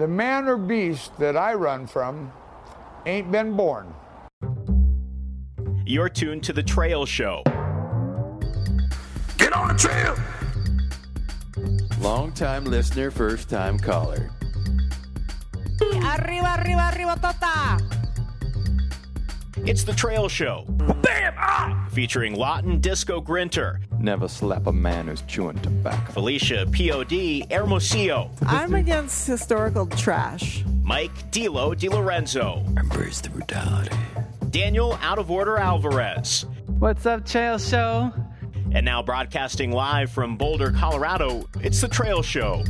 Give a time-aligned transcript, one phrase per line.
[0.00, 2.32] the man or beast that I run from
[3.04, 3.94] ain't been born.
[5.84, 7.42] You're tuned to The Trail Show.
[9.36, 10.16] Get on the trail!
[12.00, 14.30] Long time listener, first time caller.
[15.82, 17.78] Arriba, arriba, arriba, tota!
[19.66, 20.64] It's The Trail Show.
[21.02, 21.34] Bam!
[21.36, 21.79] Ah!
[22.00, 26.12] Featuring Lawton Disco Grinter, Never slap a man who's chewing tobacco.
[26.12, 30.64] Felicia POD Hermosillo, I'm against historical trash.
[30.82, 33.94] Mike Dilo Di Lorenzo, Embrace the brutality.
[34.48, 36.46] Daniel Out of Order Alvarez.
[36.78, 38.10] What's up, Trail Show?
[38.72, 42.64] And now broadcasting live from Boulder, Colorado, it's The Trail Show.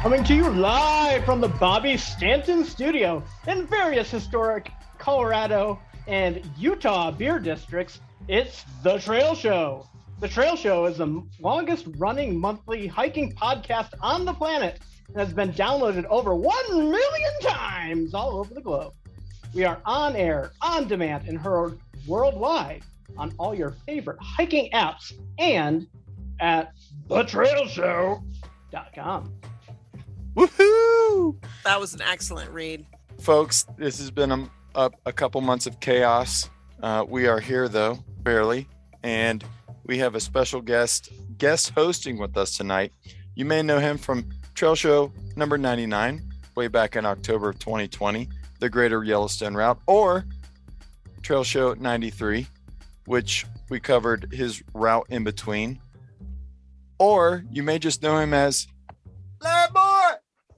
[0.00, 7.10] Coming to you live from the Bobby Stanton studio in various historic Colorado and Utah
[7.10, 9.86] beer districts, it's The Trail Show.
[10.20, 15.32] The Trail Show is the longest running monthly hiking podcast on the planet and has
[15.32, 18.92] been downloaded over 1 million times all over the globe.
[19.54, 22.82] We are on air, on demand, and heard worldwide
[23.16, 25.86] on all your favorite hiking apps and
[26.40, 26.72] at
[27.08, 29.32] thetrailshow.com.
[30.34, 31.36] Woohoo!
[31.64, 32.84] That was an excellent read.
[33.20, 36.48] Folks, this has been a, a, a couple months of chaos.
[36.82, 38.68] Uh, we are here, though, barely.
[39.02, 39.44] And
[39.84, 42.92] we have a special guest guest hosting with us tonight.
[43.34, 46.22] You may know him from Trail Show number 99,
[46.54, 48.28] way back in October of 2020,
[48.60, 50.24] the Greater Yellowstone Route, or
[51.22, 52.46] Trail Show 93,
[53.06, 55.80] which we covered his route in between.
[56.98, 58.68] Or you may just know him as
[59.42, 60.10] Larry Boy.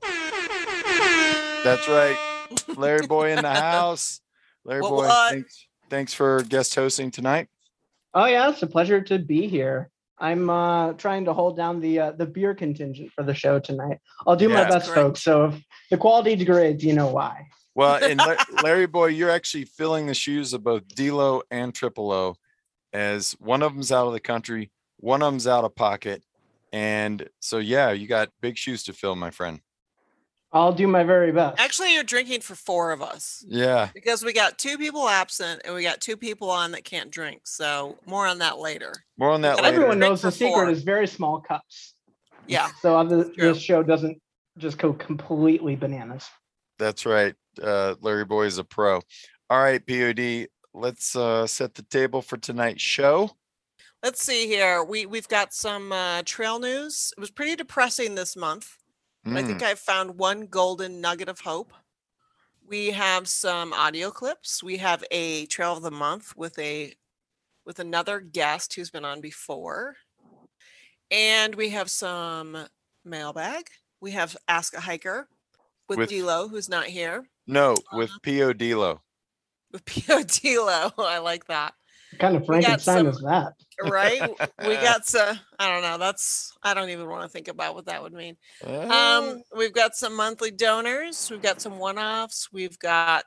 [1.64, 2.33] That's right.
[2.76, 4.20] Larry Boy in the house.
[4.64, 5.32] Larry What, Boy, what?
[5.32, 7.48] thanks, thanks for guest hosting tonight.
[8.14, 9.90] Oh yeah, it's a pleasure to be here.
[10.18, 13.98] I'm uh, trying to hold down the uh, the beer contingent for the show tonight.
[14.26, 14.94] I'll do my best, Great.
[14.94, 15.22] folks.
[15.22, 17.46] So if the quality degrades, you know why.
[17.74, 18.20] Well, and
[18.62, 22.36] Larry Boy, you're actually filling the shoes of both D-Lo and Triple O,
[22.92, 26.22] as one of them's out of the country, one of them's out of pocket,
[26.72, 29.60] and so yeah, you got big shoes to fill, my friend.
[30.54, 31.60] I'll do my very best.
[31.60, 35.74] Actually, you're drinking for four of us Yeah, because we got two people absent and
[35.74, 37.42] we got two people on that can't drink.
[37.44, 38.94] So more on that later.
[39.18, 39.66] more on that later.
[39.66, 40.70] Everyone knows the secret four.
[40.70, 41.94] is very small cups.
[42.46, 42.68] Yeah.
[42.80, 44.16] So other, this show doesn't
[44.56, 46.28] just go completely bananas.
[46.78, 47.34] That's right.
[47.60, 49.00] Uh, Larry Boy is a pro.
[49.50, 53.30] All right, Pod, let's uh, set the table for tonight's show.
[54.04, 54.84] Let's see here.
[54.84, 57.12] We we've got some uh, trail news.
[57.16, 58.76] It was pretty depressing this month.
[59.24, 61.72] But I Mm, think I found one golden nugget of hope.
[62.66, 64.62] We have some audio clips.
[64.62, 66.94] We have a trail of the month with a
[67.66, 69.96] with another guest who's been on before.
[71.10, 72.66] And we have some
[73.04, 73.68] mailbag.
[74.00, 75.28] We have Ask a Hiker
[75.88, 77.24] with, With- Dilo, who's not here.
[77.46, 79.00] no, with Pod Lo.
[79.72, 80.22] With P.O.
[80.24, 80.92] Dilo.
[80.98, 81.74] I like that.
[82.14, 83.54] What kind of Frankenstein some- is that?
[83.82, 84.20] Right?
[84.64, 85.98] we got some, I don't know.
[85.98, 88.36] That's, I don't even want to think about what that would mean.
[88.64, 91.28] Um, we've got some monthly donors.
[91.28, 92.50] We've got some one-offs.
[92.52, 93.24] We've got.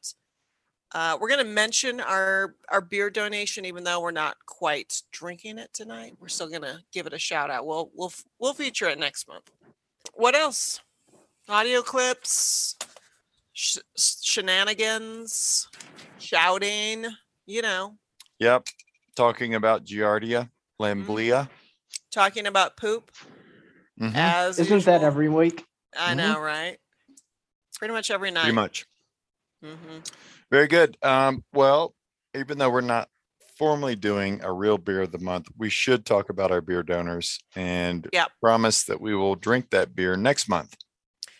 [0.94, 5.58] Uh, we're going to mention our our beer donation, even though we're not quite drinking
[5.58, 6.14] it tonight.
[6.18, 7.66] We're still going to give it a shout out.
[7.66, 9.52] We'll we'll we'll feature it next month.
[10.14, 10.80] What else?
[11.50, 12.78] Audio clips,
[13.52, 15.68] sh- shenanigans,
[16.20, 17.06] shouting.
[17.46, 17.98] You know,
[18.40, 18.68] Yep.
[19.16, 20.50] Talking about Giardia,
[20.80, 20.84] Mm-hmm.
[20.84, 21.50] Lamblia.
[22.12, 23.12] talking about poop
[24.00, 25.66] Mhm, as Isn't that every week?
[25.98, 26.18] I Mhm.
[26.18, 26.78] know, right?
[27.80, 28.42] Pretty much every night.
[28.44, 28.86] Pretty much.
[29.62, 30.00] hmm
[30.52, 30.98] Very good.
[31.02, 31.96] Um, well,
[32.36, 33.10] even though we're not
[33.58, 37.40] formally doing a real beer of the month, we should talk about our beer donors
[37.56, 38.32] and Yep.
[38.40, 40.76] promise that we will drink that beer next month.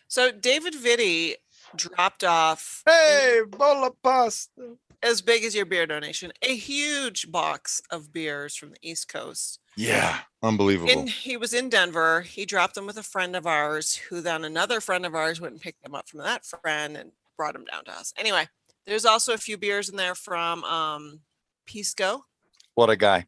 [0.08, 1.36] So David Vitti
[1.76, 4.78] dropped off Hey, bowl of pasta.
[5.04, 9.60] As big as your beer donation, a huge box of beers from the East Coast.
[9.76, 10.92] Yeah, unbelievable.
[10.92, 12.22] And he was in Denver.
[12.22, 15.54] He dropped them with a friend of ours, who then another friend of ours went
[15.54, 18.14] and picked them up from that friend and brought them down to us.
[18.18, 18.48] Anyway,
[18.86, 21.20] there's also a few beers in there from um,
[21.68, 22.26] Pisco.
[22.74, 23.26] what a guy.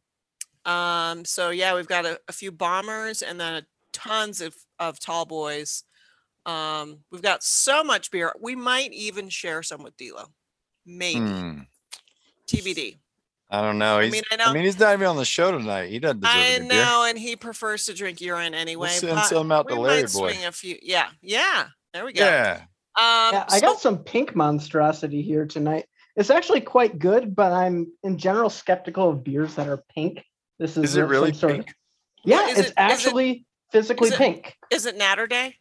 [0.65, 5.25] Um, so yeah, we've got a, a few bombers and then tons of, of tall
[5.25, 5.83] boys.
[6.45, 8.33] Um, we've got so much beer.
[8.41, 10.27] We might even share some with Dilo.
[10.89, 11.19] Maybe.
[11.19, 11.59] Hmm,
[12.47, 12.97] TBD.
[13.51, 13.97] I don't know.
[13.99, 15.89] I He's, mean, I I, mean, he's not even on the show tonight.
[15.89, 16.83] He doesn't deserve I any beer.
[16.83, 18.89] know, and he prefers to drink urine anyway.
[18.89, 20.31] send but some out to we Larry might Boy.
[20.33, 20.77] swing a few.
[20.81, 21.67] Yeah, yeah.
[21.93, 22.23] There we go.
[22.23, 22.61] Yeah.
[22.95, 25.85] Um, Yeah, I so- got some pink monstrosity here tonight.
[26.15, 30.23] It's actually quite good, but I'm in general skeptical of beers that are pink.
[30.59, 31.75] This is, Is it some really sort of- pink?
[32.25, 34.55] yeah, Is it- it's is it- actually physically is it- pink.
[34.71, 35.55] Is it Natter Day?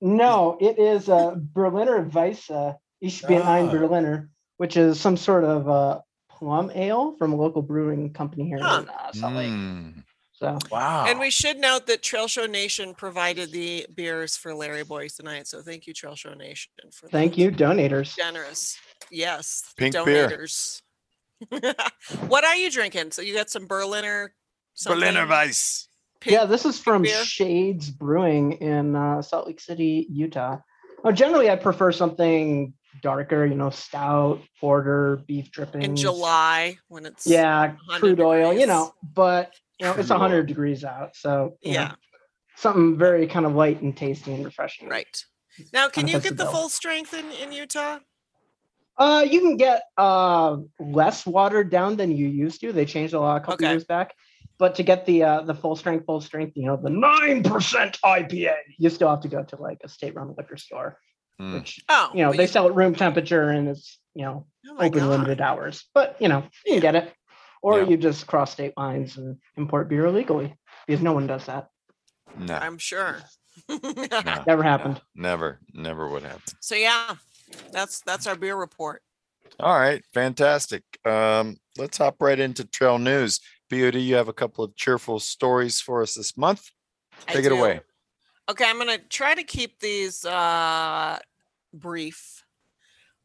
[0.00, 2.76] No, it is uh, Berliner Weisse.
[3.00, 3.70] Ich bin ein Ah.
[3.70, 4.28] Berliner,
[4.62, 5.98] which is some sort of uh,
[6.30, 8.82] plum ale from a local brewing company here Huh.
[8.84, 9.48] in uh, Salt Lake.
[9.50, 10.04] Mm,
[10.34, 11.04] So wow.
[11.04, 15.48] And we should note that Trail Show Nation provided the beers for Larry Boys tonight.
[15.48, 18.16] So thank you, Trail Show Nation, for thank you, donators.
[18.16, 18.78] Generous.
[19.10, 19.74] Yes.
[19.76, 20.46] Pink beer.
[22.28, 23.10] what are you drinking?
[23.10, 24.32] So you got some Berliner.
[24.86, 25.26] Berliner?
[25.26, 25.88] Weiss.
[26.20, 27.24] Pink- yeah, this is from beer?
[27.24, 30.58] Shades Brewing in uh, Salt Lake City, Utah.
[31.04, 35.84] Oh, generally, I prefer something darker, you know, stout, porter, beef drippings.
[35.84, 40.20] in July when it's Yeah, crude oil, you know, but you know, it's Crude oil.
[40.20, 41.16] 100 degrees out.
[41.16, 41.94] So, you know, Yeah,
[42.56, 44.88] something very kind of light and tasty and refreshing.
[44.88, 45.24] right.
[45.72, 46.52] Now, can you get the the bill.
[46.52, 47.98] full strength in, in Utah?
[48.98, 52.72] Uh, you can get uh less watered down than you used to.
[52.72, 53.70] They changed a lot a couple Okay.
[53.72, 54.14] years back.
[54.58, 57.98] But to get the uh the full strength, full strength, you know, the nine percent
[58.04, 60.98] IPA, you still have to go to like a state-run liquor store,
[61.42, 61.54] Mm.
[61.54, 64.74] which Oh, you know well, they sell at room temperature and it's you know oh
[64.78, 65.08] open God.
[65.08, 65.84] limited hours.
[65.92, 67.12] But you know you can get it,
[67.62, 67.88] or Yeah.
[67.88, 70.56] you just cross state lines and import beer illegally
[70.86, 71.68] because no one does that.
[72.38, 73.18] No, I'm sure.
[73.68, 73.78] no,
[74.46, 75.00] Never happened.
[75.14, 76.42] no, never, never would happen.
[76.60, 77.16] so yeah,
[77.72, 79.02] that's that's our beer report.
[79.60, 80.82] All right, fantastic.
[81.04, 83.40] Um, let's hop right into trail news.
[83.70, 86.70] POD, you have a couple of cheerful stories for us this month.
[87.28, 87.56] I Take it do.
[87.56, 87.80] away.
[88.50, 91.18] Okay, I'm gonna try to keep these uh
[91.72, 92.44] brief.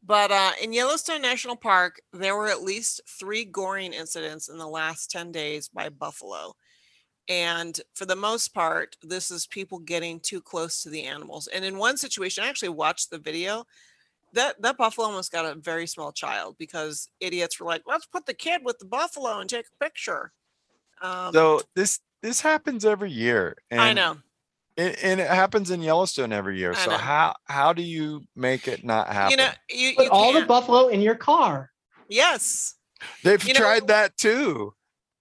[0.02, 4.68] But uh, in Yellowstone National Park, there were at least three goring incidents in the
[4.68, 6.54] last 10 days by buffalo.
[7.28, 11.46] And for the most part, this is people getting too close to the animals.
[11.48, 13.64] And in one situation, I actually watched the video.
[14.34, 18.26] That that buffalo almost got a very small child because idiots were like, "Let's put
[18.26, 20.32] the kid with the buffalo and take a picture."
[21.00, 23.56] Um, So this this happens every year.
[23.70, 24.18] And I know.
[24.78, 26.70] It, and it happens in Yellowstone every year.
[26.70, 26.96] I So know.
[26.98, 29.32] how how do you make it not happen?
[29.32, 31.70] You know, you, Put all the buffalo in your car.
[32.08, 32.74] yes.
[33.22, 34.74] They've you know- tried that too.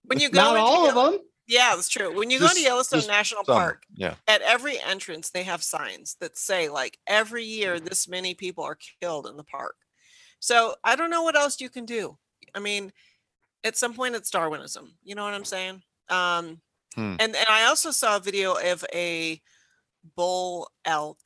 [0.03, 1.21] When you go Not all of them.
[1.47, 2.15] Yeah, that's true.
[2.15, 3.55] When you go to Yellowstone National Some.
[3.55, 4.15] Park, Yeah.
[4.27, 8.77] at every entrance they have signs that say like every year this many people are
[9.01, 9.75] killed in the park.
[10.39, 12.17] So I don't know what else you can do.
[12.53, 12.93] I mean,
[13.63, 14.97] at some point it's Darwinism.
[15.03, 15.81] You know what I'm saying?
[16.09, 16.61] Um,
[16.97, 17.15] Hmm.
[17.19, 19.41] and and I also saw a video of a
[20.17, 21.19] bull elk,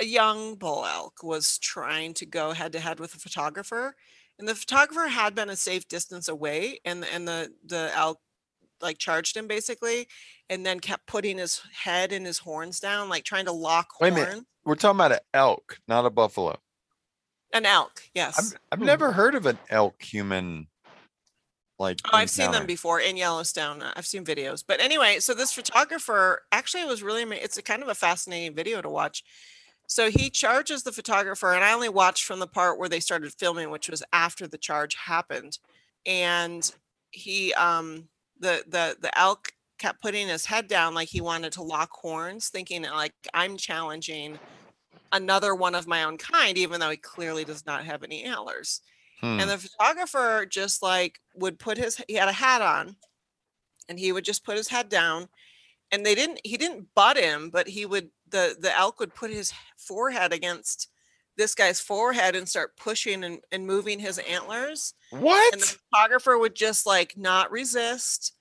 [0.00, 3.94] a young bull elk was trying to go head to head with a photographer,
[4.38, 8.20] and the photographer had been a safe distance away, and and the the elk
[8.82, 10.08] like charged him basically,
[10.50, 14.12] and then kept putting his head and his horns down, like trying to lock Wait
[14.12, 14.28] a horn.
[14.28, 14.44] minute.
[14.64, 16.58] We're talking about an elk, not a buffalo.
[17.54, 18.36] An elk, yes.
[18.36, 18.84] I've, I've Hmm.
[18.84, 20.68] never heard of an elk human
[21.78, 23.82] like Oh, I've seen them before in Yellowstone.
[23.82, 24.62] uh, I've seen videos.
[24.66, 28.54] But anyway, so this photographer actually it was really it's a kind of a fascinating
[28.54, 29.24] video to watch.
[29.86, 33.32] So he charges the photographer and I only watched from the part where they started
[33.34, 35.58] filming which was after the charge happened.
[36.06, 36.70] And
[37.10, 41.62] he um the the the elk kept putting his head down like he wanted to
[41.62, 44.40] lock horns thinking like I'm challenging
[45.12, 48.80] another one of my own kind even though he clearly does not have any antlers
[49.20, 49.40] Hmm.
[49.40, 52.96] and the photographer just like would put his he had a hat on
[53.88, 55.28] and he would just put his head down
[55.92, 59.30] and they didn't he didn't butt him but he would the the elk would put
[59.30, 60.88] his forehead against
[61.36, 65.52] this guy's forehead and start pushing and, and moving his antlers what?
[65.52, 68.32] and the photographer would just like not resist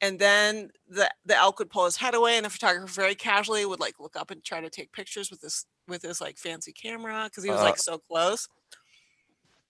[0.00, 3.64] and then the the elk would pull his head away and the photographer very casually
[3.64, 6.72] would like look up and try to take pictures with this with his like fancy
[6.72, 8.48] camera because he was Uh, like so close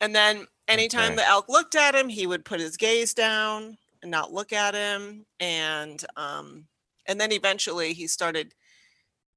[0.03, 1.17] and then anytime Okay.
[1.17, 4.75] the elk looked at him he would put his gaze down and not look at
[4.75, 6.67] him and um
[7.07, 8.55] and then eventually he started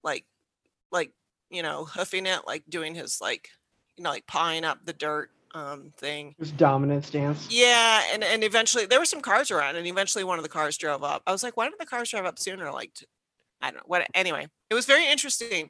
[0.04, 0.26] like
[0.92, 1.12] like
[1.50, 3.50] you know hoofing it like doing his like
[3.96, 7.48] you know like pawing up the dirt um thing His dominant stance.
[7.50, 10.78] yeah, and and eventually there were some cars around, and eventually one of the cars
[10.78, 11.24] drove up.
[11.26, 12.70] I was like, why didn't the cars drive up sooner?
[12.74, 12.92] Like,
[13.62, 13.84] I don't know.
[13.86, 14.06] What?
[14.14, 15.70] Anyway, it was very interesting.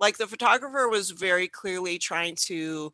[0.00, 2.92] Like the photographer was very clearly trying to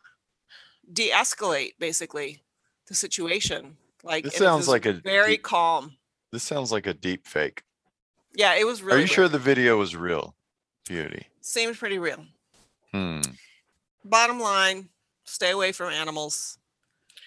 [0.92, 2.42] de-escalate, basically,
[2.87, 3.76] the situation.
[4.04, 5.97] Like This it sounds like a very deep- calm.
[6.33, 7.62] This sounds like a deep fake.
[8.35, 8.99] Yeah, it was really.
[8.99, 10.35] Are you sure the video was real?
[10.88, 11.26] Beauty.
[11.40, 12.25] Seemed pretty real.
[12.92, 13.21] Hmm.
[14.04, 14.88] Bottom line:
[15.25, 16.59] stay away from animals.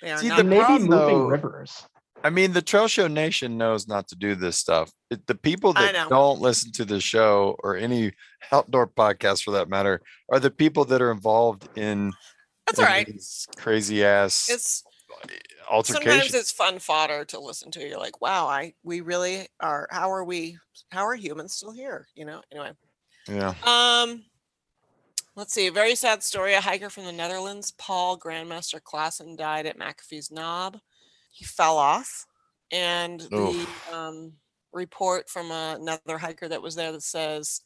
[0.01, 0.37] They are See, not.
[0.37, 1.85] the maybe problem, moving though- rivers.
[2.23, 4.91] I mean, the Trail Show Nation knows not to do this stuff.
[5.09, 8.11] It, the people that don't listen to the show or any
[8.51, 10.01] outdoor podcast for that matter
[10.31, 12.13] are the people that are involved in,
[12.67, 13.07] That's all right.
[13.57, 14.83] crazy ass It's
[15.69, 16.03] altercations.
[16.11, 17.87] sometimes it's fun fodder to listen to.
[17.87, 19.87] You're like, wow, I we really are.
[19.91, 20.57] How are we?
[20.91, 22.07] How are humans still here?
[22.15, 22.41] You know.
[22.51, 22.71] Anyway,
[23.27, 23.53] yeah.
[23.63, 24.23] um,
[25.35, 25.67] let's see.
[25.67, 26.53] A very sad story.
[26.53, 30.77] A hiker from the Netherlands, Paul Grandmaster Klassen, died at McAfee's Knob.
[31.31, 32.25] He fell off,
[32.71, 34.33] and the um,
[34.73, 37.61] report from another hiker that was there that says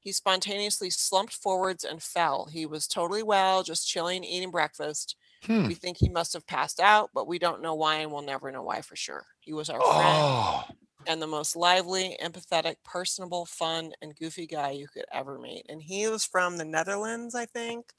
[0.00, 2.46] he spontaneously slumped forwards and fell.
[2.46, 5.16] He was totally well, just chilling, eating breakfast.
[5.44, 5.66] Hmm.
[5.68, 8.50] We think he must have passed out, but we don't know why, and we'll never
[8.50, 9.26] know why for sure.
[9.40, 10.64] He was our friend Oh,
[11.06, 15.66] and the most lively, empathetic, personable, fun, and goofy guy you could ever meet.
[15.68, 17.92] And he was from the Netherlands, I think,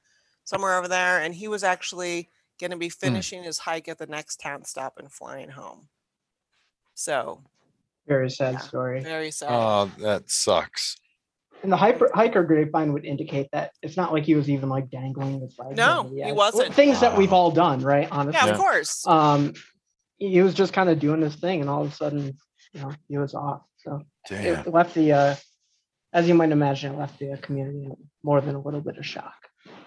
[0.43, 1.21] somewhere over there.
[1.21, 2.29] And he was actually
[2.59, 5.87] going to be finishing his hike at the next town stop and flying home.
[6.93, 7.43] So
[8.07, 8.59] Very sad Yeah.
[8.59, 9.01] story.
[9.01, 9.49] very sad.
[9.51, 10.97] oh, that sucks.
[11.63, 14.89] And the hyper, hiker grapevine would indicate that it's not like he was even like
[14.89, 15.77] dangling his legs.
[15.77, 16.73] No, he wasn't.
[16.73, 18.07] Things that we've all done, right?
[18.11, 18.39] Honestly.
[18.39, 18.51] yeah, yeah.
[18.51, 19.05] of course.
[19.05, 19.53] Um,
[20.17, 22.37] he was just kind of doing his thing, and all of a sudden,
[22.73, 23.61] you know, he was off.
[23.77, 24.59] So Damn.
[24.59, 25.35] it left the, uh,
[26.13, 27.89] as you might imagine, it left the community
[28.23, 29.33] more than a little bit of shock.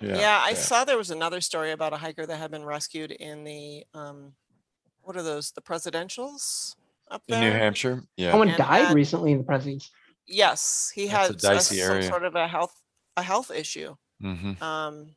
[0.01, 3.45] Yeah, I saw there was another story about a hiker that had been rescued in
[3.45, 4.35] the um,
[5.03, 5.53] what are those?
[5.53, 6.77] The presidentials
[7.11, 7.51] up In there.
[7.53, 8.03] New Hampshire.
[8.17, 8.31] Yeah.
[8.31, 9.91] Someone And died had- recently in the president's.
[10.27, 12.11] Yes, he That's a had dicey some area.
[12.11, 12.81] sort of a health
[13.17, 13.95] a health issue.
[14.21, 15.17] hmm Um,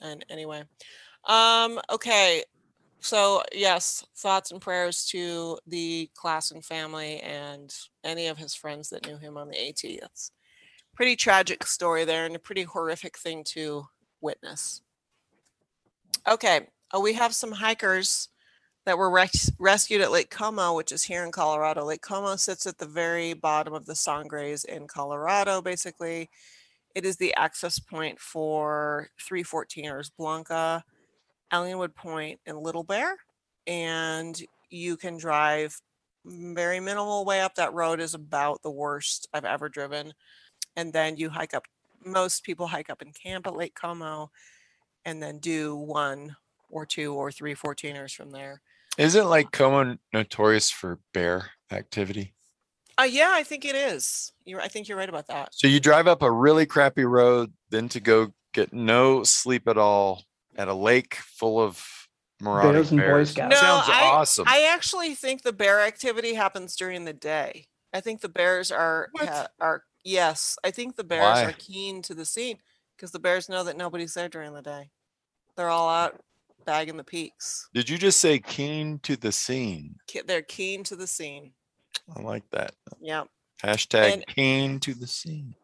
[0.00, 0.64] and anyway,
[1.24, 2.44] um, okay.
[3.00, 9.06] So yes, thoughts and prayers to the Klassen family and any of his friends that
[9.06, 9.98] knew him on the AT.
[10.00, 10.32] That's
[10.94, 13.86] pretty tragic story there and a pretty horrific thing to
[14.20, 14.82] witness.
[16.28, 18.28] Okay, uh, we have some hikers
[18.86, 21.84] that were res- rescued at Lake Como, which is here in Colorado.
[21.84, 26.30] Lake Como sits at the very bottom of the Sangres in Colorado, basically.
[26.94, 30.84] It is the access point for 314ers, Blanca,
[31.52, 33.16] Ellingwood Point, and Little Bear.
[33.66, 34.40] And
[34.70, 35.80] you can drive
[36.24, 40.14] very minimal way up that road is about the worst I've ever driven.
[40.76, 41.64] And then you hike up,
[42.04, 44.30] most people hike up and camp at Lake Como
[45.04, 46.36] and then do one
[46.70, 48.60] or two or three 14ers from there.
[48.98, 52.34] Isn't Lake Como notorious for bear activity?
[52.98, 54.32] Uh, yeah, I think it is.
[54.44, 55.50] You're, I think you're right about that.
[55.52, 59.76] So you drive up a really crappy road, then to go get no sleep at
[59.76, 60.24] all
[60.56, 61.84] at a lake full of
[62.40, 63.30] marauding Bears and Boy bears.
[63.30, 63.50] Scouts.
[63.50, 64.44] No, Sounds I, awesome.
[64.48, 67.66] I actually think the bear activity happens during the day.
[67.92, 70.56] I think the bears are ha- are yes.
[70.64, 71.44] I think the bears Why?
[71.44, 72.58] are keen to the scene
[72.96, 74.90] because the bears know that nobody's there during the day.
[75.56, 76.20] They're all out
[76.66, 77.68] bagging the peaks.
[77.72, 79.96] Did you just say keen to the scene?
[80.26, 81.52] They're keen to the scene.
[82.16, 82.74] I like that.
[83.00, 83.24] Yeah.
[83.62, 85.54] Hashtag And- keen to the scene.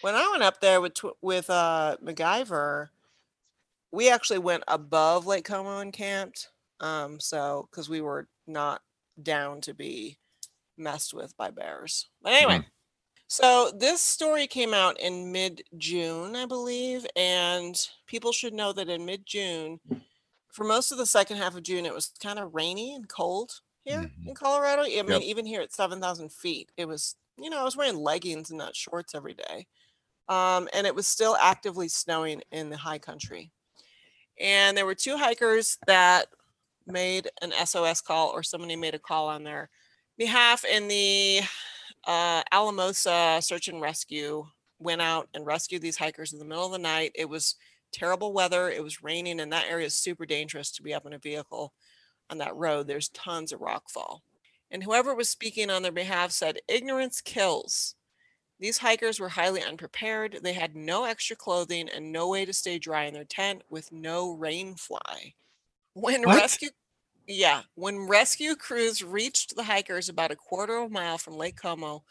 [0.00, 2.88] When I went up there with tw- with uh MacGyver,
[3.92, 6.48] we actually went above Lake Como and camped.
[6.80, 8.80] Um, so because we were not
[9.22, 10.18] down to be
[10.76, 12.08] messed with by bears.
[12.22, 12.66] But anyway,
[13.28, 17.76] so this story came out in mid June, I believe, and
[18.06, 19.78] people should know that in mid June,
[20.52, 23.60] for most of the second half of June, it was kind of rainy and cold
[23.84, 24.82] here in Colorado.
[24.82, 28.50] I mean, even here at 7,000 feet, it was, you know, I was wearing leggings
[28.50, 29.66] and not shorts every day.
[30.28, 33.50] Um, and it was still actively snowing in the high country.
[34.38, 36.26] And there were two hikers that
[36.86, 39.70] made an SOS call or somebody made a call on their
[40.18, 41.40] behalf and the
[42.06, 44.44] uh, Alamosa search and rescue
[44.78, 47.12] went out and rescued these hikers in the middle of the night.
[47.14, 47.56] It was
[47.92, 48.70] terrible weather.
[48.70, 51.74] It was raining, and that area is super dangerous to be up in a vehicle
[52.30, 52.86] on that road.
[52.86, 54.20] There's tons of rockfall.
[54.70, 57.96] And whoever was speaking on their behalf said, Ignorance kills.
[58.58, 60.38] These hikers were highly unprepared.
[60.42, 63.92] They had no extra clothing and no way to stay dry in their tent with
[63.92, 65.34] no rain fly.
[65.94, 66.34] When What?
[66.34, 66.70] rescue
[67.26, 71.56] yeah, when rescue crews reached the hikers about a quarter of a mile from Lake
[71.56, 72.04] Como,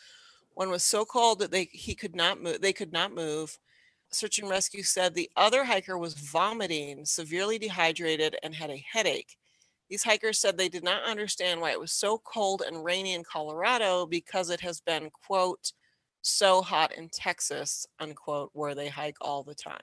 [0.54, 2.62] one was so cold that they he could not move.
[2.62, 3.60] They could not move.
[4.12, 9.38] Search and rescue said the other hiker was vomiting, severely dehydrated, and had a headache.
[9.90, 13.24] These hikers said they did not understand why it was so cold and rainy in
[13.24, 15.74] Colorado because it has been quote
[16.22, 19.80] so hot in Texas unquote where they hike all the time.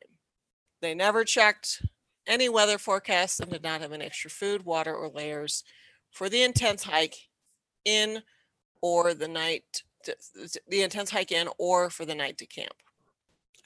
[0.80, 1.82] They never checked
[2.26, 5.64] any weather forecasts and did not have any extra food, water, or layers
[6.10, 7.28] for the intense hike
[7.84, 8.22] in
[8.80, 10.16] or the night, to,
[10.68, 12.74] the intense hike in or for the night to camp.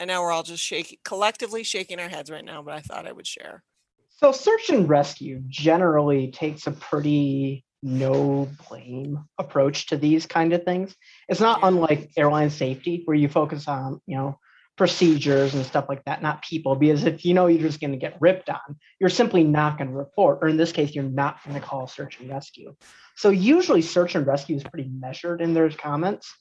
[0.02, 3.06] I know we're all just shaking, collectively shaking our heads right now, but I thought
[3.06, 3.62] I would share.
[4.09, 10.64] So search and rescue generally takes a pretty no blame approach to these kind of
[10.64, 10.97] things.
[11.28, 11.68] It's not Yeah.
[11.68, 14.40] unlike airline safety where you focus on, you know,
[14.76, 16.75] procedures and stuff like that, not people.
[16.75, 19.88] Because if you know you're just going to get ripped on, you're simply not going
[19.88, 22.75] to report, or in this case, you're not going to call search and rescue.
[23.14, 26.35] So usually search and rescue is pretty measured in their comments.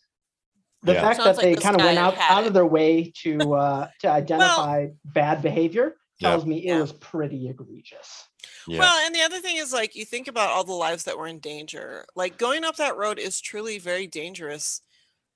[0.83, 1.01] The Yeah.
[1.01, 3.53] fact Sounds that like they this kind of went out, out of their way to
[3.53, 6.31] uh, to identify bad behavior Yeah.
[6.31, 8.27] tells me it was pretty egregious.
[8.67, 8.79] Yeah.
[8.79, 11.27] Well, and the other thing is like you think about all the lives that were
[11.27, 12.05] in danger.
[12.15, 14.81] Like going up that road is truly very dangerous.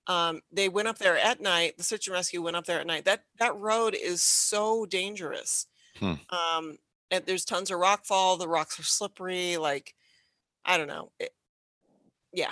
[0.08, 1.78] Um, they went up there at night.
[1.78, 3.06] The search and rescue went up there at night.
[3.06, 5.68] That that road is so dangerous.
[5.98, 6.14] Hmm.
[6.30, 6.78] Um,
[7.12, 8.38] and there's tons of rock fall.
[8.38, 9.58] The rocks are slippery.
[9.58, 9.94] Like,
[10.66, 11.12] I don't know.
[11.20, 11.34] It,
[12.34, 12.52] yeah.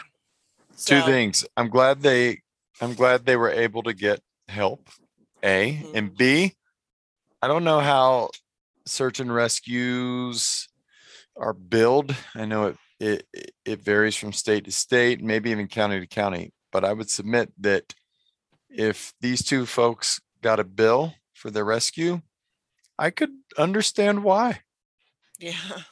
[0.85, 1.45] Two things.
[1.57, 2.41] I'm glad they
[2.81, 4.89] I'm glad they were able to get help.
[5.43, 5.95] A Mhm.
[5.95, 6.55] and B.
[7.41, 8.29] I don't know how
[8.85, 10.69] search and rescues
[11.35, 12.15] are billed.
[12.35, 16.07] I know it it it- it varies from state to state, maybe even county to
[16.07, 16.53] county.
[16.71, 17.93] But I would submit that
[18.69, 22.21] if these two folks got a bill for their rescue,
[22.97, 24.61] I could understand why.
[25.39, 25.51] Yeah.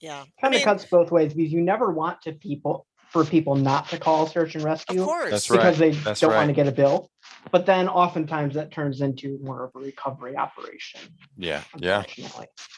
[0.00, 0.22] Yeah.
[0.22, 3.56] I Kind of mean, cuts both ways because you never want to people for people
[3.56, 5.48] not to call search and of rescue course.
[5.48, 5.92] Because right.
[5.92, 7.10] they That's don't want to get a bill.
[7.50, 11.00] But then oftentimes that turns into more of a recovery operation.
[11.36, 11.62] Yeah.
[11.76, 12.04] Yeah.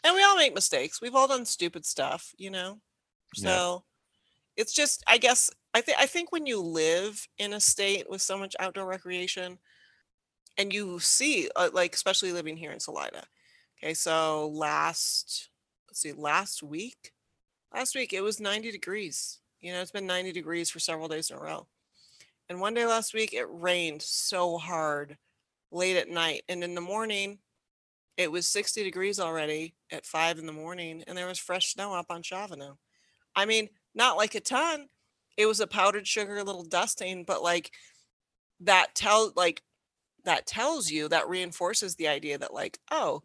[0.04, 1.02] And we all make mistakes.
[1.02, 2.80] We've all done stupid stuff, you know.
[3.36, 3.48] Yeah.
[3.48, 3.84] So
[4.56, 8.22] it's just, I guess, I think I think when you live in a state with
[8.22, 9.58] so much outdoor recreation,
[10.58, 13.24] and you see, uh, like, especially living here in Salida.
[13.82, 15.48] Okay, so last,
[15.88, 17.12] let's see, last week,
[17.74, 19.38] last week it was 90 degrees.
[19.62, 21.68] You know, it's been 90 degrees for several days in a row.
[22.48, 25.16] And one day last week it rained so hard
[25.70, 27.38] late at night, and in the morning
[28.16, 31.94] it was 60 degrees already at five in the morning, and there was fresh snow
[31.94, 32.76] up on Shavano.
[33.34, 34.88] I mean, not like a ton.
[35.36, 37.70] It was a powdered sugar little dusting, but like
[38.60, 39.62] that tell like
[40.24, 43.22] that tells you that reinforces the idea that like, oh,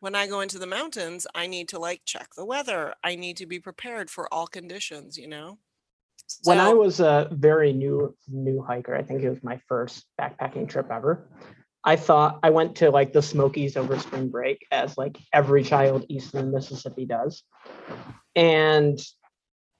[0.00, 2.94] when I go into the mountains, I need to like check the weather.
[3.02, 5.58] I need to be prepared for all conditions, you know?
[6.44, 10.68] When I was a very new new hiker, I think it was my first backpacking
[10.68, 11.28] trip ever.
[11.84, 16.06] I thought I went to like the Smokies over spring break, as like every child
[16.08, 17.42] east of the Mississippi does,
[18.36, 18.98] and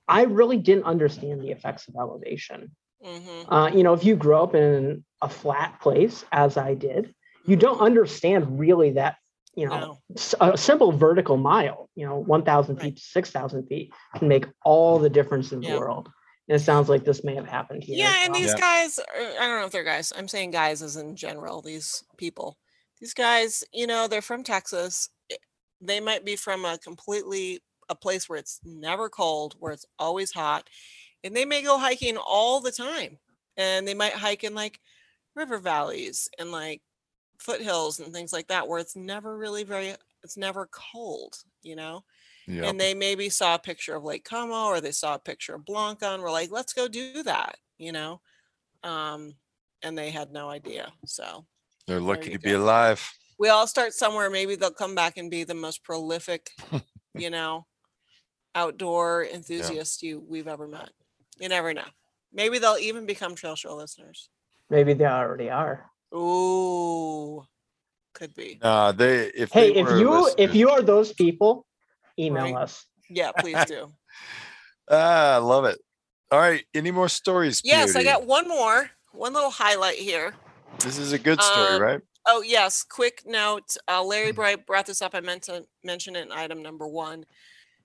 [0.07, 2.75] I really didn't understand the effects of elevation.
[3.03, 3.45] Mhm.
[3.47, 7.55] Uh, you know, if you grow up in a flat place, as I did, you
[7.55, 9.15] don't understand really that.
[9.55, 9.97] You know, No.
[10.15, 12.95] s- a simple vertical mile, you know, 1,000 feet Right.
[12.97, 16.09] to 6,000 feet can make all the difference in the world.
[16.47, 17.97] And it sounds like this may have happened here.
[17.99, 18.41] Yeah, as and well.
[18.41, 18.59] these Yeah.
[18.59, 20.11] guys, are, I don't know if they're guys.
[20.15, 22.57] I'm saying guys as in general, these people.
[22.99, 25.09] These guys, you know, they're from Texas.
[25.79, 30.31] They might be from a completely a place where it's never cold, where it's always
[30.31, 30.69] hot,
[31.23, 33.19] and they may go hiking all the time.
[33.57, 34.79] And they might hike in like
[35.35, 36.81] river valleys and like
[37.43, 42.03] foothills and things like that where it's never really very it's never cold, you know?
[42.45, 42.65] Yeah.
[42.65, 45.65] and they maybe saw a picture of Lake Como or they saw a picture of
[45.65, 48.19] Blanca and were like, let's go do that, you know?
[48.83, 49.35] Um,
[49.81, 50.91] and they had no idea.
[51.05, 51.45] So
[51.87, 53.01] They're lucky you to be alive.
[53.39, 54.29] we all start somewhere.
[54.29, 56.49] Maybe they'll come back and be the most prolific,
[57.15, 57.65] you know,
[58.55, 60.89] outdoor enthusiast you we've ever met.
[61.39, 61.87] You never know.
[62.33, 64.29] Maybe they'll even become trail show listeners.
[64.69, 65.89] Maybe they already are.
[66.15, 67.43] Ooh,
[68.13, 68.59] could be.
[68.61, 71.65] Uh, they if Hey, they if were you if you are those people,
[72.19, 72.63] email Right.
[72.63, 72.85] us.
[73.09, 73.91] Yeah, please do.
[74.91, 75.79] ah, I love it.
[76.31, 77.61] All right, any more stories?
[77.63, 80.33] yes, I got one more, one little highlight here.
[80.79, 82.01] This is a good story, Um, right?
[82.27, 83.75] Oh yes, quick note.
[83.87, 85.13] Uh, Larry Boy brought this up.
[85.13, 87.25] I meant to mention it in item number one.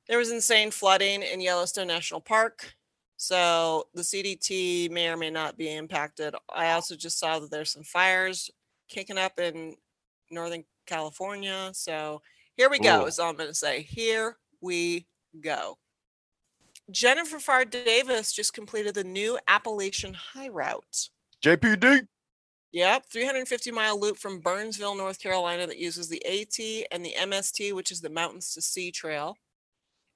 [0.08, 2.74] There was insane flooding in Yellowstone National Park,
[3.18, 6.36] so the CDT may or may not be impacted.
[6.48, 8.48] I also just saw that there's some fires
[8.88, 9.74] kicking up in
[10.30, 11.70] Northern California.
[11.74, 12.22] So
[12.56, 13.02] here we go.
[13.02, 13.06] Ooh.
[13.06, 13.82] Is all I'm going to say.
[13.82, 15.08] Here we
[15.40, 15.78] go.
[16.92, 21.08] Jennifer Pharr Davis just completed the new Appalachian High Route.
[21.44, 22.06] JPD.
[22.70, 27.72] Yep, 350 mile loop from Burnsville, North Carolina, that uses the AT and the MST,
[27.72, 29.36] which is the Mountains to Sea Trail,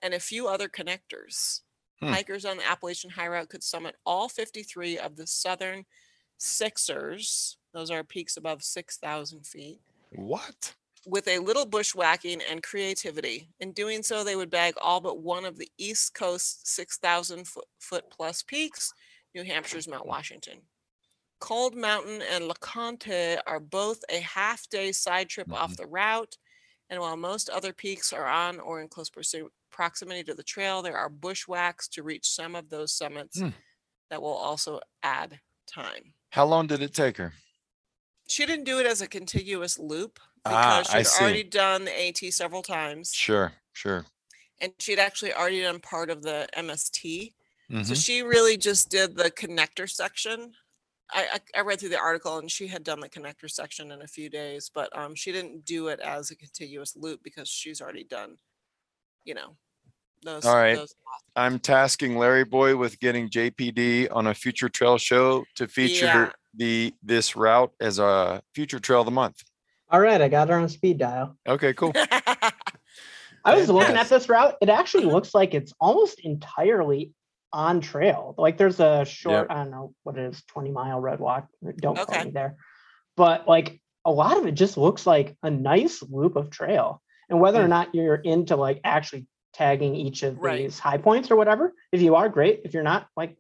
[0.03, 1.63] and a few other connectors.
[2.03, 2.09] Hmm.
[2.13, 5.85] Hikers on the Appalachian High Route could summit all 53 of the southern
[6.39, 7.57] Sixers.
[7.73, 9.81] Those are peaks above 6,000 feet.
[10.11, 10.75] What?
[11.07, 13.49] With a little bushwhacking and creativity.
[13.61, 17.65] In doing so, they would bag all but one of the East Coast 6,000 foot,
[17.79, 18.93] foot plus peaks,
[19.35, 20.59] New Hampshire's Mount Washington.
[21.41, 26.37] Cold Mountain and LeConte are both a half day side trip off the route.
[26.91, 30.83] And while most other peaks are on or in close proxi- proximity to the trail,
[30.83, 33.51] there are bushwhacks to reach some of those summits Hmm.
[34.11, 36.15] that will also add time.
[36.31, 37.33] How long did it take her?
[38.29, 41.93] She didn't do it as a contiguous loop Ah, because I she'd already done the
[41.93, 43.15] AT several times.
[43.15, 44.07] Sure, sure.
[44.61, 47.35] And she'd actually already done part of the MST.
[47.81, 47.95] So Mhm.
[47.95, 50.55] she really just did the connector section
[51.13, 54.03] I, I I read through the article and she had done the connector section in
[54.03, 57.81] a few days, but um she didn't do it as a contiguous loop because she's
[57.83, 58.39] already done,
[59.25, 59.59] you know,
[60.23, 60.45] those.
[60.45, 60.77] All right.
[60.77, 60.95] those.
[61.35, 66.31] I'm tasking Larry Boy with getting JPD on a future trail show to feature Yeah.
[66.55, 69.43] the this route as a future trail of the month.
[69.91, 71.37] All right, I got her on speed dial.
[71.49, 71.93] Okay, cool.
[73.45, 74.19] I was looking at Fantastic.
[74.21, 74.55] this route.
[74.61, 77.13] It actually looks like it's almost entirely
[77.53, 78.35] on trail.
[78.39, 81.49] Like there's a short, I don't know what it is, 20 mile red walk.
[81.77, 82.05] Don't Okay.
[82.13, 82.57] quote me there.
[83.17, 87.03] But like a lot of it just looks like a nice loop of trail.
[87.29, 87.71] And whether or Hmm.
[87.71, 90.59] not you're into like actually tagging each of Right.
[90.63, 92.63] these high points or whatever, if you are great.
[92.65, 93.37] If you're not, like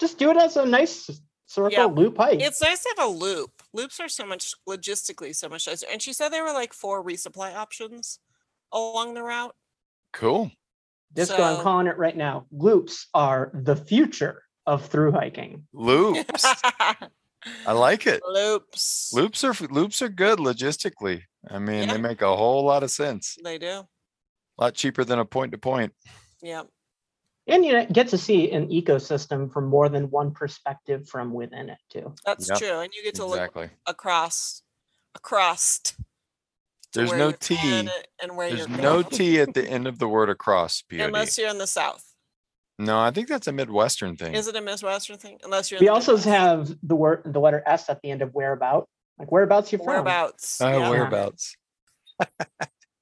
[0.00, 1.08] just do it as a nice
[1.46, 1.84] circle Yeah.
[1.84, 2.40] loop hike.
[2.40, 3.50] It's nice to have a loop.
[3.72, 5.86] Loops are so much logistically so much nicer.
[5.90, 8.18] And she said there were like four resupply options
[8.72, 9.54] along the route.
[10.12, 10.50] Cool.
[11.12, 12.46] Disco, I'm calling it right now.
[12.50, 15.66] Loops are the future of through hiking.
[15.72, 16.44] Loops.
[17.66, 18.22] I like it.
[18.26, 19.10] Loops.
[19.12, 21.22] Loops are loops are good logistically.
[21.48, 21.92] I mean, Yeah.
[21.94, 23.36] they make a whole lot of sense.
[23.44, 23.86] They do.
[24.58, 25.92] A lot cheaper than a point to point.
[26.42, 26.62] Yeah.
[27.46, 31.78] And you get to see an ecosystem from more than one perspective from within it
[31.90, 32.14] too.
[32.24, 32.78] That's Yep, true.
[32.80, 33.70] And you get to look Exactly.
[33.86, 34.62] across
[35.14, 35.94] across to
[36.94, 37.56] There's no T.
[38.22, 39.02] and where There's no.
[39.02, 40.82] T at the end of the word across.
[40.82, 41.00] POD.
[41.00, 42.12] unless you're in the south.
[42.78, 44.34] No, I think that's a Midwestern thing.
[44.34, 45.38] Is it a Midwestern thing?
[45.44, 46.28] Unless you're in We the also Midwest.
[46.28, 48.88] have the word the letter S at the end of whereabout.
[49.18, 49.86] Like whereabouts you from?
[49.88, 50.60] whereabouts.
[50.60, 50.90] Oh, yeah.
[50.90, 51.56] whereabouts?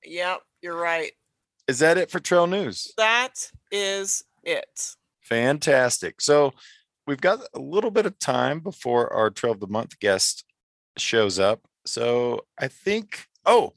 [0.05, 1.13] Yep, you're right.
[1.69, 2.93] Is that it for trail news?
[2.97, 4.95] That is it.
[5.21, 6.21] Fantastic.
[6.21, 6.53] So
[7.07, 10.45] we've got a little bit of time before our trail of the month guest
[10.99, 11.61] shows up.
[11.87, 13.75] So I think, oh,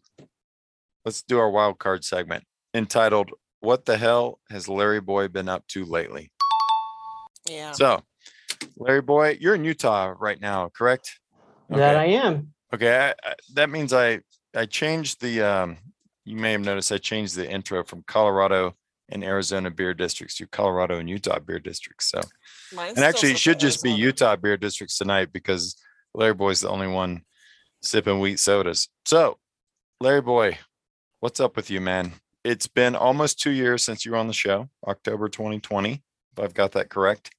[1.06, 2.44] let's do our wild card segment
[2.74, 6.32] entitled What the Hell Has Larry Boy Been Up to Lately?
[7.48, 7.72] Yeah.
[7.74, 8.02] So,
[8.78, 11.20] Larry Boy, you're in Utah right now, correct?
[11.70, 12.54] That I am.
[12.74, 14.22] Okay, I, I, that means I
[14.56, 15.42] I changed the.
[15.42, 15.78] Um,
[16.26, 18.76] you may have noticed I changed the intro from Colorado
[19.10, 22.10] and Arizona beer districts to Colorado and Utah beer districts.
[22.10, 22.22] So,
[22.74, 25.76] Mine's and actually, it should just be Utah beer districts tonight because
[26.16, 27.22] Larry Boy's the only one
[27.84, 28.90] sipping wheat sodas.
[29.06, 29.38] So,
[30.02, 30.58] Larry Boy,
[31.20, 32.14] what's up with you, man?
[32.44, 36.54] It's been almost two years since you were on the show, October 2020, if I've
[36.56, 37.32] got that correct.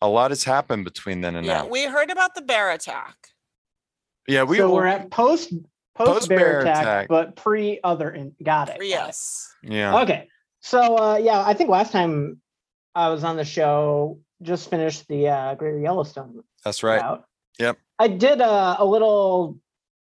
[0.00, 1.66] A lot has happened between then and Yeah, now.
[1.66, 3.16] we heard about the bear attack.
[4.28, 5.52] yeah, we so we're at post
[5.94, 7.08] post bear Post-bear attack, attack.
[7.08, 8.72] but pre other in got it.
[8.72, 8.86] got it.
[8.88, 9.52] Yes.
[9.62, 10.00] yeah.
[10.02, 10.28] Okay.
[10.60, 12.40] So uh yeah, I think last time
[12.94, 17.00] I was on the show, just finished the uh Greater Yellowstone That's right.
[17.00, 17.24] route.
[17.58, 17.78] Yep.
[17.98, 19.58] I did uh, a little,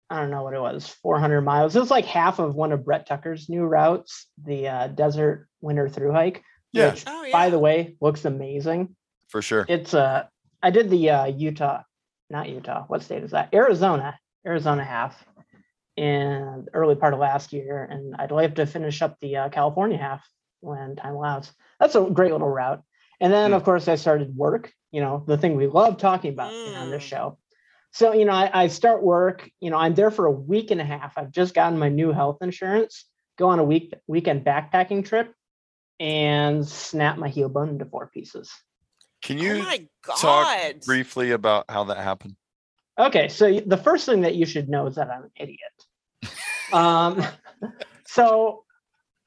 [0.08, 1.74] I don't know what it was, 400 miles.
[1.76, 5.88] It was like half of one of Brett Tucker's new routes, the uh, Desert Winter
[5.88, 6.42] Through Hike.
[6.72, 6.92] Yeah.
[6.92, 7.32] Which, Oh yeah.
[7.32, 8.94] by the way, looks amazing.
[9.28, 9.66] For sure.
[9.68, 10.24] It's uh,
[10.62, 11.82] I did the uh, Utah,
[12.30, 12.84] not Utah.
[12.86, 13.52] What state is that?
[13.52, 15.22] Arizona, Arizona half,
[15.96, 19.48] in the early part of last year, and I'd like to finish up the uh,
[19.50, 20.26] California half
[20.60, 21.52] when time allows.
[21.78, 22.82] That's a great little route.
[23.20, 23.56] And then, Mm.
[23.56, 24.72] of course, I started work.
[24.90, 27.08] You know, the thing we love talking about you know, on this Mm.
[27.08, 27.38] show.
[27.92, 29.48] So, you know, I, I start work.
[29.60, 31.18] You know, I'm there for a week and a half.
[31.18, 33.04] I've just gotten my new health insurance.
[33.38, 35.34] Go on a week weekend backpacking trip,
[36.00, 38.50] and snap my heel bone into four pieces.
[39.22, 40.48] Can oh you my talk
[40.84, 42.36] briefly about how that happened?
[42.98, 46.32] Okay, so the first thing that you should know is that I'm an idiot.
[46.72, 47.24] um,
[48.06, 48.64] so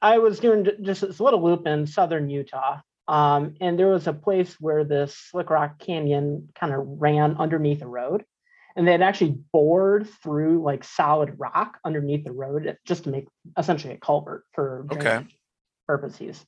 [0.00, 4.12] I was doing just this little loop in southern Utah, um, and there was a
[4.12, 8.24] place where this Slick Rock Canyon kind of ran underneath a road,
[8.76, 13.26] and they had actually bored through like solid rock underneath the road just to make
[13.58, 15.26] essentially a culvert for Okay.
[15.88, 16.44] purposes.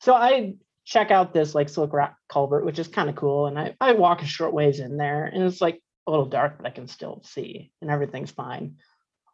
[0.00, 0.54] So I
[0.84, 3.92] check out this like Slick Rock culvert, which is kind of cool, and I, I
[3.92, 6.88] walk a short ways in there, and it's like a little dark, but I can
[6.88, 8.76] still see, and everything's fine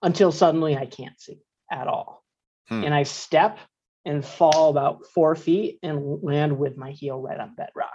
[0.02, 1.38] until suddenly I can't see
[1.70, 2.22] at all.
[2.68, 2.84] Hmm.
[2.84, 3.58] And I step
[4.04, 7.90] and fall about four feet and land with my heel right on bedrock.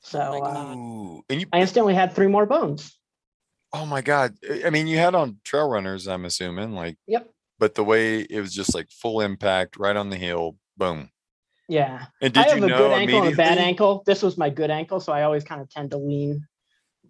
[0.00, 2.98] So Oh uh, and you, I instantly had three more bones.
[3.72, 4.34] oh my God.
[4.48, 7.30] I- I mean, you had on trail runners, I'm assuming, like, Yep.
[7.58, 11.10] but the way it was just like full impact right on the heel, boom.
[11.68, 12.06] Yeah.
[12.20, 14.02] And did I have you a know good ankle and a bad ankle.
[14.04, 16.46] This was my good ankle, so I always kind of tend to lean,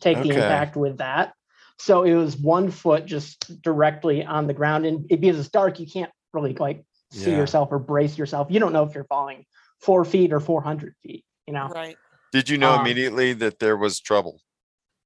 [0.05, 1.35] take the impact with that.
[1.79, 5.81] So it was one foot just directly on the ground, and it, because it's dark,
[5.81, 7.39] you can't really like see Yeah.
[7.39, 8.49] yourself or brace yourself.
[8.51, 9.45] You don't know if you're falling
[9.81, 11.25] four feet or four hundred feet.
[11.47, 11.97] You know Right.
[12.33, 14.41] Did you know Um, immediately that there was trouble?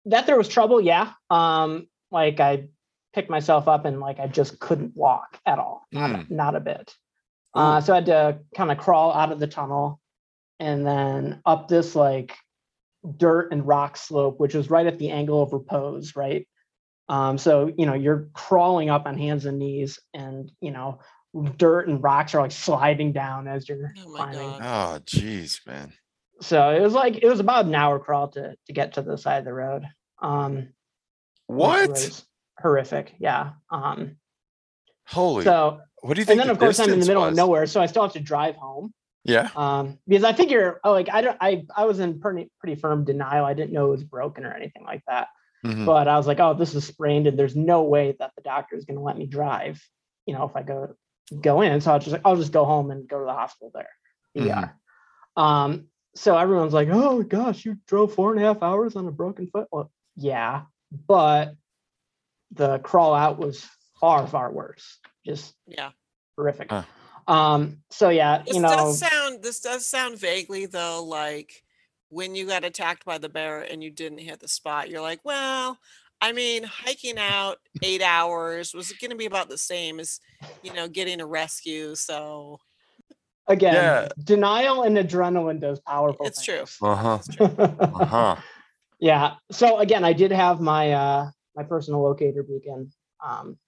[0.04, 0.80] that there was trouble.
[0.80, 1.12] Yeah.
[1.30, 2.68] Um, like I
[3.12, 6.60] picked myself up and like I just couldn't walk at all, not, a, not a
[6.60, 6.94] bit.
[7.54, 10.00] Uh, so I had to kind of crawl out of the tunnel
[10.60, 12.36] and then up this like
[13.16, 16.46] dirt and rock slope, which was right at the angle of repose, right?
[17.08, 21.00] Um, so you know you're crawling up on hands and knees, and you know
[21.56, 24.50] dirt and rocks are like sliding down as you're Oh my climbing.
[24.58, 24.98] God.
[25.00, 25.92] Oh, geez, man.
[26.40, 29.16] So it was like it was about an hour crawl to to get to the
[29.16, 29.84] side of the road.
[30.20, 30.68] Um,
[31.46, 32.22] What?
[32.60, 33.14] horrific?
[33.18, 33.52] Yeah.
[33.70, 34.16] Um,
[35.06, 35.44] Holy.
[35.44, 36.32] so what do you think?
[36.32, 38.02] and then the of course I'm in the distance middle of nowhere, so I still
[38.02, 38.92] have to drive home.
[39.28, 39.50] Yeah.
[39.54, 43.04] Um, because I figure, oh, like I don't, I I was in pretty pretty firm
[43.04, 43.44] denial.
[43.44, 45.28] I didn't know it was broken or anything like that.
[45.64, 45.84] Mhm.
[45.84, 48.74] But I was like, oh, this is sprained, and there's no way that the doctor
[48.76, 49.82] is going to let me drive.
[50.24, 50.94] You know, if I go
[51.40, 53.90] go in, so I'll just I'll just go home and go to the hospital there.
[54.36, 54.74] ER.
[55.36, 59.12] Um, so everyone's like, oh gosh, you drove four and a half hours on a
[59.12, 59.68] broken foot.
[59.70, 60.62] Well, yeah,
[61.06, 61.54] but
[62.52, 63.66] the crawl out was
[64.00, 64.98] far far worse.
[65.26, 65.90] Just Yeah.
[66.36, 66.70] horrific.
[66.70, 66.84] Huh.
[67.28, 71.62] Um, so yeah, This you know, does sound this does sound vaguely though like
[72.08, 75.20] when you got attacked by the bear and you didn't hit the spot, you're like,
[75.24, 75.78] well,
[76.22, 80.18] I mean, hiking out eight hours was going to be about the same as,
[80.62, 81.94] you know, getting a rescue.
[81.94, 82.60] So
[83.46, 84.08] again, Yeah.
[84.24, 86.26] denial and adrenaline does powerful.
[86.26, 86.64] it's true.
[86.82, 87.18] Uh huh.
[87.20, 87.46] It's true.
[87.46, 88.36] Uh huh.
[89.00, 89.34] yeah.
[89.52, 92.90] So again, I did have my uh my personal locator beacon.
[93.24, 93.58] Um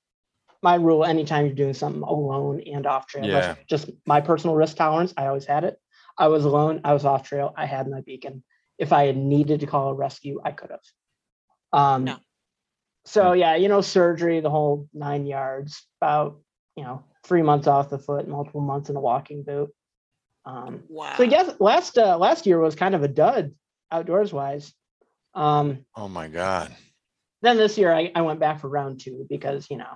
[0.62, 3.54] my rule anytime you're doing something alone and off trail, Yeah.
[3.68, 5.14] just my personal risk tolerance.
[5.16, 5.80] I always had it.
[6.18, 8.42] I was alone, I was off trail, I had my beacon.
[8.78, 10.80] If I had needed to call a rescue, I could have.
[11.72, 12.16] Um No.
[13.04, 16.40] so yeah, you know, surgery, the whole nine yards, about
[16.76, 19.70] you know, three months off the foot, multiple months in a walking boot.
[20.44, 21.14] Um Wow.
[21.16, 23.54] so yes, last uh, last year was kind of a dud
[23.90, 24.72] outdoors wise.
[25.34, 26.74] Um, Oh my God.
[27.42, 29.94] then this year I, I went back for round two because you know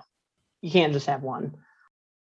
[0.65, 1.57] you can't just have one.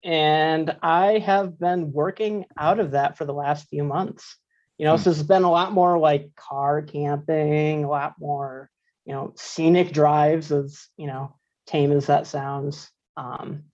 [0.03, 4.35] And I have been working out of that for the last few months.
[4.79, 5.03] You know, Hmm.
[5.03, 8.71] so it's been a lot more like car camping, a lot more,
[9.05, 11.35] you know, scenic drives as, you know,
[11.67, 12.89] tame as that sounds.
[13.15, 13.65] Um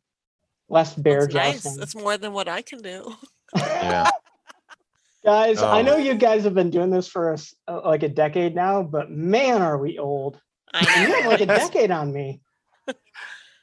[0.68, 1.64] less bear That's nice.
[1.64, 1.78] jousting.
[1.78, 3.16] That's more than what I can do.
[3.56, 4.12] Yeah.
[5.24, 5.82] Guys, I Oh.
[5.82, 9.10] know you guys have been doing this for us uh, like a decade now, but
[9.12, 10.40] man, are we old.
[10.74, 12.42] I You have like a decade on me.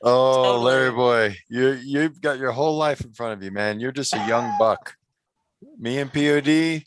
[0.07, 3.81] Oh, Larry boy, you you've got your whole life in front of you, man.
[3.81, 4.95] You're just a young buck.
[5.79, 6.85] Me and POD,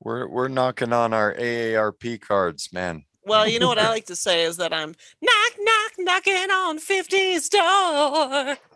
[0.00, 3.04] we're we're knocking on our AARP cards, man.
[3.24, 4.92] Well, you know what I like to say is that I'm
[5.22, 8.56] knock, knock, knocking on 50's door.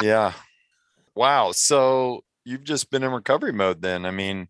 [0.00, 0.32] Yeah.
[1.16, 1.50] Wow.
[1.50, 4.06] So you've just been in recovery mode then.
[4.06, 4.46] I mean,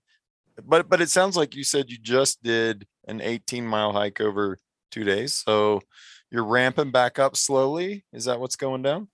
[0.63, 4.59] but but it sounds like you said you just did an 18 mile hike over
[4.91, 5.33] two days.
[5.33, 5.81] So
[6.31, 8.05] you're ramping back up slowly.
[8.13, 9.09] Is that what's going down?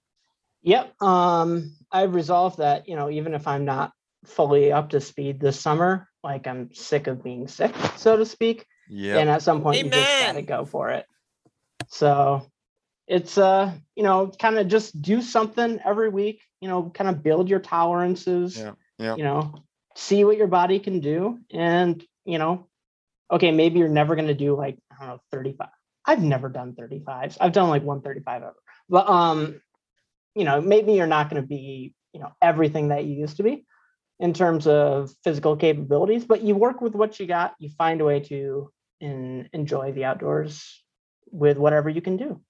[0.62, 1.00] Yep.
[1.03, 3.92] Um, I've resolved that, you know, even if I'm not
[4.24, 8.66] fully up to speed this summer, like I'm sick of being sick, so to speak.
[8.88, 9.18] Yeah.
[9.18, 11.07] And at some point you just gotta go for it.
[11.88, 12.50] So
[13.07, 17.22] it's uh, you know, kind of just do something every week, you know, kind of
[17.22, 19.16] build your tolerances, Yeah, yeah.
[19.16, 19.55] you know,
[19.94, 21.38] see what your body can do.
[21.50, 22.66] And, you know,
[23.31, 25.68] okay, maybe you're never gonna do like, I don't know, 35.
[26.07, 27.37] I've never done 35s.
[27.40, 28.55] I've done like 135 ever.
[28.88, 29.61] But um,
[30.35, 33.43] you know, maybe you're not going to be, you know, everything that you used to
[33.43, 33.64] be
[34.21, 37.55] in terms of physical capabilities, but you work with what you got.
[37.59, 40.83] You find a way to in, enjoy the outdoors
[41.31, 42.40] with whatever you can do.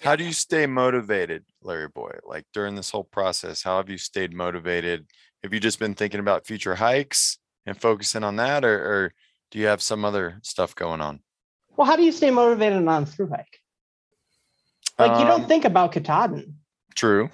[0.00, 2.18] How do you stay motivated, Larry Boy?
[2.24, 5.06] Like during this whole process, how have you stayed motivated?
[5.42, 9.12] Have you just been thinking about future hikes and focusing on that, or, or
[9.50, 11.20] do you have some other stuff going on?
[11.76, 13.60] Well, how do you stay motivated on a through hike?
[14.98, 16.54] Like you don't Um, think about Katahdin.
[16.94, 17.30] True.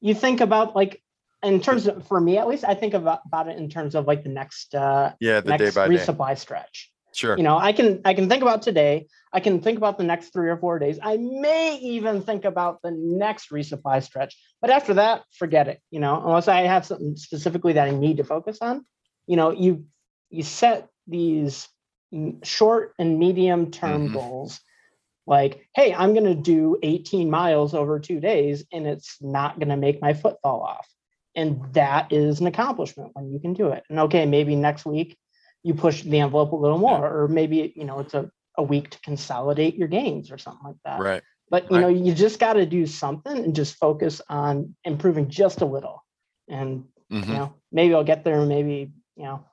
[0.00, 1.02] You think about like
[1.42, 4.06] in terms of for me at least, I think about, about it in terms of
[4.06, 5.94] like the next uh Yeah, the day next by day.
[5.96, 6.92] resupply stretch.
[7.14, 7.36] Sure.
[7.38, 10.30] you know i can i can think about today i can think about the next
[10.32, 14.92] three or four days i may even think about the next resupply stretch but after
[14.94, 18.58] that forget it you know unless i have something specifically that i need to focus
[18.60, 18.84] on
[19.26, 19.86] you know you
[20.28, 21.66] you set these
[22.42, 24.12] short and medium term Mhm.
[24.12, 24.60] goals
[25.26, 29.68] like hey i'm going to do 18 miles over two days and it's not going
[29.68, 30.88] to make my foot fall off
[31.34, 35.18] and that is an accomplishment when you can do it and okay maybe next week
[35.62, 38.88] you push the envelope a little more or maybe you know it's a, a week
[38.90, 41.22] to consolidate your gains or something like that Right.
[41.50, 41.80] but you right.
[41.82, 46.02] know you just got to do something and just focus on improving just a little
[46.48, 47.26] and Mhm.
[47.26, 49.44] you know maybe i'll get there and maybe you know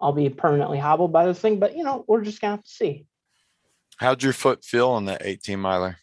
[0.00, 2.70] i'll be permanently hobbled by this thing but you know we're just gonna have to
[2.70, 3.06] see
[3.98, 5.96] How'd your foot feel on that 18 miler?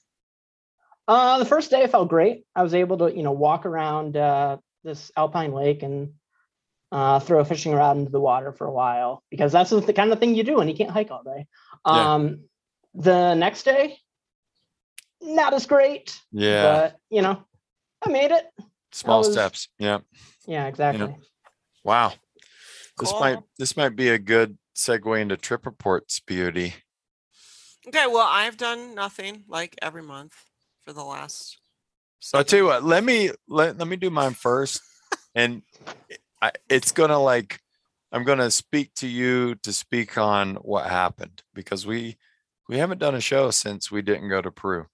[1.07, 4.15] uh the first day i felt great i was able to you know walk around
[4.17, 6.13] uh this alpine lake and
[6.93, 10.11] uh, throw a fishing rod into the water for a while because that's the kind
[10.11, 11.47] of thing you do when you can't hike all day.
[11.85, 12.13] Yeah.
[12.15, 12.41] Um,
[12.93, 13.97] The next day,
[15.21, 16.63] not as great, Yeah.
[16.63, 17.41] but you know,
[18.01, 18.45] I made it.
[18.91, 19.69] Small was- steps.
[19.79, 19.99] Yeah.
[20.45, 21.15] Yeah, exactly.
[21.85, 22.11] Wow.
[23.01, 26.75] This might this might be a good segue into trip reports, Beauty.
[27.87, 30.35] Okay, well, I've done nothing like every month
[30.83, 31.59] for the last.
[32.19, 34.79] So I tell you what, let me let, let me do mine first.
[35.35, 35.63] and
[36.41, 37.59] I, it's gonna like
[38.11, 42.17] I'm gonna speak to you to speak on what happened because we
[42.69, 44.85] we haven't done a show since we didn't go to Peru.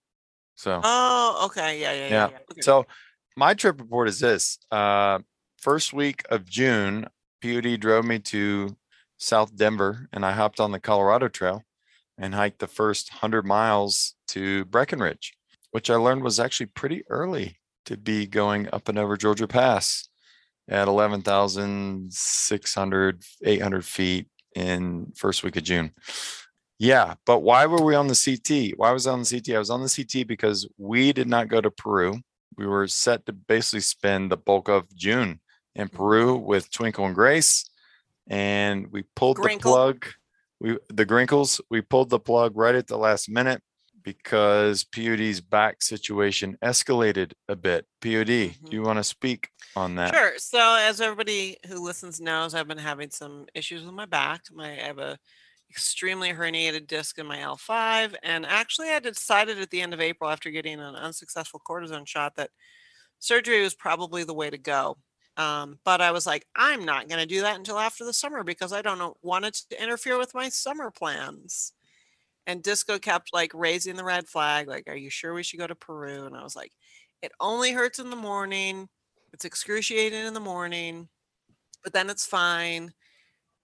[0.55, 1.81] So Oh, okay.
[1.81, 2.09] Yeah, yeah, yeah.
[2.09, 2.29] Yeah.
[2.29, 2.37] yeah.
[2.51, 2.61] Okay.
[2.61, 2.85] So
[3.35, 4.59] my trip report is this.
[4.71, 5.19] Uh
[5.57, 7.07] first week of June,
[7.41, 8.77] POD drove me to
[9.17, 11.63] South Denver and I hopped on the Colorado Trail
[12.17, 15.35] and hiked the first 100 miles to Breckenridge,
[15.71, 20.09] which I learned was actually pretty early to be going up and over Georgia Pass
[20.67, 25.91] at 11,600, 800 feet in first week of June.
[26.79, 28.77] Yeah, but why were we on the CT?
[28.77, 29.49] Why was I on the CT?
[29.55, 32.19] I was on the CT because we did not go to Peru.
[32.55, 35.39] We were set to basically spend the bulk of June
[35.77, 37.69] in Peru with Twinkle and Grace,
[38.27, 40.05] and we pulled the plug.
[40.59, 41.61] We the Grinkles.
[41.69, 43.61] We pulled the plug right at the last minute
[44.03, 47.85] because POD's back situation escalated a bit.
[48.01, 48.83] PUD, do you mm-hmm.
[48.83, 50.15] want to speak on that?
[50.15, 50.31] Sure.
[50.37, 54.43] So, as everybody who listens knows, I've been having some issues with my back.
[54.51, 55.17] My I have a
[55.69, 60.29] extremely herniated disc in my L5, and actually, I decided at the end of April,
[60.29, 62.49] after getting an unsuccessful cortisone shot, that
[63.19, 64.97] surgery was probably the way to go.
[65.37, 68.43] Um, but I was like, I'm not going to do that until after the summer
[68.43, 71.73] because I don't want it to interfere with my summer plans.
[72.47, 75.67] And Disco kept like raising the red flag, like, "Are you sure we should go
[75.67, 76.73] to Peru?" And I was like,
[77.21, 78.89] "It only hurts in the morning."
[79.33, 81.09] it's excruciating in the morning
[81.83, 82.93] but then it's fine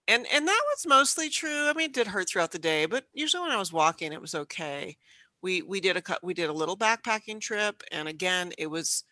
[0.08, 3.06] and and that was mostly true i mean it did hurt throughout the day but
[3.12, 4.96] usually when i was walking it was okay
[5.42, 9.04] we we did a cut we did a little backpacking trip and again it was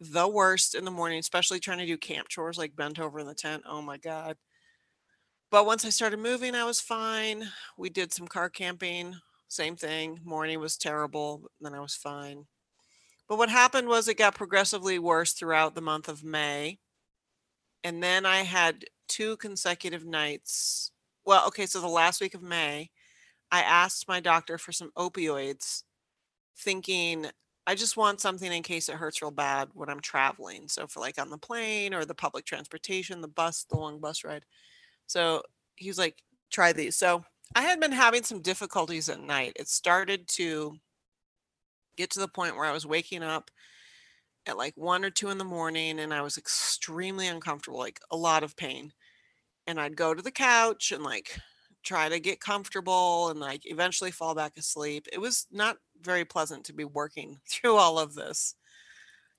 [0.00, 3.26] the worst in the morning especially trying to do camp chores like bent over in
[3.26, 4.36] the tent oh my god
[5.50, 9.14] but once i started moving i was fine we did some car camping
[9.48, 12.46] same thing morning was terrible then i was fine
[13.30, 16.80] but what happened was it got progressively worse throughout the month of May.
[17.84, 20.90] And then I had two consecutive nights.
[21.24, 22.90] Well, okay, so the last week of May,
[23.52, 25.84] I asked my doctor for some opioids,
[26.58, 27.26] thinking
[27.70, 30.66] I just want something in case it hurts real bad when I'm traveling.
[30.66, 34.24] So for like on the plane or the public transportation, the bus, the long bus
[34.24, 34.44] ride.
[35.06, 35.42] So
[35.76, 36.16] he was like,
[36.50, 36.96] try these.
[36.96, 39.52] So I had been having some difficulties at night.
[39.54, 40.78] It started to
[41.96, 43.52] get to the point where I was waking up
[44.48, 48.16] at like one or two in the morning and I was extremely uncomfortable, like a
[48.16, 48.92] lot of pain.
[49.68, 51.38] And I'd go to the couch and like
[51.84, 55.06] try to get comfortable and like eventually fall back asleep.
[55.12, 58.54] It was not very pleasant to be working through all of this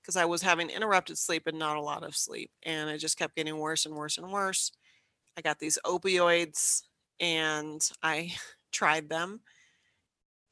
[0.00, 2.50] because I was having interrupted sleep and not a lot of sleep.
[2.64, 4.72] And it just kept getting worse and worse and worse.
[5.36, 6.82] I got these opioids
[7.20, 8.32] and I
[8.72, 9.40] tried them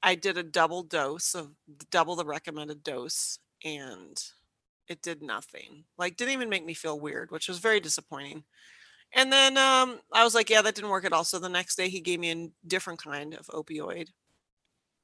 [0.02, 1.50] I did a double dose of
[1.90, 4.22] double the recommended dose and
[4.88, 5.84] it did nothing.
[5.98, 8.44] Like didn't even make me feel weird, which was very disappointing.
[9.12, 11.24] And then um I was like, yeah, that didn't work at all.
[11.24, 14.08] So the next day he gave me a different kind of opioid.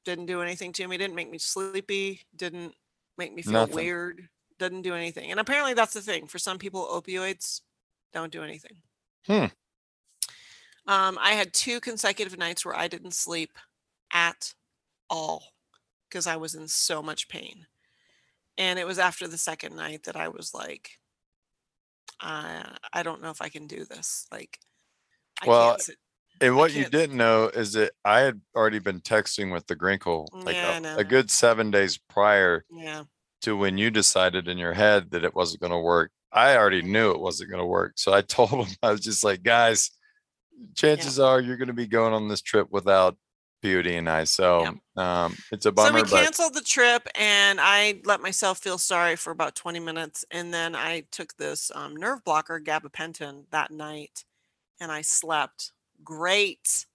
[0.07, 2.75] Didn't do anything to me, didn't make me sleepy, didn't
[3.19, 3.75] make me feel Nothing.
[3.75, 5.33] weird, didn't do anything.
[5.33, 6.29] And apparently that's the thing.
[6.29, 7.63] For some people opioids
[8.15, 8.83] don't do anything.
[9.27, 9.47] Hmm.
[10.87, 13.59] Um I had two consecutive nights where I didn't sleep
[14.13, 14.55] at
[15.11, 15.55] all
[16.09, 17.67] because I was in so much pain.
[18.59, 21.01] And it was after the second night that I was like,
[22.21, 24.27] I I don't know if I can do this.
[24.33, 24.61] Like,
[25.43, 25.99] I Well, can't sit.
[26.41, 30.29] And what you didn't know is that I had already been texting with the Grinkle
[30.45, 33.05] like Yeah, a, a good seven days prior Yeah.
[33.43, 36.11] to when you decided in your head that it wasn't going to work.
[36.33, 37.95] I already knew it wasn't going to work.
[37.97, 39.91] So I told him, I was just like, guys,
[40.75, 43.17] chances are you're going to be going on this trip without
[43.63, 44.25] Beauty and I.
[44.25, 48.59] So um, it's a So bummer, we but canceled the trip and I let myself
[48.59, 50.25] feel sorry for about 20 minutes.
[50.31, 54.25] And then I took this um, nerve blocker, gabapentin, that night
[54.81, 55.73] and I slept
[56.07, 56.87] great.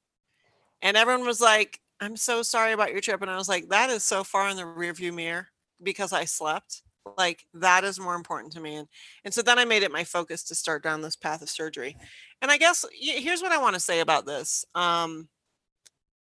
[0.82, 3.22] And everyone was like, I'm so sorry about your trip.
[3.22, 5.50] And I was like, that is so far in the rearview mirror
[5.84, 6.82] because I slept.
[7.18, 8.76] Like that is more important to me.
[8.76, 8.88] And
[9.24, 11.96] and so then I made it my focus to start down this path of surgery.
[12.42, 14.66] And I guess here's what I want to say about this.
[14.76, 15.28] Um,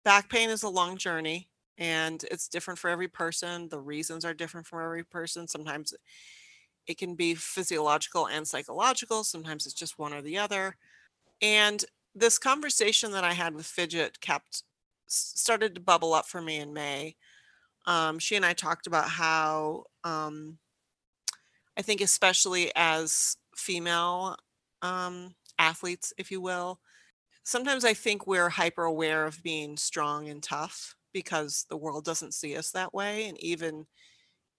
[0.03, 3.69] back pain is a long journey and it's different for every person.
[3.69, 5.47] The reasons are different for every person.
[5.47, 5.93] Sometimes
[6.87, 9.23] it can be physiological and psychological.
[9.23, 10.75] Sometimes it's just one or the other.
[11.41, 11.83] And
[12.15, 14.63] this conversation that I had with Fidget kept
[15.07, 17.15] started to bubble up for me in May.
[17.85, 20.57] Um, she and I talked about how um,
[21.77, 24.35] I think, especially as female
[24.81, 26.79] um, athletes, if you will,
[27.43, 32.33] sometimes I think we're hyper aware of being strong and tough because the world doesn't
[32.33, 33.27] see us that way.
[33.27, 33.87] And even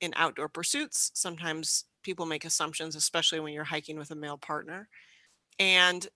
[0.01, 4.89] in outdoor pursuits, sometimes people make assumptions, especially when you're hiking with a male partner.
[5.59, 6.09] And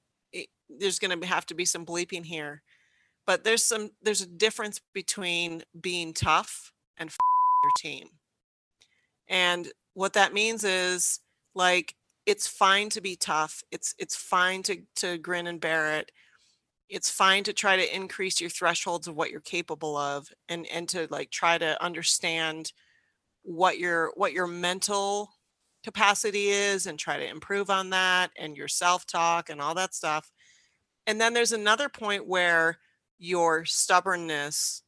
[0.78, 2.62] there's going to have to be some bleeping here,
[3.26, 8.08] but there's some there's a difference between being tough and your team.
[9.28, 11.20] And what that means is
[11.54, 11.94] like
[12.26, 13.62] it's fine to be tough.
[13.70, 16.10] It's it's fine to to grin and bear it.
[16.88, 20.88] It's fine to try to increase your thresholds of what you're capable of and and
[20.90, 22.72] to like try to understand
[23.42, 25.30] what your what your mental
[25.84, 30.30] capacity is and try to improve on that and your self-talk and all that stuff.
[31.06, 32.78] And then there's another point where
[33.18, 34.82] your stubbornness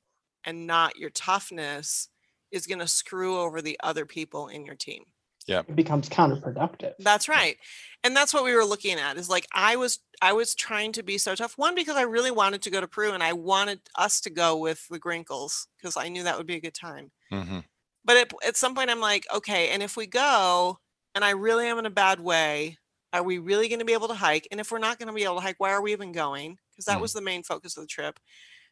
[0.45, 2.09] and not your toughness
[2.51, 5.05] is going to screw over the other people in your team.
[5.47, 5.61] Yeah.
[5.61, 6.95] It becomes counterproductive.
[6.99, 7.57] That's right.
[8.03, 11.03] And that's what we were looking at is like I was I was trying to
[11.03, 11.57] be so tough.
[11.57, 14.57] One because I really wanted to go to Peru and I wanted us to go
[14.57, 17.13] with the Grinkles because I knew that would be a good time.
[17.33, 17.61] Mm-hmm.
[18.05, 20.79] But at, at some point I'm like, okay, and if we go
[21.15, 22.79] and I really am in a bad way,
[23.19, 24.49] are we really going to be able to hike?
[24.51, 26.59] And if we're not going to be able to hike, why are we even going?
[26.71, 27.03] Because that Mhm.
[27.03, 28.21] was the main focus of the trip.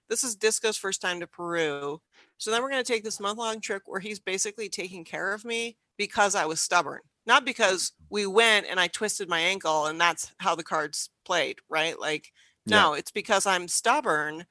[0.09, 2.01] This is Disco's first time to Peru.
[2.39, 5.33] So then we're going to take this month long trip where he's basically taking care
[5.33, 9.87] of me because I was stubborn, not because we went and I twisted my ankle
[9.87, 11.99] and that's how the cards played, right?
[11.99, 12.33] Like,
[12.67, 12.87] Yeah.
[12.87, 14.47] no, it's because I'm stubborn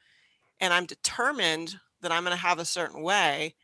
[0.59, 3.55] and I'm determined that I'm going to have a certain way.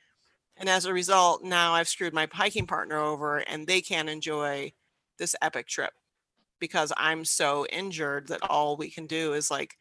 [0.57, 4.73] And as a result, now I've screwed my hiking partner over and they can't enjoy
[5.17, 5.93] this epic trip
[6.59, 9.75] because I'm so injured that all we can do is like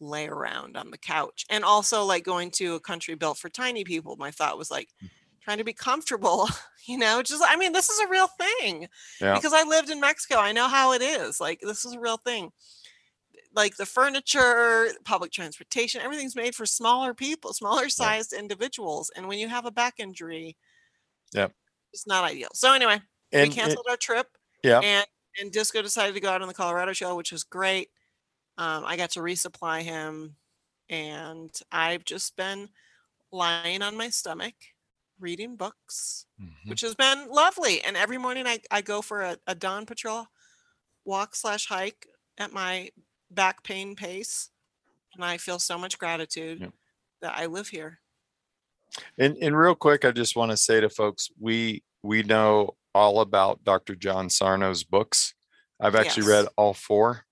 [0.00, 1.44] lay around on the couch.
[1.50, 4.88] And also like going to a country built for tiny people, my thought was like
[5.02, 5.08] mm.
[5.42, 6.48] trying to be comfortable,
[6.86, 8.88] you know, just I mean, this is a real thing.
[9.20, 9.34] Yeah.
[9.34, 10.36] Because I lived in Mexico.
[10.36, 11.40] I know how it is.
[11.40, 12.50] Like this is a real thing.
[13.54, 19.10] Like the furniture, public transportation, everything's made for smaller people, smaller sized individuals.
[19.16, 20.56] And when you have a back injury,
[21.32, 21.48] yeah.
[21.92, 22.48] it's not ideal.
[22.52, 23.00] So anyway,
[23.32, 24.26] And we canceled our trip
[24.64, 24.80] yeah.
[24.80, 25.06] and
[25.40, 27.90] and Disco decided to go out on the Colorado show, which was great.
[28.58, 30.36] Um, I got to resupply him,
[30.88, 32.70] and I've just been
[33.32, 34.54] lying on my stomach,
[35.18, 36.68] reading books, Mhm.
[36.68, 37.82] which has been lovely.
[37.82, 40.28] And every morning I, I go for a, a dawn patrol
[41.04, 42.08] walk slash hike
[42.38, 42.90] at my
[43.30, 44.50] back pain pace,
[45.14, 46.74] and I feel so much gratitude Yep.
[47.22, 48.00] that I live here.
[49.18, 53.20] And, and real quick, I just want to say to folks, we we know all
[53.20, 53.94] about Dr.
[53.94, 55.34] John Sarno's books.
[55.80, 57.24] I've actually read all four.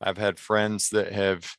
[0.00, 1.50] I've had friends that have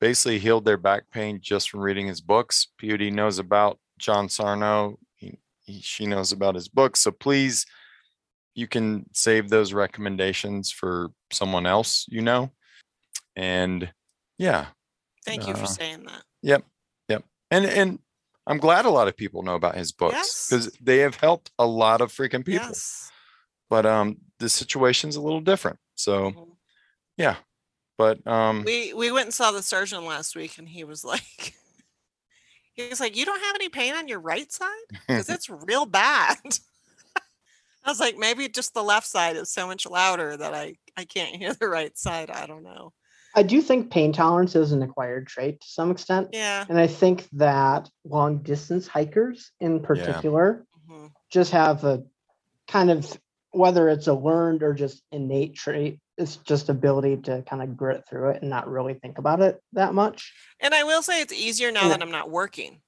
[0.00, 2.68] basically healed their back pain just from reading his books.
[2.80, 4.98] POD knows about John Sarno.
[5.14, 7.00] He, he, she knows about his books.
[7.00, 7.64] So please,
[8.54, 12.50] you can save those recommendations for someone else you know.
[13.34, 13.90] And
[14.38, 14.66] yeah,
[15.26, 16.22] Thank you for Uh, saying that.
[16.42, 16.64] Yep.
[17.08, 17.24] Yep.
[17.50, 17.98] And and
[18.46, 20.46] I'm glad a lot of people know about his books Yes.
[20.48, 22.66] because they have helped a lot of freaking people.
[22.68, 23.10] Yes.
[23.68, 25.78] But um the situation's a little different.
[25.94, 26.56] So Mhm.
[27.16, 27.36] yeah.
[27.98, 31.54] But um We we went and saw the surgeon last week, and he was like,
[32.74, 35.86] he was like, "You don't have any pain on your right side because it's real
[35.86, 36.38] bad."
[37.84, 41.04] I was like, maybe just the left side is so much louder that I I
[41.04, 42.30] can't hear the right side.
[42.30, 42.92] I don't know.
[43.36, 46.30] I do think pain tolerance is an acquired trait to some extent.
[46.32, 46.64] Yeah.
[46.68, 51.12] And I think that long distance hikers in particular mhm.
[51.30, 52.02] just have a
[52.66, 53.06] kind of
[53.50, 58.04] whether it's a learned or just innate trait, it's just ability to kind of grit
[58.08, 60.32] through it and not really think about it that much.
[60.60, 61.88] And I will say it's easier now Yeah.
[61.88, 62.80] that I'm not working.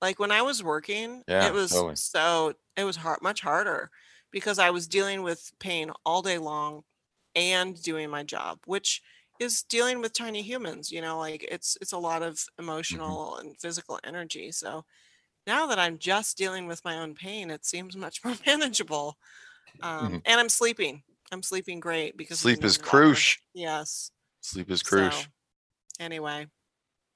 [0.00, 1.96] Like when I was working, Yeah, it was totally.
[1.96, 3.90] so it was hard, much harder
[4.30, 6.84] because I was dealing with pain all day long
[7.34, 9.02] and doing my job, which
[9.40, 13.58] is dealing with tiny humans, you know, like it's it's a lot of emotional and
[13.58, 14.52] physical energy.
[14.52, 14.84] So
[15.46, 19.18] now that I'm just dealing with my own pain, it seems much more manageable.
[19.82, 20.22] Um, Mhm.
[20.26, 21.02] and I'm sleeping.
[21.32, 23.40] I'm sleeping great because sleep is crucial.
[23.54, 24.10] Yes.
[24.42, 25.32] Sleep is So, crucial.
[25.98, 26.48] anyway,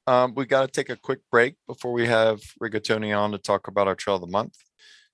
[0.07, 3.69] Um, we got to take a quick break before we have Rigatoni on to talk
[3.69, 4.57] about our trail of the month.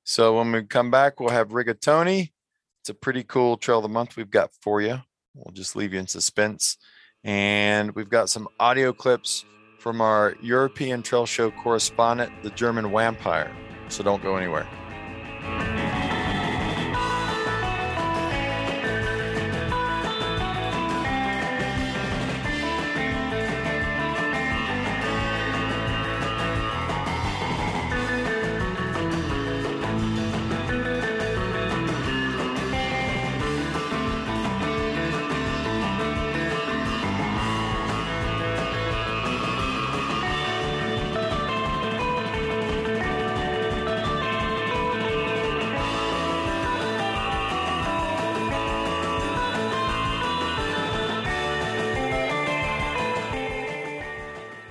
[0.04, 2.32] So when we come back, we'll have Rigatoni.
[2.80, 5.00] It's a pretty cool trail of the month we've got for you.
[5.34, 6.76] We'll just leave you in suspense.
[7.24, 9.44] And we've got some audio clips
[9.78, 13.54] from our European Trail Show correspondent, the German Wampire.
[13.88, 14.66] So don't go anywhere.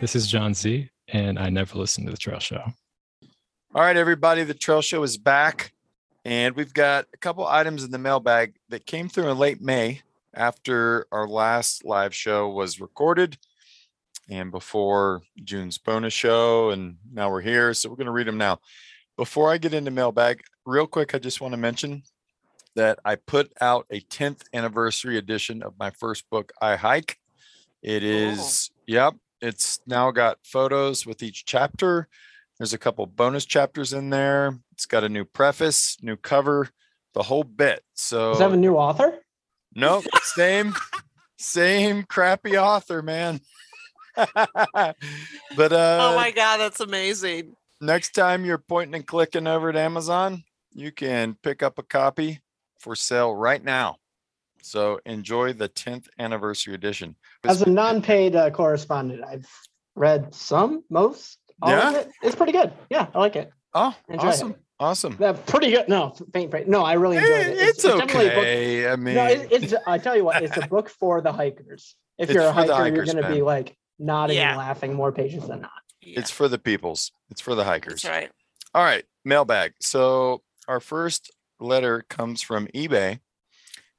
[0.10, 2.64] This is John Z, and I never listened to the Trail Show.
[3.76, 5.72] All right, everybody, the Trail Show is back,
[6.26, 10.02] and we've got a couple items in the mailbag that came through in late May
[10.34, 13.38] after our last live show was recorded
[14.28, 16.72] and before June's bonus show.
[16.72, 18.62] And now we're here, so we're going to read them now.
[19.16, 22.02] Before I get into mailbag, real quick, I just want to mention
[22.76, 27.20] that I put out a 10th anniversary edition of my first book, I Hike.
[27.84, 32.08] It is, yep, it's now got photos with each chapter.
[32.58, 34.58] There's a couple bonus chapters in there.
[34.74, 36.70] It's got a new preface, new cover,
[37.14, 37.84] the whole bit.
[37.94, 39.20] So Does that have a new author?
[39.76, 40.74] Nope, same,
[41.38, 43.40] same crappy author, man.
[44.16, 44.36] but
[45.72, 47.56] uh oh my god, that's amazing.
[47.80, 52.42] next time you're pointing and clicking over at Amazon, you can pick up a copy
[52.80, 53.98] for sale right now.
[54.62, 57.16] So enjoy the 10th anniversary edition.
[57.44, 59.48] As a non-paid uh, correspondent, I've
[59.96, 62.00] read some, most, all of Yeah?
[62.02, 62.10] it.
[62.24, 62.72] It's pretty good.
[62.90, 63.52] Yeah, I like it.
[63.74, 64.52] Oh, Enjoy awesome.
[64.52, 64.58] it.
[64.82, 65.18] Awesome.
[65.22, 65.90] Uh, pretty good.
[65.90, 66.68] No, faint praise.
[66.68, 67.58] No, I really enjoyed Eh, it.
[67.58, 68.90] It's, definitely a book- okay.
[68.90, 69.74] I mean, No, it, it's.
[69.86, 71.96] I tell you what, it's a book for the hikers.
[72.18, 74.50] If It's you're a for the hiker, you're going to be like nodding Yeah.
[74.52, 75.72] and laughing more patients than not.
[76.02, 77.12] Yeah, it's for the peoples.
[77.30, 78.04] It's for the hikers.
[78.04, 78.32] that's right.
[78.74, 79.74] All right, mailbag.
[79.82, 81.30] So our first
[81.60, 83.20] letter comes from eBay,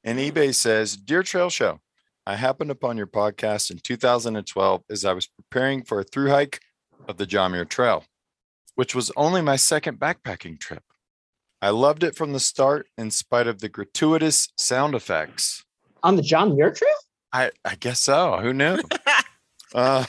[0.03, 1.79] and eBay says, "Dear Trail Show,
[2.25, 6.61] I happened upon your podcast in 2012 as I was preparing for a through hike
[7.07, 8.05] of the John Muir Trail,
[8.75, 10.83] which was only my second backpacking trip.
[11.61, 15.63] I loved it from the start, in spite of the gratuitous sound effects.
[16.03, 16.89] On the John Muir Trail?
[17.33, 18.39] I I guess so.
[18.41, 18.79] Who knew?
[19.75, 20.05] uh,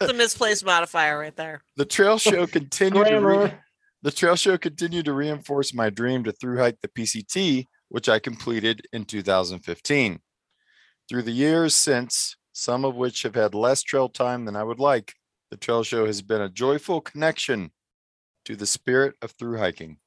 [0.00, 1.62] It's a misplaced modifier right there.
[1.76, 3.54] the trail show continued to re-
[4.02, 8.18] The trail show continued to reinforce my dream to through hike the PCT, which I
[8.18, 10.20] completed in 2015.
[11.08, 14.80] Through the years since, some of which have had less trail time than I would
[14.80, 15.14] like,
[15.50, 17.70] the trail show has been a joyful connection
[18.44, 19.98] to the spirit of through hiking.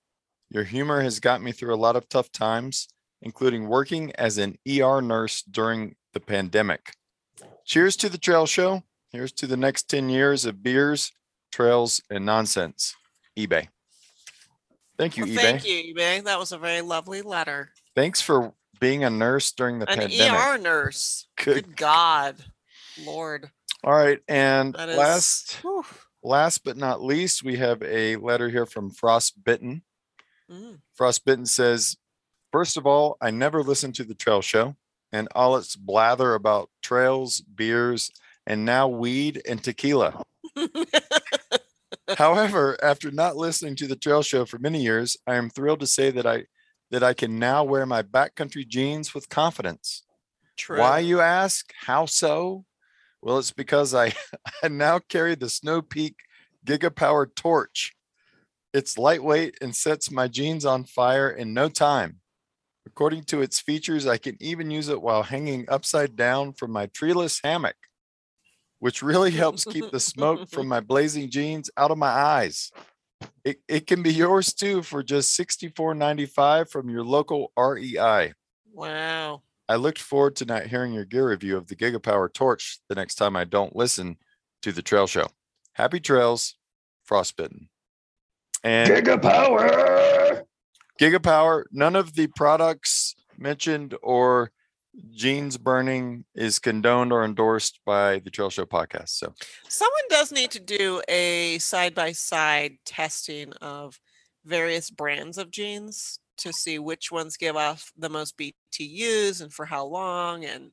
[0.49, 2.87] Your humor has got me through a lot of tough times,
[3.21, 6.93] including working as an ER nurse during the pandemic.
[7.65, 8.83] Cheers to the trail show.
[9.11, 11.11] Here's to the next 10 years of beers,
[11.51, 12.95] trails, and nonsense.
[13.37, 13.69] eBay.
[14.99, 15.41] Thank you, Well, eBay.
[15.41, 16.23] thank you, eBay.
[16.25, 17.71] That was a very lovely letter.
[17.95, 20.19] Thanks for being a nurse during the pandemic.
[20.19, 20.41] An pandemic.
[20.41, 21.27] ER nurse.
[21.37, 22.35] Good Good God,
[23.05, 23.49] Lord.
[23.81, 25.61] All right, and That last
[26.21, 29.83] last but not least, we have a letter here from Frostbitten.
[30.51, 30.81] Mm.
[30.93, 31.95] Frostbitten says,
[32.51, 34.75] First of all, I never listened to the trail show
[35.13, 38.11] and all its blather about trails, beers,
[38.45, 40.23] and now weed and tequila.
[42.17, 45.87] However, after not listening to the trail show for many years, I am thrilled to
[45.87, 46.45] say that I
[46.91, 50.03] that I can now wear my backcountry jeans with confidence.
[50.57, 50.79] True.
[50.79, 51.71] Why you ask?
[51.85, 52.65] How so?
[53.21, 54.13] Well, it's because I,
[54.63, 56.15] I now carry the Snow Peak
[56.65, 57.95] Gigapower torch.
[58.73, 62.17] It's lightweight and sets my jeans on fire in no time.
[62.85, 66.87] According to its features, I can even use it while hanging upside down from my
[66.87, 67.75] treeless hammock,
[68.79, 72.71] which really helps keep the smoke from my blazing jeans out of my eyes.
[73.43, 78.33] It, it can be yours too for just $64.95 from your local REI.
[78.73, 79.41] Wow.
[79.67, 83.15] I looked forward to not hearing your gear review of the Gigapower torch the next
[83.15, 84.17] time I don't listen
[84.63, 85.27] to the trail show.
[85.73, 86.55] Happy trails,
[87.03, 87.69] Frostbitten.
[88.63, 90.43] And Gigapower.
[90.99, 94.51] Gigapower, none of the products mentioned or
[95.11, 99.09] jeans burning is condoned or endorsed by the Trail Show podcast.
[99.09, 99.33] So
[99.67, 103.99] Someone does need to do a side by side testing of
[104.45, 109.65] various brands of jeans to see which ones give off the most BTUs and for
[109.65, 110.45] how long.
[110.45, 110.71] And,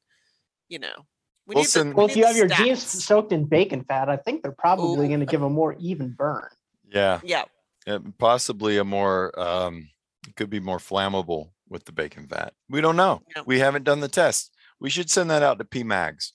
[0.68, 0.94] you know,
[1.46, 3.84] we We'll need the- we Well, if you the have your jeans soaked in bacon
[3.84, 6.48] fat, I think they're probably going to give a more even burn.
[6.88, 7.44] yeah, Yeah.
[7.86, 9.88] uh, possibly a more um
[10.28, 12.52] it could be more flammable with the bacon fat.
[12.68, 13.22] We don't know.
[13.46, 14.52] We haven't done the test.
[14.80, 16.32] We should send that out to P Mags.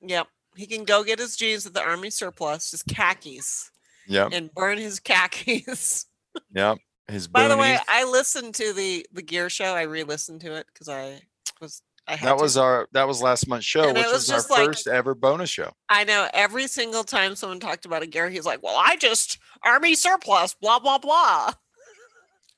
[0.00, 0.26] Yep.
[0.56, 3.70] He can go get his jeans at the army surplus, his khakis,
[4.08, 4.30] Yep.
[4.32, 6.06] and burn his khakis.
[6.54, 6.78] Yep.
[7.08, 7.78] His By the way.
[7.88, 9.74] I listened to the the gear show.
[9.74, 11.20] I re-listened to it because I
[11.60, 12.42] was I had that to.
[12.42, 15.14] was our that was last month's show, And which was was, our like- first ever
[15.14, 15.72] bonus show.
[15.88, 19.38] I know every single time someone talked about a gear, he's like, "Well, I just
[19.64, 21.52] army surplus, blah blah blah."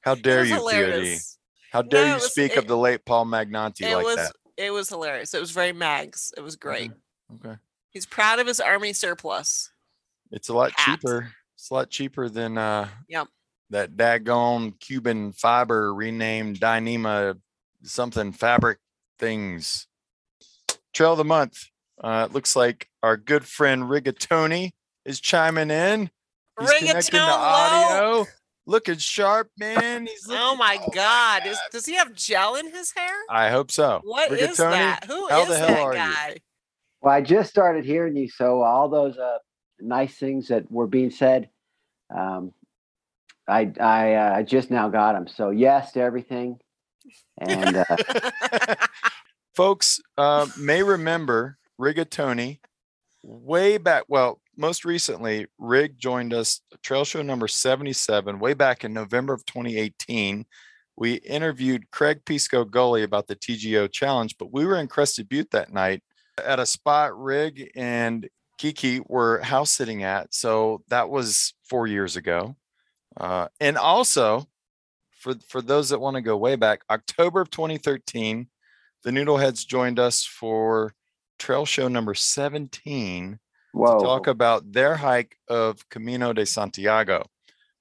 [0.03, 1.34] How dare you, hilarious.
[1.75, 4.17] How dare No, you was- speak it- of the late Paul Magnanti It like was
[4.17, 4.33] that?
[4.57, 5.35] it was hilarious.
[5.35, 6.33] It was very mags.
[6.37, 6.93] It was great.
[7.35, 7.57] Okay.
[7.91, 9.71] He's proud of his army surplus.
[10.31, 11.01] It's a lot Hat.
[11.01, 11.33] cheaper.
[11.57, 13.27] It's a lot cheaper than uh Yep.
[13.71, 17.41] that daggone Cuben fiber renamed Dyneema
[17.83, 18.79] something fabric
[19.19, 19.89] things.
[20.93, 21.59] Trail of the month.
[22.03, 24.73] Uh, it looks like our good friend Rigatoni
[25.05, 26.11] is chiming in.
[26.61, 28.27] He's connecting the Rigatoni audio.
[28.67, 28.73] Low.
[28.75, 30.07] Looking sharp, man.
[30.07, 31.47] He's Oh looking- my God!
[31.47, 33.15] Is does he have gel in his hair?
[33.31, 34.01] I hope so.
[34.05, 35.05] What is Rigatoni, that?
[35.07, 35.99] Who how is the hell that are you?
[35.99, 36.37] guy?
[37.03, 39.39] Well, I just started hearing you, so all those uh,
[39.81, 41.51] nice things that were being said,
[42.15, 42.53] um,
[43.47, 45.29] I I uh, I just now got them.
[45.29, 46.59] So yes to everything,
[47.39, 47.97] and uh,
[49.55, 52.59] Folks uh, may remember Rigatoni
[53.23, 54.05] way back.
[54.09, 59.45] Well, most recently, Rig joined us trail show number 77 way back in November of
[59.47, 60.45] 2018.
[60.97, 65.51] We interviewed Craig Pisco Gulley about the TGO challenge, but we were in Crested Butte
[65.51, 66.03] that night
[66.45, 68.29] at a spot Rig and
[68.59, 70.33] Kiki were house sitting at.
[70.33, 72.57] So that was four years ago.
[73.17, 74.47] Uh, and also,
[75.11, 78.49] for, for those that want to go way back, October of 2013,
[79.03, 80.95] the Noodleheads joined us for
[81.39, 83.39] trail show number 17
[83.75, 87.25] whoa, to talk about their hike of Camino de Santiago.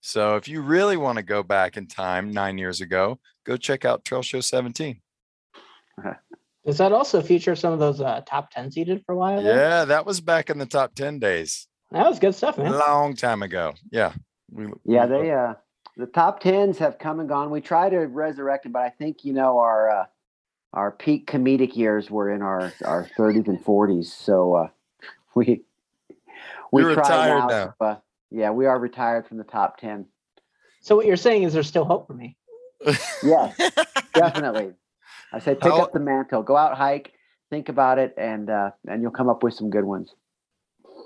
[0.01, 3.85] So if you really want to go back in time nine years ago, go check
[3.85, 4.99] out Trail Show 17.
[6.65, 9.41] Does that also feature some of those uh, top 10 seated for a while?
[9.41, 9.55] there?
[9.55, 12.71] Yeah, that was back in the top 10 days, That was good stuff, man.
[12.71, 13.73] long time ago.
[13.91, 14.13] Yeah.
[14.51, 15.53] We, yeah, we- they uh,
[15.97, 17.51] the top tens have come and gone.
[17.51, 20.05] We try to resurrect it, but I think you know our uh,
[20.73, 24.05] our peak comedic years were in our our 30s and 40s.
[24.05, 24.67] So uh,
[25.35, 25.63] we
[26.73, 27.47] we You're retired now.
[27.47, 27.65] now.
[27.65, 27.97] to, uh,
[28.31, 30.05] yeah, we are retired from the top 10.
[30.81, 32.35] So what you're saying is there's still hope for me.
[33.23, 33.55] Yes,
[34.13, 34.73] definitely.
[35.31, 37.13] I say pick How- up the mantle, go out, hike,
[37.49, 40.13] think about it, and uh, and you'll come up with some good ones.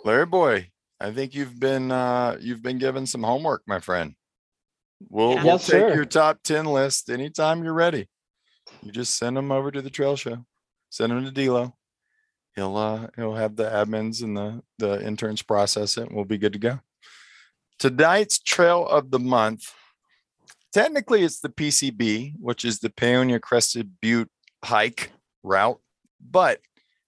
[0.04, 4.16] Larry boy, I think you've been uh you've been given some homework, my friend.
[5.10, 5.44] We'll, Yeah.
[5.44, 5.94] we'll Yes, take sir.
[5.94, 8.08] your top 10 list anytime you're ready.
[8.82, 10.44] You just send them over to the trail show.
[10.90, 11.74] Send them to Dilo.
[12.58, 16.40] He'll uh he'll have the admins and the the interns process it and we'll be
[16.40, 16.80] good to go.
[17.78, 19.72] Tonight's trail of the month.
[20.74, 24.32] Technically it's the PCB, which is the Paonia Crested Butte
[24.66, 25.12] hike
[25.44, 25.80] route,
[26.20, 26.60] but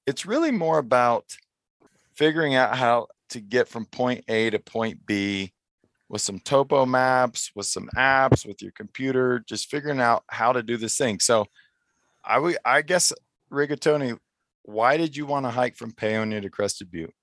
[0.06, 1.26] it's really more about
[2.14, 5.52] figuring out how to get from point A to point B
[6.10, 10.62] with some topo maps, with some apps, with your computer, just figuring out how to
[10.62, 11.20] do this thing.
[11.20, 11.48] So
[12.24, 13.12] I would I guess
[13.52, 14.20] Rigatoni,
[14.64, 17.14] why did you want to hike from Paonia to Crested Butte?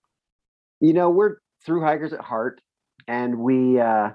[0.80, 2.60] you know we're through hikers at heart
[3.08, 4.10] and we uh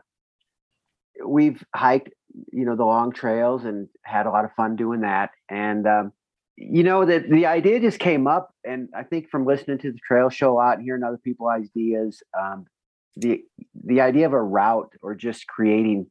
[1.25, 2.09] we've hiked
[2.51, 6.11] you know the long trails and had a lot of fun doing that and um
[6.57, 9.99] you know that the idea just came up and i think from listening to the
[10.05, 12.65] trail show a lot and hearing other people's ideas um
[13.17, 13.41] the
[13.85, 16.05] the idea of a route or just creating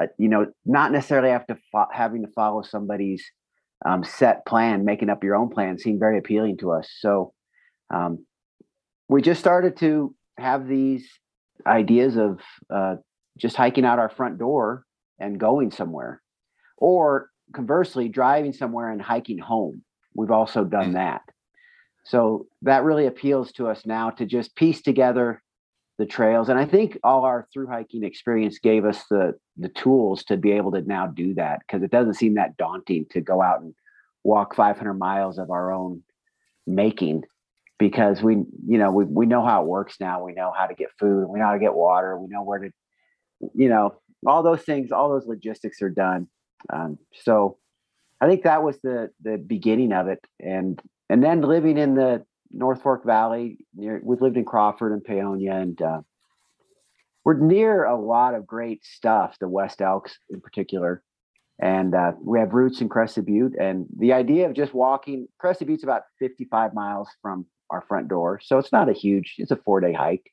[0.00, 3.24] uh, you know not necessarily have to fo- having to follow somebody's
[3.84, 6.88] um, set plan making up your own plan seemed very appealing to us.
[6.98, 7.32] So
[7.92, 8.24] um,
[9.08, 11.08] we just started to have these
[11.66, 12.40] ideas of
[12.72, 12.96] uh,
[13.38, 14.84] just hiking out our front door
[15.18, 16.22] and going somewhere.
[16.76, 19.82] Or conversely driving somewhere and hiking home.
[20.14, 21.22] We've also done that.
[22.04, 25.42] So that really appeals to us now to just piece together
[26.00, 30.24] the trails and i think all our through hiking experience gave us the the tools
[30.24, 33.42] to be able to now do that because it doesn't seem that daunting to go
[33.42, 33.74] out and
[34.24, 36.02] walk 500 miles of our own
[36.66, 37.22] making
[37.78, 38.36] because we
[38.66, 41.26] you know we, we know how it works now we know how to get food
[41.28, 42.70] we know how to get water we know where to
[43.54, 43.94] you know
[44.26, 46.28] all those things all those logistics are done.
[46.72, 47.58] Um, so
[48.22, 50.80] i think that was the the beginning of it and
[51.10, 55.60] and then living in the north fork valley near we've lived in crawford and paonia
[55.60, 56.00] and uh,
[57.24, 61.02] we're near a lot of great stuff the west elks in particular
[61.62, 65.68] and uh, we have roots in crested butte and the idea of just walking crested
[65.68, 69.56] butte's about 55 miles from our front door so it's not a huge it's a
[69.56, 70.32] four day hike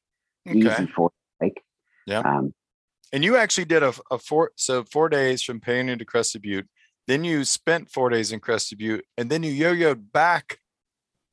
[0.54, 0.86] easy Okay.
[0.96, 1.12] four
[1.42, 1.62] hike
[2.08, 2.20] Yeah.
[2.20, 2.54] um,
[3.14, 6.68] And you actually did a, a four so four days from Paonia to Crested Butte.
[7.08, 10.60] Then you spent four days in Crested Butte, and then you yo-yoed back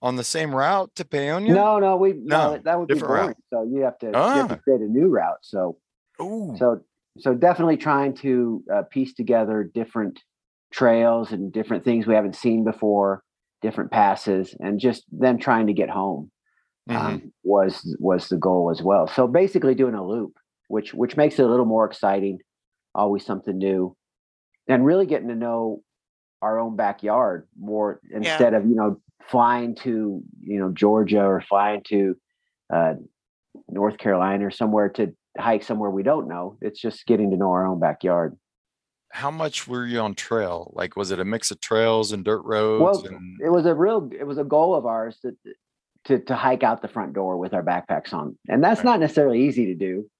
[0.05, 1.48] on the same route to Paonia.
[1.55, 3.36] no no we no, No, that would be different boring route.
[3.50, 4.55] so you have to you have Ah.
[4.55, 5.78] to create a new route so
[6.20, 6.55] Ooh.
[6.59, 6.80] so
[7.18, 10.20] so definitely trying to uh, piece together different
[10.72, 13.22] trails and different things we haven't seen before
[13.62, 16.30] different passes and just then trying to get home
[16.90, 20.32] um, was was the goal as well so basically doing a loop
[20.68, 22.38] which which makes it a little more exciting
[22.94, 23.96] always something new
[24.68, 25.80] and really getting to know
[26.42, 31.82] our own backyard more instead of you know flying to you know georgia or flying
[31.86, 32.16] to
[32.72, 32.94] uh,
[33.68, 37.50] north carolina or somewhere to hike somewhere we don't know it's just getting to know
[37.50, 38.36] our own backyard
[39.10, 40.72] How much were you on trail?
[40.74, 42.82] Like, was it a mix of trails and dirt roads?
[42.82, 45.36] well and it was a real it was a goal of ours that
[46.06, 49.46] to to hike out the front door with our backpacks on, and that's not necessarily
[49.46, 50.10] easy to do.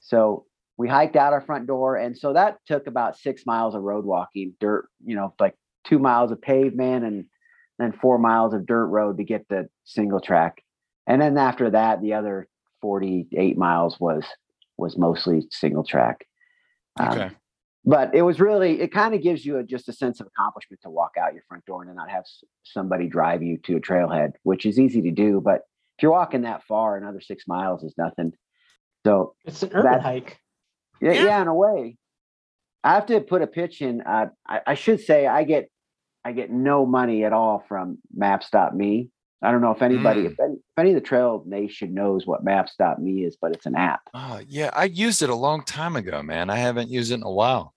[0.00, 0.44] So
[0.76, 4.04] we hiked out our front door, and so that took about six miles of road
[4.04, 7.24] walking, dirt, you know, like two miles of pavement and
[7.78, 10.62] then four miles of dirt road to get the single track,
[11.06, 12.48] and then after that, the other
[12.80, 14.24] forty eight miles was
[14.76, 16.26] was mostly single track.
[16.98, 17.30] Um, Okay.
[17.84, 20.80] but it was really it kind of gives you a, just a sense of accomplishment
[20.82, 23.80] to walk out your front door and not have s- somebody drive you to a
[23.80, 25.62] trailhead which is easy to do but
[25.96, 28.32] if you're walking that far another six miles is nothing
[29.04, 30.38] so It's an urban hike.
[31.00, 31.24] yeah, Yeah.
[31.24, 31.96] yeah in a way
[32.84, 35.68] i have to put a pitch in uh, I, I should say i get
[36.24, 39.08] i get no money at all from maps.me
[39.42, 40.32] i don't know if anybody Mm.
[40.32, 43.74] if, any, if any of the trail nation knows what maps.me is but it's an
[43.76, 44.70] app Oh, yeah.
[44.72, 46.48] I used it a long time ago, man.
[46.48, 47.74] I haven't used it in a while.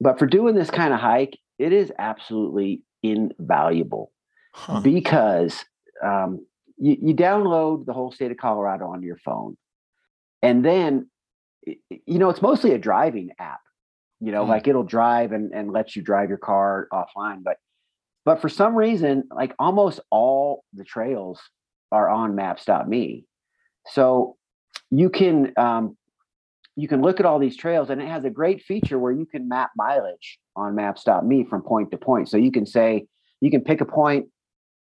[0.00, 4.12] but for doing this kind of hike it is absolutely invaluable
[4.52, 4.80] Huh.
[4.80, 5.64] because
[6.02, 6.44] um,
[6.76, 9.56] you, you download the whole state of Colorado onto your phone,
[10.42, 11.08] and then
[11.64, 13.60] you know it's mostly a driving app.
[14.20, 14.50] You know, Hmm.
[14.50, 17.58] like it'll drive and and let you drive your car offline, but
[18.24, 21.40] but for some reason, like almost all the trails
[21.92, 23.24] are on Maps.me,
[23.86, 24.36] so
[24.90, 25.96] you can um,
[26.76, 29.26] you can look at all these trails, and it has a great feature where you
[29.26, 32.28] can map mileage on Maps.me from point to point.
[32.28, 33.06] So you can say
[33.40, 34.26] you can pick a point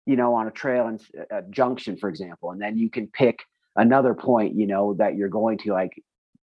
[0.07, 1.01] you know, on a trail and
[1.31, 3.41] a junction, for example, and then you can pick
[3.77, 5.93] another point, you know, that you're going to like,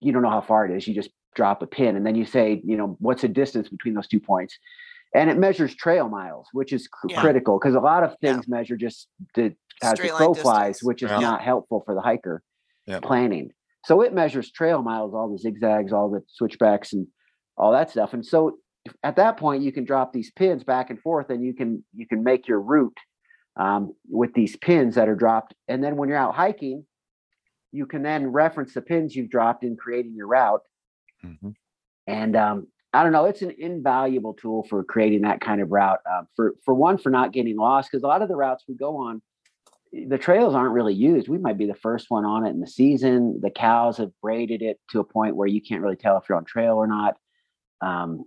[0.01, 0.87] you don't know how far it is.
[0.87, 3.93] You just drop a pin and then you say, you know, what's the distance between
[3.93, 4.57] those two points?
[5.15, 7.21] And it measures trail miles, which is cr- Yeah.
[7.21, 8.33] critical because a lot of Yeah.
[8.33, 11.19] things measure just the as the crow flies, which is Yeah.
[11.19, 12.43] not helpful for the hiker
[12.85, 13.01] Yep.
[13.03, 13.51] planning.
[13.85, 17.07] So it measures trail miles, all the zigzags, all the switchbacks, and
[17.57, 18.13] all that stuff.
[18.13, 18.59] And so
[19.03, 22.05] at that point, you can drop these pins back and forth, and you can you
[22.07, 22.97] can make your route
[23.57, 25.53] um, with these pins that are dropped.
[25.69, 26.85] And then when you're out hiking,
[27.71, 30.61] you can then reference the pins you've dropped in creating your route.
[31.23, 31.55] Mhm.
[32.05, 35.99] And um, I don't know, it's an invaluable tool for creating that kind of route.
[36.09, 38.75] Uh, for for one, for not getting lost, because a lot of the routes we
[38.75, 39.21] go on,
[39.91, 41.27] the trails aren't really used.
[41.27, 43.39] We might be the first one on it in the season.
[43.41, 46.37] The cows have braided it to a point where you can't really tell if you're
[46.37, 47.17] on trail or not.
[47.81, 48.23] Um,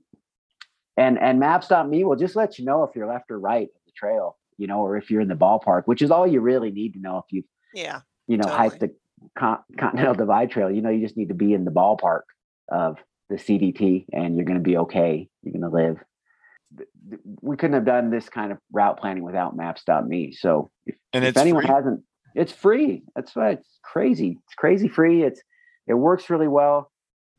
[0.96, 3.92] and and maps.me will just let you know if you're left or right of the
[3.96, 6.92] trail, you know, or if you're in the ballpark, which is all you really need
[6.94, 7.44] to know if you've
[7.74, 8.00] Yeah.
[8.26, 8.94] you know, hike the
[9.36, 12.22] Con- Continental Divide Trail, you know, you just need to be in the ballpark
[12.68, 12.98] of
[13.28, 15.28] the CDT and you're going to be okay.
[15.42, 15.98] You're going to live.
[17.40, 20.32] We couldn't have done this kind of route planning without maps.me.
[20.32, 21.74] So if, And if anyone free?
[21.74, 22.02] hasn't,
[22.34, 23.02] it's free.
[23.14, 24.38] That's why it's crazy.
[24.46, 25.22] It's crazy free.
[25.22, 25.40] It's,
[25.86, 26.90] it works really well.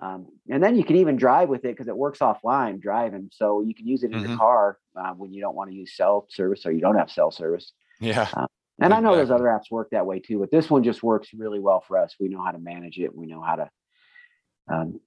[0.01, 3.29] Um, and then you can even drive with it because it works offline driving.
[3.33, 4.27] So you can use it in Mhm.
[4.29, 7.11] your car uh, when you don't want to use cell service or you don't have
[7.11, 7.73] cell service.
[7.99, 8.27] Yeah.
[8.81, 11.33] And I know those other apps work that way too, but this one just works
[11.33, 12.15] really well for us.
[12.17, 13.13] We know how to manage it.
[13.13, 13.69] We know how to.
[14.69, 15.01] Um,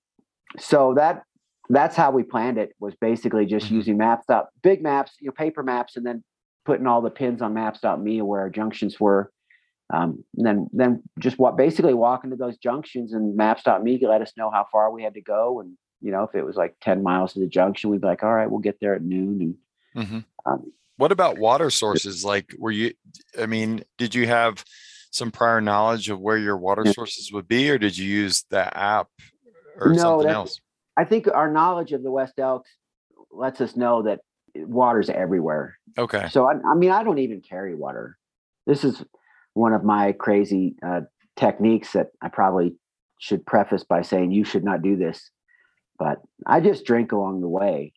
[0.59, 1.23] so that
[1.69, 2.75] that's how we planned it.
[2.81, 3.73] Was basically just Mhm.
[3.73, 6.23] using maps dot big maps, you know, paper maps, and then
[6.65, 9.33] putting all the pins on maps.me where our junctions were.
[9.93, 14.33] Um, and then then just what basically walking to those junctions and maps.me let us
[14.37, 15.61] know how far we had to go.
[15.61, 18.23] And you know, if it was like 10 miles to the junction, we'd be like,
[18.23, 19.57] all right, we'll get there at noon.
[19.95, 20.25] And Mhm.
[20.47, 22.25] um, What about water sources?
[22.25, 22.95] Like, were you,
[23.39, 24.65] I mean, did you have
[25.11, 28.77] some prior knowledge of where your water sources would be, or did you use the
[28.77, 29.09] app
[29.87, 30.61] or No, something else?
[30.97, 32.70] I think our knowledge of the West Elks
[33.30, 34.20] lets us know that
[34.55, 35.78] water's everywhere.
[35.99, 36.28] Okay.
[36.30, 38.18] So I, I mean, I don't even carry water.
[38.66, 39.03] This is
[39.55, 41.03] one of my crazy uh,
[41.37, 42.74] techniques that I probably
[43.18, 45.30] should preface by saying you should not do this.
[45.99, 47.93] But I just drink along the way,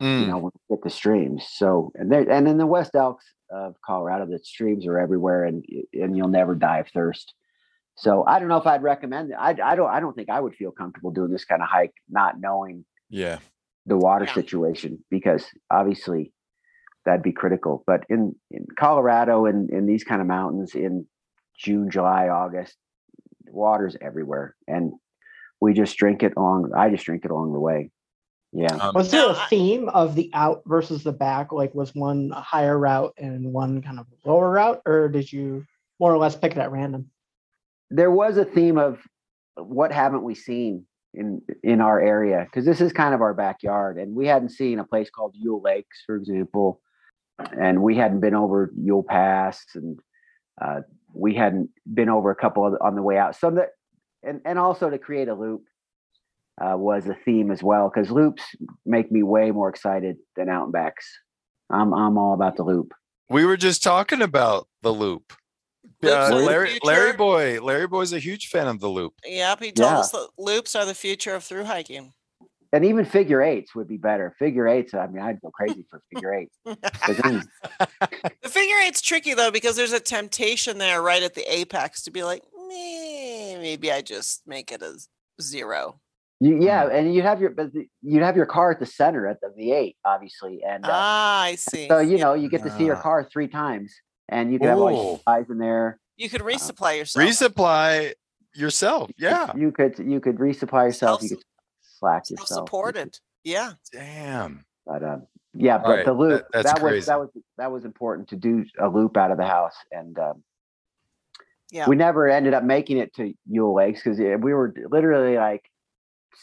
[0.00, 1.46] you Mm, know, when we get the streams.
[1.50, 5.64] So and there and in the West Elks of Colorado, the streams are everywhere, and
[5.92, 7.34] and you'll never die of thirst.
[8.00, 9.36] So I don't know if I'd recommend it.
[9.38, 11.92] I, I don't I don't think I would feel comfortable doing this kind of hike,
[12.08, 13.38] not knowing yeah.
[13.86, 14.34] the water Yeah.
[14.34, 16.32] situation because obviously
[17.04, 17.84] that'd be critical.
[17.86, 21.06] But in, in Colorado and in these kind of mountains in
[21.58, 22.74] June, July, August,
[23.48, 24.56] water's everywhere.
[24.66, 24.92] And
[25.60, 27.90] we just drink it along I just drink it along the way.
[28.52, 28.74] Yeah.
[28.74, 31.52] Um, Was there a theme of the out versus the back?
[31.52, 35.64] Like, was one a higher route and one kind of lower route, or did you
[36.00, 37.10] more or less pick it at random?
[37.90, 39.00] There was a theme of
[39.56, 42.44] what haven't we seen in in our area?
[42.44, 43.98] Because this is kind of our backyard.
[43.98, 46.80] And we hadn't seen a place called Yule Lakes, for example.
[47.58, 49.98] And we hadn't been over Yule Pass and
[50.60, 50.80] uh,
[51.14, 53.34] we hadn't been over a couple of, on the way out.
[53.36, 53.70] So that,
[54.22, 55.62] and and also to create a loop
[56.60, 58.42] uh, was a theme as well because loops
[58.84, 61.10] make me way more excited than out and backs.
[61.70, 62.92] I'm I'm all about the loop.
[63.28, 65.32] We were just talking about the loop.
[66.02, 66.80] Loops Uh, are Larry, future.
[66.86, 69.14] Larry Boy, Larry Boy's a huge fan of the loop.
[69.24, 69.98] Yep, he told Yeah.
[70.00, 72.12] us that loops are the future of through hiking.
[72.72, 74.34] And even figure eights would be better.
[74.38, 76.56] Figure eights, I mean, I'd go crazy for figure eights.
[76.64, 77.42] then-
[78.42, 82.10] The figure eight's tricky though because there's a temptation there right at the apex to
[82.10, 84.96] be like, maybe I just make it a
[85.42, 86.00] zero.
[86.40, 87.70] you, yeah, and you have your but
[88.02, 91.54] you'd have your car at the center at the V8, obviously, and uh, Ah, I
[91.56, 91.88] see.
[91.88, 92.24] so you Yeah.
[92.24, 93.02] know you get to see your Ah.
[93.02, 93.92] car three times,
[94.30, 94.92] and you can have all Ooh.
[94.94, 95.98] your eyes in there.
[96.16, 97.26] you could resupply yourself.
[97.28, 98.12] Resupply
[98.54, 99.10] yourself.
[99.18, 99.52] Yeah.
[99.56, 101.22] you could you could resupply yourself.
[101.22, 101.44] You could
[101.98, 102.48] slack yourself.
[102.48, 103.18] Self-supported.
[103.44, 103.72] Yeah.
[103.92, 104.64] Damn.
[104.86, 107.28] But um, yeah, but Right, the loop that- that's that was that was
[107.58, 110.42] that was important to do a loop out of the house, and um,
[111.70, 111.88] Yeah.
[111.88, 115.62] we never ended up making it to Yule Lakes because we were literally like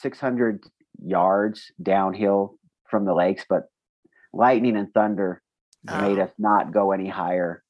[0.01, 0.63] 600
[1.03, 2.57] yards downhill
[2.89, 3.63] from the lakes, but
[4.33, 5.41] lightning and thunder
[5.83, 6.23] made Oh.
[6.23, 7.63] us not go any higher,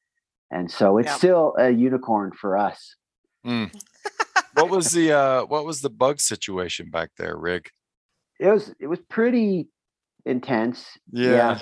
[0.52, 1.18] and so it's Yep.
[1.18, 2.96] still a unicorn for us.
[3.46, 3.72] Mm.
[4.54, 7.72] what was the uh what was the bug situation back there, Rick?
[8.40, 9.68] It was it was pretty
[10.26, 10.86] intense.
[11.12, 11.60] Yeah.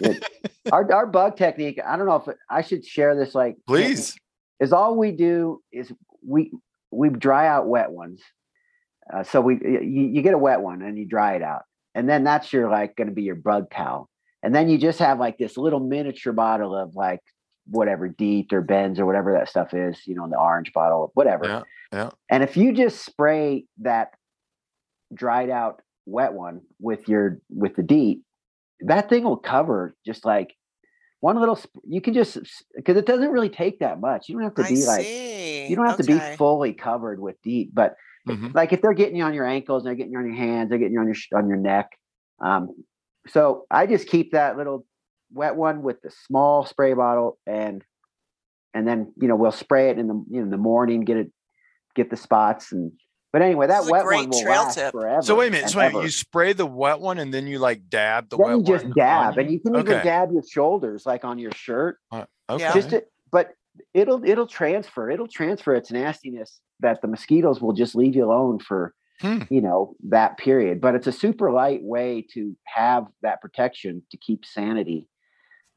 [0.00, 0.24] It-
[0.72, 1.80] our our bug technique.
[1.84, 3.34] I don't know if it, I should share this.
[3.34, 4.14] Like, Please.
[4.60, 5.90] is all we do is
[6.26, 6.52] we
[6.90, 8.20] we dry out wet ones.
[9.12, 9.80] Uh, so we you,
[10.12, 11.62] you get a wet one and you dry it out,
[11.94, 14.10] and then that's your like going to be your bug towel,
[14.42, 17.20] and then you just have like this little miniature bottle of like
[17.68, 21.10] whatever DEET or Ben's or whatever that stuff is, you know, in the orange bottle,
[21.14, 21.44] whatever.
[21.46, 21.62] Yeah.
[21.92, 22.10] Yeah.
[22.30, 24.10] And if you just spray that
[25.14, 28.20] dried out wet one with your with the DEET,
[28.80, 30.54] that thing will cover just like
[31.20, 31.56] one little.
[31.56, 32.38] sp- You can just
[32.74, 34.28] because it doesn't really take that much.
[34.28, 35.06] You don't have to I be like
[35.68, 37.94] you don't have to be fully covered with DEET, but
[38.28, 38.54] Mhm.
[38.54, 40.78] like if they're getting you on your ankles, they're getting you on your hands, they're
[40.78, 41.90] getting you on your sh- on your neck.
[42.40, 42.70] Um,
[43.28, 44.84] so I just keep that little
[45.32, 47.84] wet one with the small spray bottle, and
[48.74, 51.16] and then you know we'll spray it in the you know in the morning, get
[51.16, 51.32] it
[51.94, 52.92] get the spots, and
[53.32, 54.92] but anyway, This that is a wet one will trail last tip.
[54.92, 55.22] forever.
[55.22, 55.70] So wait a minute.
[55.70, 56.04] So wait, a minute, ever.
[56.06, 58.84] you spray the wet one and then you like dab the then wet you just
[58.84, 58.94] one.
[58.96, 61.98] dab, and you can even dab your shoulders, like on your shirt.
[62.10, 62.70] Uh, okay.
[62.72, 63.50] Just to, but
[63.92, 68.58] it'll it'll transfer it'll transfer its nastiness that the mosquitoes will just leave you alone
[68.58, 69.44] for Hmm.
[69.48, 74.18] you know that period but it's a super light way to have that protection to
[74.18, 75.08] keep sanity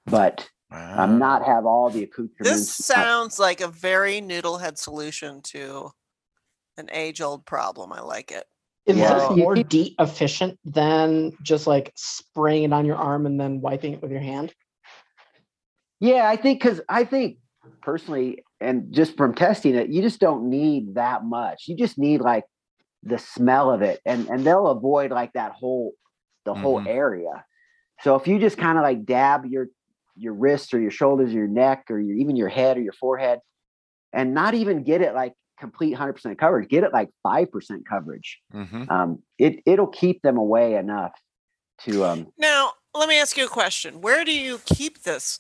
[0.09, 5.91] but um, not have all the accoutrements This sounds like a very noodlehead solution to
[6.77, 7.91] an age-old problem.
[7.91, 8.45] I like it.
[8.85, 9.13] Is Yeah.
[9.29, 13.61] this more keep- DEET efficient than just like spraying it on your arm and then
[13.61, 14.53] wiping it with your hand?
[16.01, 17.39] yeah i think because i think
[17.81, 22.21] personally and just from testing it you just don't need that much you just need
[22.21, 22.45] like
[23.03, 25.91] the smell of it and and they'll avoid like that whole
[26.45, 26.87] the whole Mhm.
[26.87, 27.43] area
[27.99, 29.67] so if you just kind of like dab your
[30.19, 32.93] your wrists or your shoulders or your neck or your, even your head or your
[32.93, 33.39] forehead
[34.13, 38.89] and not even get it like complete 100% coverage get it like 5% coverage Mhm.
[38.89, 41.13] um it it'll keep them away enough
[41.85, 44.01] to um Now, let me ask you a question.
[44.01, 45.39] Where do you keep this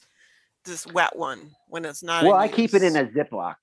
[0.65, 2.23] this wet one when it's not?
[2.23, 3.55] well in i keep it in a ziploc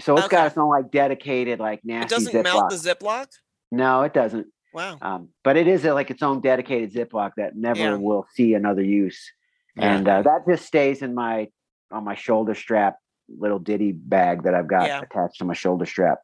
[0.00, 0.36] so it's Okay.
[0.36, 2.04] got its own like dedicated like nasty.
[2.06, 3.26] It doesn't ziploc melt the Ziploc.
[3.70, 4.98] no it doesn't Wow.
[5.02, 7.96] um, but it is a, like its own dedicated Ziploc that never Yeah.
[7.96, 9.20] will see another use,
[9.80, 9.96] Yeah.
[9.96, 11.48] and uh, that just stays in my
[11.90, 12.96] on my shoulder strap
[13.28, 15.00] little ditty bag that I've got Yeah.
[15.02, 16.18] attached to my shoulder strap.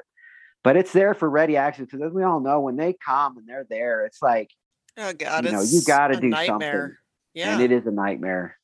[0.65, 3.47] But it's there for ready access because as we all know, when they come and
[3.49, 4.51] they're there, it's like
[4.99, 6.47] Oh God, you know, you gotta do nightmare.
[6.73, 6.97] something.
[7.35, 7.53] Yeah.
[7.55, 8.57] and it is a nightmare.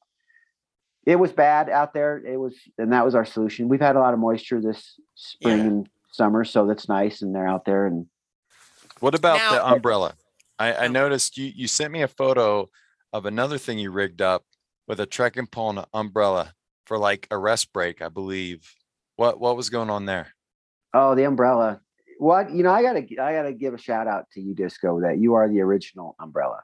[1.04, 2.18] It was bad out there.
[2.24, 3.68] It was, and that was our solution.
[3.68, 5.64] We've had a lot of moisture this spring Yeah.
[5.64, 7.22] and summer, so that's nice.
[7.22, 8.06] And they're out there, and
[9.00, 10.14] What about the umbrella?
[10.60, 10.88] I, I Oh.
[10.88, 12.70] noticed you you sent me a photo
[13.12, 14.44] of another thing you rigged up
[14.88, 16.52] with a trekking pole and an umbrella
[16.86, 18.74] for like a rest break, I believe.
[19.16, 20.28] What what was going on there?
[20.94, 21.80] Oh, the umbrella.
[22.18, 25.18] What you know, I gotta I gotta give a shout out to you, Disco, that
[25.18, 26.60] you are the original umbrella.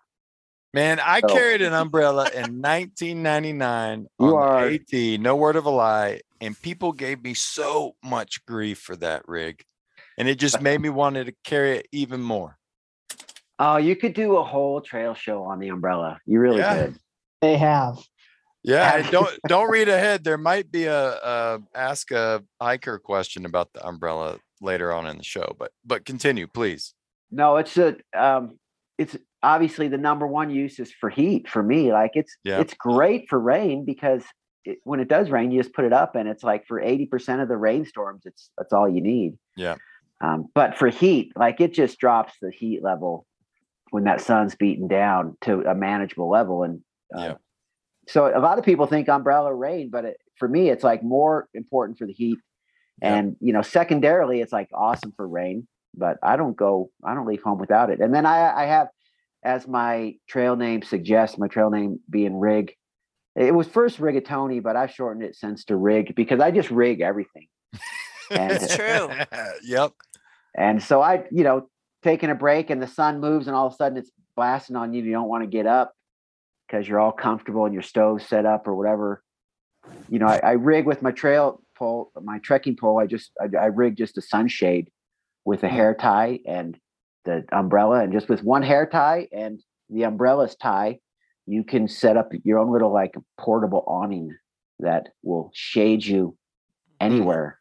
[0.74, 5.64] Man, I So- carried an umbrella in 1999 You on the AT, no word of
[5.66, 9.64] a lie, and people gave me so much grief for that rig.
[10.18, 12.58] And it just made me wanted to carry it even more.
[13.60, 16.20] Oh, you could do a whole trail show on the umbrella.
[16.26, 16.86] You really Yeah.
[16.86, 16.98] could.
[17.40, 17.98] They have.
[18.62, 20.24] Yeah, don't don't read ahead.
[20.24, 25.18] There might be a, a ask a hiker question about the umbrella later on in
[25.18, 26.94] the show, but but continue, please.
[27.30, 28.58] No, it's a um
[28.98, 31.92] it's obviously the number one use is for heat for me.
[31.92, 32.60] Like it's Yeah.
[32.60, 34.24] it's great for rain because
[34.64, 37.40] it, when it does rain, you just put it up and it's like for 80%
[37.40, 39.38] of the rainstorms, it's that's all you need.
[39.56, 39.76] Yeah.
[40.20, 43.24] Um, but for heat, like it just drops the heat level
[43.90, 46.64] when that sun's beating down to a manageable level.
[46.64, 46.80] And
[47.16, 47.34] uh, Yeah.
[48.08, 51.48] so a lot of people think umbrella rain, but it, for me, it's like more
[51.54, 52.38] important for the heat.
[53.00, 55.68] And you know, secondarily, it's like awesome for rain.
[55.94, 58.00] But I don't go, I don't leave home without it.
[58.00, 58.88] And then I, I have,
[59.42, 62.74] as my trail name suggests, my trail name being Rig.
[63.36, 67.00] It was first Rigatoni, but I've shortened it since to Rig because I just rig
[67.00, 67.46] everything.
[68.30, 69.08] And, It's true.
[69.64, 69.92] yep.
[70.54, 71.68] and so I, you know,
[72.02, 74.92] taking a break and the sun moves and all of a sudden it's blasting on
[74.92, 75.02] you.
[75.02, 75.94] You don't want to get up
[76.68, 79.22] because you're all comfortable and your stove's set up or whatever.
[80.08, 83.00] You know, I, I rig with my trail pole, my trekking pole.
[83.00, 84.90] I just, I, I rig just a sunshade
[85.44, 85.74] with a hmm.
[85.74, 86.78] hair tie and
[87.24, 88.02] the umbrella.
[88.02, 90.98] And just with one hair tie and the umbrella's tie,
[91.46, 94.36] you can set up your own little like portable awning
[94.80, 96.36] that will shade you
[97.00, 97.06] hmm.
[97.06, 97.57] anywhere.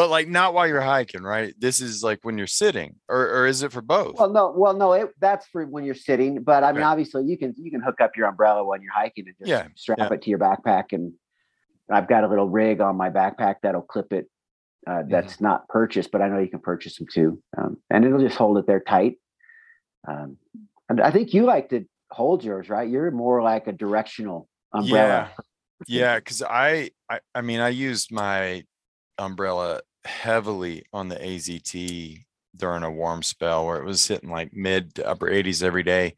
[0.00, 1.52] But like not while you're hiking, right?
[1.58, 4.14] This is like when you're sitting, or or is it for both?
[4.18, 6.42] Well, no, well, no, it, that's for when you're sitting.
[6.42, 6.86] But I mean, Okay.
[6.86, 9.66] obviously, you can you can hook up your umbrella when you're hiking and just Yeah,
[9.74, 10.08] strap yeah.
[10.14, 10.92] it to your backpack.
[10.92, 11.12] And
[11.92, 14.30] I've got a little rig on my backpack that'll clip it.
[14.86, 15.10] Uh, Mm-hmm.
[15.10, 18.38] that's not purchased, but I know you can purchase them too, um, and it'll just
[18.38, 19.18] hold it there tight.
[20.08, 20.38] Um,
[20.88, 22.88] and I think you like to hold yours, right?
[22.88, 25.30] You're more like a directional umbrella.
[25.86, 28.64] Yeah, Yeah, because I, I I mean I used my
[29.18, 32.24] umbrella heavily on the AZT
[32.56, 36.14] during a warm spell where it was hitting like mid to upper 80s every day.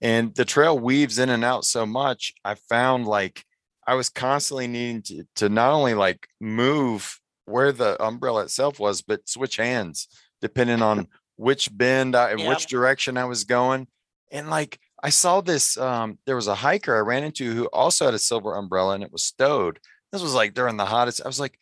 [0.00, 2.34] And the trail weaves in and out so much.
[2.44, 3.44] I found like
[3.86, 9.02] I was constantly needing to, to not only like move where the umbrella itself was,
[9.02, 10.08] but switch hands
[10.40, 12.48] depending on which bend I, Yep.
[12.48, 13.86] which direction I was going.
[14.30, 18.06] And like I saw this, um, there was a hiker I ran into who also
[18.06, 19.78] had a silver umbrella and it was stowed.
[20.12, 21.20] This was like during the hottest.
[21.24, 21.58] I was like,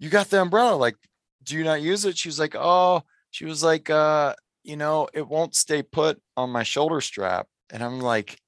[0.00, 0.74] you got the umbrella.
[0.74, 0.96] Like,
[1.44, 2.18] do you not use it?
[2.18, 4.34] She was like, oh, she was like, uh,
[4.64, 7.46] you know, it won't stay put on my shoulder strap.
[7.70, 8.40] And I'm like,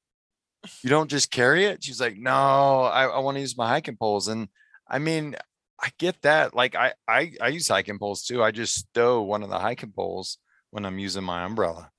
[0.83, 1.85] you don't just carry it?
[1.85, 4.29] She's like, no, I, I want to use my hiking poles.
[4.29, 4.49] And
[4.89, 5.37] I mean,
[5.81, 6.55] I get that.
[6.55, 8.43] Like I, I I use hiking poles too.
[8.43, 10.39] I just stow one of the hiking poles
[10.71, 11.91] when I'm using my umbrella.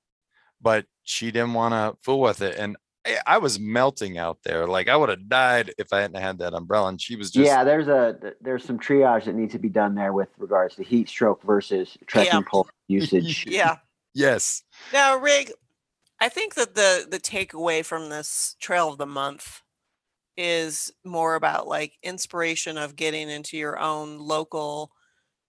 [0.61, 2.57] But she didn't want to fool with it.
[2.57, 4.67] And I, I was melting out there.
[4.67, 6.89] Like I would have died if I hadn't had that umbrella.
[6.89, 9.95] And she was just yeah, there's a there's some triage that needs to be done
[9.95, 12.45] there with regards to heat stroke versus trekking Yeah.
[12.47, 13.45] pole usage.
[13.47, 13.77] Yeah.
[14.13, 14.63] yes.
[14.91, 15.51] Now, Rig,
[16.19, 19.61] I think that the the takeaway from this trail of the month
[20.35, 24.91] is more about like inspiration of getting into your own local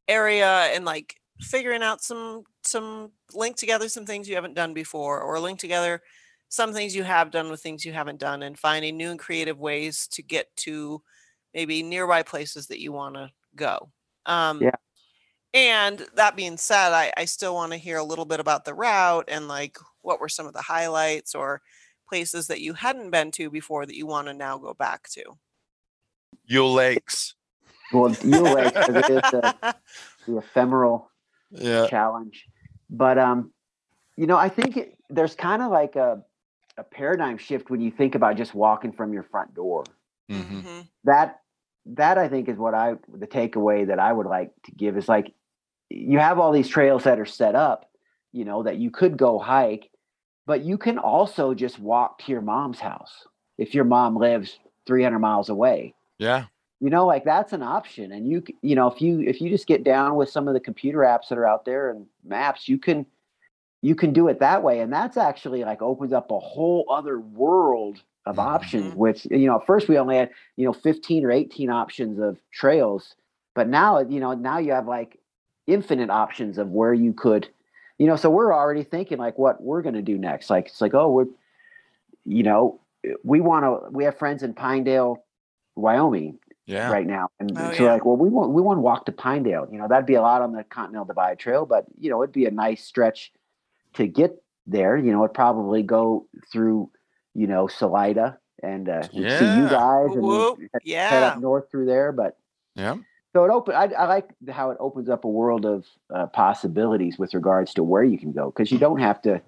[0.09, 5.21] area and like figuring out some some link together some things you haven't done before
[5.21, 6.03] or link together
[6.49, 9.59] some things you have done with things you haven't done and finding new and creative
[9.59, 11.03] ways to get to
[11.53, 13.91] maybe nearby places that you want to go
[14.27, 14.71] um Yeah.
[15.53, 18.75] and that being said i i still want to hear a little bit about the
[18.75, 21.63] route and like what were some of the highlights or
[22.09, 25.23] places that you hadn't been to before that you want to now go back to
[26.47, 27.35] Yule Lakes.
[27.93, 29.55] Well, you like 'cause it is the,
[30.27, 31.11] the ephemeral
[31.51, 31.87] Yeah.
[31.87, 32.49] challenge,
[32.91, 33.53] but um,
[34.17, 36.25] you know, I think it, there's kind of like a
[36.77, 39.85] a paradigm shift when you think about just walking from your front door.
[40.29, 40.89] hmm Mhm.
[41.05, 41.41] That
[41.87, 45.09] that I think is what I the takeaway that I would like to give is
[45.09, 45.35] like
[45.91, 47.91] you have all these trails that are set up,
[48.33, 49.91] you know, that you could go hike,
[50.47, 53.27] but you can also just walk to your mom's house
[53.59, 56.47] if your mom lives 300 miles away Yeah.
[56.81, 59.67] you know like that's an option and you you know if you if you just
[59.67, 62.79] get down with some of the computer apps that are out there and maps you
[62.79, 63.07] can
[63.85, 67.19] you can do it that way and that's actually like opens up a whole other
[67.21, 68.97] world of options Mhm.
[68.97, 72.39] which you know at first we only had you know 15 or 18 options of
[72.51, 73.15] trails
[73.55, 75.19] but now you know now you have like
[75.67, 77.47] infinite options of where you could
[77.99, 80.81] you know so we're already thinking like what we're going to do next like it's
[80.81, 81.27] like oh we're
[82.25, 82.81] you know
[83.23, 85.23] we want to we have friends in pinedale
[85.77, 86.89] wyoming Yeah.
[86.91, 87.29] right now.
[87.41, 87.93] And Oh, so yeah.
[87.93, 89.69] like, well, we want we want to walk to Pinedale.
[89.71, 92.33] You know, that'd be a lot on the Continental Divide Trail, but you know, it'd
[92.33, 93.33] be a nice stretch
[93.95, 94.97] to get there.
[94.97, 96.91] You know, it'd probably go through,
[97.35, 101.41] you know, Salida and uh, we'd see you guys and Whoop, we'd head- head up
[101.41, 102.13] north through there.
[102.13, 102.37] But
[102.75, 102.97] Yeah.
[103.35, 103.75] so it open.
[103.75, 105.85] I, I like how it opens up a world of
[106.15, 109.41] uh, possibilities with regards to where you can go because you don't have to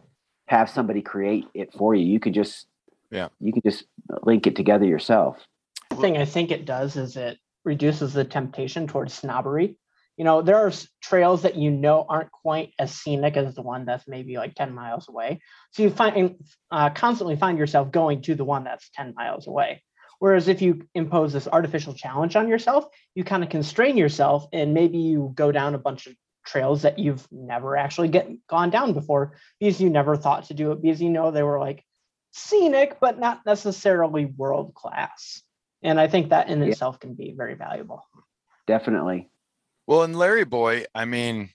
[0.49, 2.05] have somebody create it for you.
[2.07, 2.67] You could just
[3.11, 3.29] Yeah.
[3.41, 3.85] you can just
[4.23, 5.45] link it together yourself.
[5.91, 9.77] The thing I think it does is it reduces the temptation towards snobbery.
[10.17, 13.85] You know, there are trails that you know aren't quite as scenic as the one
[13.85, 15.41] that's maybe like 10 miles away.
[15.73, 16.37] So you find
[16.71, 19.83] uh, constantly find yourself going to the one that's 10 miles away.
[20.19, 24.73] Whereas if you impose this artificial challenge on yourself, you kind of constrain yourself and
[24.73, 26.15] maybe you go down a bunch of
[26.47, 30.73] trails that you've never actually get gone down before because you never thought to do
[30.73, 31.85] it because you know they were like
[32.31, 35.43] scenic but not necessarily world class
[35.83, 36.69] And I think that in Yeah.
[36.69, 38.05] itself can be very valuable.
[38.67, 39.31] Definitely.
[39.87, 41.51] Well, and Larry Boy, I mean,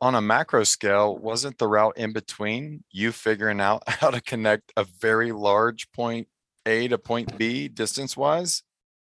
[0.00, 4.72] on a macro scale, wasn't the route in between you figuring out how to connect
[4.76, 6.28] a very large point
[6.66, 8.62] A to point B distance wise?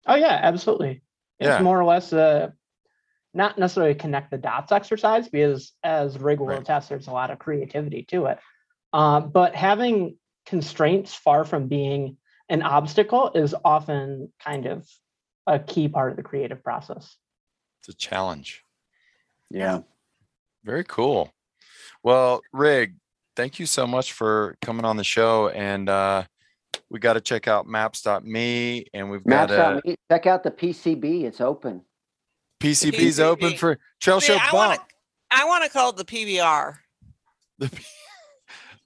[0.08, 1.02] Oh yeah, absolutely.
[1.40, 1.62] It's Yeah.
[1.62, 2.54] more or less a
[3.34, 6.62] not necessarily connect the dots exercise because as Rig will Right.
[6.62, 8.40] attest, there's a lot of creativity to it.
[8.92, 12.18] Uh, but having constraints far from being
[12.50, 14.88] an obstacle is often kind of
[15.46, 17.16] a key part of the creative process.
[17.80, 18.64] It's a challenge.
[19.50, 19.80] Yeah.
[20.64, 21.32] Very cool.
[22.04, 22.96] Well, Rig,
[23.36, 25.50] thank you so much for coming on the show.
[25.50, 26.24] And uh,
[26.90, 29.84] we got to check out maps.me and we've got Maps a out.
[30.12, 31.24] Check out the PCB.
[31.24, 31.82] It's open.
[32.62, 34.90] PCB's open for Trail See, Show I want Bump.
[34.90, 34.96] to
[35.32, 36.76] I want to call it the PBR.
[37.62, 37.70] How's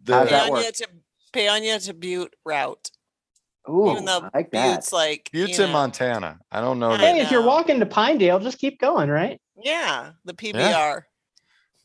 [0.03, 0.63] The, that work?
[0.63, 0.87] Paonia to
[1.33, 2.91] Paonia to Butte route.
[3.69, 4.91] Ooh, Even though I like that.
[4.91, 6.39] Like Buttes in know, Montana.
[6.51, 6.91] I don't know.
[6.91, 9.39] I that- Hey, if you're walking to Pinedale, just keep going, right?
[9.61, 11.03] Yeah, the PBR.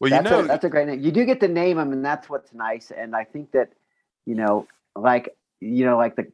[0.00, 1.00] Well, you that's, know, a, that's a great name.
[1.00, 2.90] You do get to name them, and that's what's nice.
[2.90, 3.70] And I think that,
[4.26, 4.66] you know,
[4.96, 6.30] like you know, like the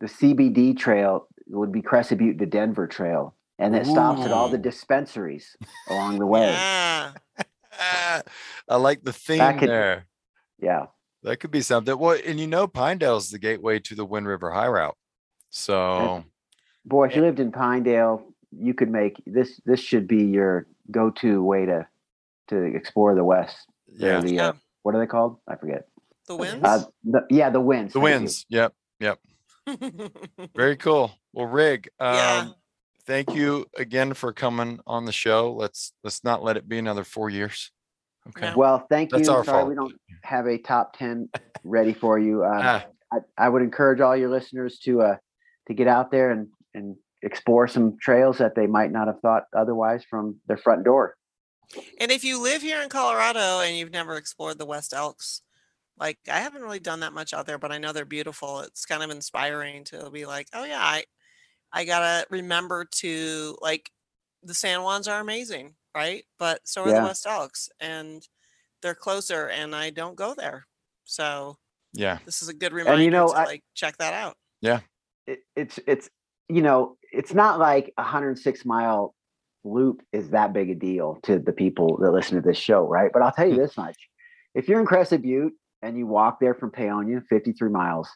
[0.00, 4.48] the CBD trail would be Crested Butte to Denver Trail, and it stops at all
[4.48, 5.56] the dispensaries
[5.88, 6.46] along the way.
[6.48, 7.12] Yeah.
[7.80, 8.22] Ah,
[8.68, 10.06] I like the theme could- there.
[10.60, 10.86] Yeah,
[11.22, 11.96] That could be something.
[11.98, 14.96] Well, and you know, Pinedale's the gateway to the Wind River High Route.
[15.50, 16.24] So
[16.84, 19.60] boy, if you lived in Pinedale, you could make this.
[19.64, 21.86] This should be your go-to way to
[22.48, 23.56] to explore the West.
[23.86, 24.48] Yeah, The, Yeah.
[24.48, 24.52] uh,
[24.82, 25.38] what are they called?
[25.46, 25.86] I forget.
[26.26, 26.64] The winds.
[26.64, 27.92] Uh, the, yeah, the winds.
[27.92, 28.14] the thank you.
[28.14, 28.46] winds.
[28.48, 29.18] Yep, yep.
[30.56, 31.12] Very cool.
[31.32, 32.48] Well, Rig, um, Yeah.
[33.06, 35.52] thank you again for coming on the show.
[35.52, 37.70] Let's let's not let it be another four years.
[38.28, 38.50] Okay.
[38.50, 38.56] No.
[38.56, 39.34] Well, thank That's you.
[39.34, 39.68] our Sorry, fault.
[39.68, 41.28] we don't have a top ten
[41.64, 42.44] ready for you.
[42.44, 45.16] Um, Ah, I, I would encourage all your listeners to uh
[45.68, 49.44] to get out there and and explore some trails that they might not have thought
[49.56, 51.16] otherwise from their front door.
[52.00, 55.42] And if you live here in Colorado and you've never explored the West Elks,
[55.98, 58.60] like I haven't really done that much out there, but I know they're beautiful.
[58.60, 61.04] It's kind of inspiring to be like, oh yeah, I
[61.72, 63.90] I gotta remember to like
[64.42, 66.24] the San Juans are amazing, right?
[66.38, 67.00] But so are Yeah.
[67.00, 68.26] the West Elks, and
[68.82, 70.66] they're closer, and I don't go there.
[71.04, 71.58] So
[71.92, 72.18] yeah.
[72.24, 74.36] this is a good reminder you know, to I- like check that out.
[74.60, 74.80] Yeah.
[75.26, 76.08] It, it's it's
[76.48, 79.14] you know it's not like a 106 mile
[79.64, 83.10] loop is that big a deal to the people that listen to this show, right?
[83.12, 83.96] But I'll tell you this much:
[84.54, 88.08] if you're in Crested Butte and you walk there from Paonia, 53 miles,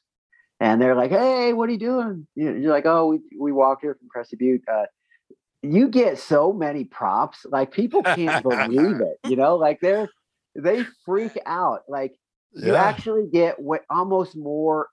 [0.59, 3.83] and they're like, "Hey, what are you doing?" You- You're like, "Oh, we we walked
[3.83, 4.87] here from Crested Butte." Uh,
[5.63, 9.19] you get so many props, like people can't believe it.
[9.25, 10.09] You know, like they're
[10.55, 11.83] they freak out.
[11.89, 12.17] Like
[12.53, 12.83] you Yeah.
[12.89, 14.89] actually get what almost more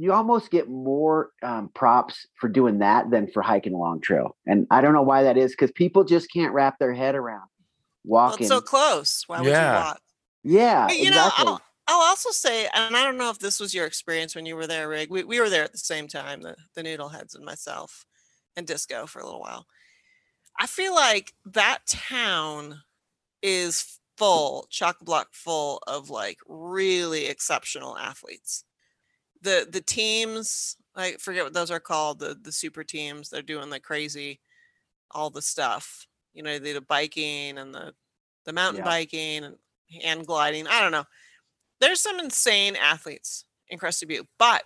[0.00, 4.36] you almost get more um, props for doing that than for hiking a long trail
[4.46, 7.48] and i don't know why that is because people just can't wrap their head around
[8.04, 9.24] Well, walking it's so close.
[9.26, 9.70] Why would Yeah.
[9.70, 10.00] you walk?
[10.44, 13.60] yeah But, you exactly know, I'll, I'll also say, and I don't know if this
[13.60, 15.10] was your experience when you were there, Rig.
[15.10, 18.04] We, we were there at the same time, the, the Noodleheads and myself
[18.56, 19.66] and Disco for a little while.
[20.58, 22.82] I feel like that town
[23.42, 28.64] is full, chock block full of like really exceptional athletes.
[29.42, 33.70] The the teams, I forget what those are called, the the super teams, they're doing
[33.70, 34.40] the crazy,
[35.12, 36.06] all the stuff.
[36.34, 37.94] You know, the, the biking and the
[38.44, 38.84] the mountain Yeah.
[38.84, 39.56] biking and
[40.02, 40.66] hand gliding.
[40.66, 41.04] I don't know.
[41.80, 44.64] There's some insane athletes in Crested Butte, but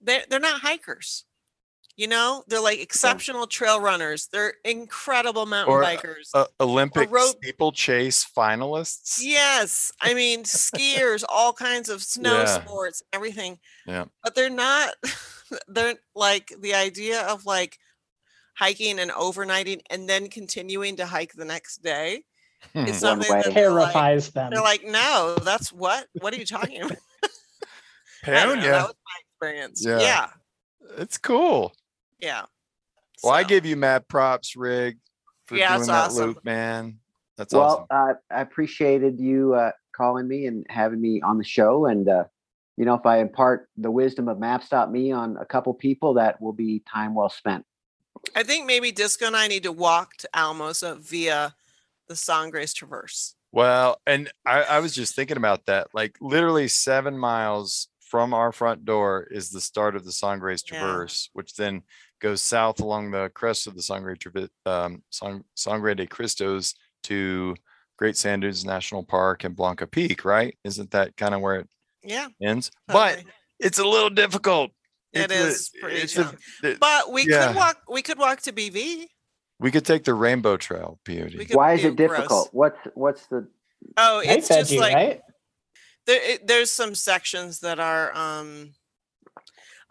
[0.00, 1.24] they're they're not hikers.
[1.96, 4.28] You know, they're like exceptional trail runners.
[4.30, 6.28] They're incredible mountain Or, bikers.
[6.34, 9.18] Uh, Olympic rope- steeplechase finalists.
[9.22, 12.44] Yes, I mean skiers, all kinds of snow Yeah.
[12.60, 13.58] sports, everything.
[13.86, 14.04] Yeah.
[14.22, 14.90] But they're not.
[15.68, 17.78] They're like the idea of like
[18.58, 22.24] hiking and overnighting and then continuing to hike the next day.
[22.74, 22.86] Hmm.
[22.86, 24.50] Is something that they're like, Terrifies them.
[24.50, 26.08] they're like, no, that's what?
[26.14, 26.98] What are you talking about?
[28.26, 29.84] I don't know, That was my experience.
[29.86, 29.98] Yeah.
[30.00, 30.28] Yeah,
[30.98, 31.72] it's cool.
[32.20, 32.42] Yeah.
[33.22, 34.98] Well, I So, give you mad props, Rig,
[35.46, 36.28] for Yeah, doing it's that awesome.
[36.28, 36.98] loop, man.
[37.36, 38.14] That's well awesome.
[38.30, 42.24] uh, i appreciated you uh, calling me and having me on the show and uh,
[42.78, 46.54] you know if i impart the wisdom of maps.me on a couple people that will
[46.54, 47.64] be time well spent
[48.34, 51.54] I think maybe Disco and I need to walk to Alamosa via
[52.08, 53.34] the Sangres Traverse.
[53.52, 55.88] Well, and I, I was just thinking about that.
[55.94, 60.78] Like literally seven miles from our front door is the start of the Sangres Yeah.
[60.78, 61.82] Traverse, which then
[62.20, 64.16] goes south along the crest of the Sangre,
[64.64, 65.02] um,
[65.54, 66.74] Sangre de Cristos
[67.04, 67.54] to
[67.98, 70.56] Great Sand Dunes National Park and Blanca Peak, right?
[70.64, 71.68] Isn't that kind of where it
[72.02, 72.28] Yeah.
[72.42, 72.70] ends?
[72.88, 73.22] But
[73.58, 74.70] it's a little difficult.
[75.12, 76.40] It It's a- pretty it's a- challenging.
[76.62, 77.46] it- But we yeah.
[77.48, 77.82] could walk.
[77.88, 79.06] We could walk to BV.
[79.58, 81.46] We could take the Rainbow Trail, POD.
[81.54, 82.28] Why is it difficult?
[82.28, 82.48] gross.
[82.52, 83.48] What's what's the
[83.96, 85.20] Oh, it's just veggie, like right?
[86.06, 88.14] there, it, there's some sections that are.
[88.14, 88.74] um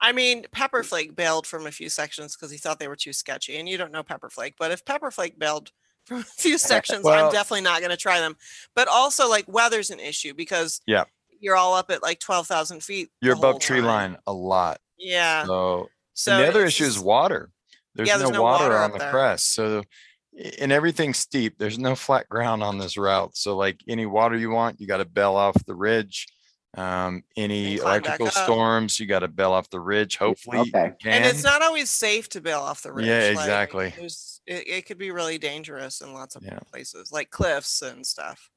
[0.01, 1.15] I mean, Pepperflake mm.
[1.15, 3.91] bailed from a few sections because he thought they were too sketchy, and you don't
[3.91, 4.53] know Pepperflake.
[4.59, 5.71] But if Pepperflake bailed
[6.05, 8.35] from a few sections, Well- I'm definitely not going to try them.
[8.75, 11.05] But also, like weather's an issue because Yeah.
[11.39, 13.09] you're all up at like twelve thousand feet.
[13.21, 13.85] You're above tree time.
[13.87, 14.79] line a lot.
[14.97, 15.45] Yeah.
[15.45, 17.49] So, So the other issue is water.
[17.95, 19.11] There's, Yeah, no, there's no water, water on the there.
[19.11, 19.53] crest.
[19.53, 19.83] So
[20.59, 21.57] and everything's steep.
[21.57, 23.37] There's no flat ground on this route.
[23.37, 26.27] So like any water you want, you got to bail off the ridge.
[26.77, 28.33] Um, any And climb back electrical up.
[28.45, 30.17] storms, you got to bail off the ridge.
[30.17, 30.85] Hopefully Okay.
[30.87, 31.11] you can.
[31.13, 33.05] and it's not always safe to bail off the ridge.
[33.07, 33.93] Yeah, like, exactly.
[33.97, 36.59] there's- it, it could be really dangerous in lots of Yeah.
[36.71, 38.49] places, like cliffs and stuff.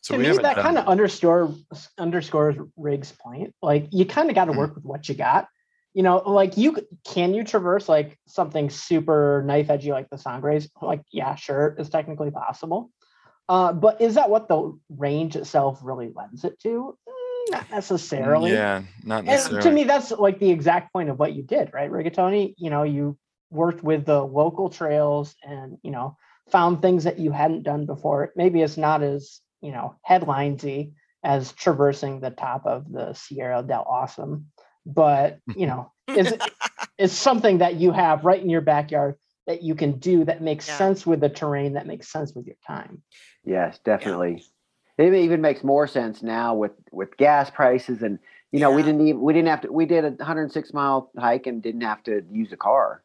[0.00, 1.54] so to we me, haven't that done kind of underscore
[1.98, 3.54] underscores Rig's point.
[3.62, 4.58] Like you kind of got to Hmm.
[4.58, 5.48] work with what you got.
[5.94, 10.18] You know, like you c- can you traverse like something super knife edgy like the
[10.18, 10.68] Sangres?
[10.82, 12.90] Like, yeah, sure, it's technically possible.
[13.48, 16.98] Uh, but is that what the range itself really lends it to?
[17.50, 18.52] Not necessarily.
[18.52, 19.62] Yeah, not And necessarily.
[19.68, 21.90] to me, that's like the exact point of what you did, right?
[21.90, 23.16] Rigatoni, you know, you
[23.50, 26.16] worked with the local trails and, you know,
[26.50, 28.32] found things that you hadn't done before.
[28.36, 30.92] Maybe it's not as, you know, headlinesy
[31.22, 34.50] as traversing the top of the Sierra del Awesome,
[34.84, 36.32] but, you know, it's,
[36.98, 39.16] it's something that you have right in your backyard
[39.46, 40.78] that you can do that makes Yeah.
[40.78, 43.02] sense with the terrain, that makes sense with your time.
[43.44, 44.44] Yes, definitely.
[44.96, 48.18] It even makes more sense now with with gas prices and
[48.52, 51.46] you know we didn't even we didn't have to we did a 106 mile hike
[51.46, 53.02] and didn't have to use a car.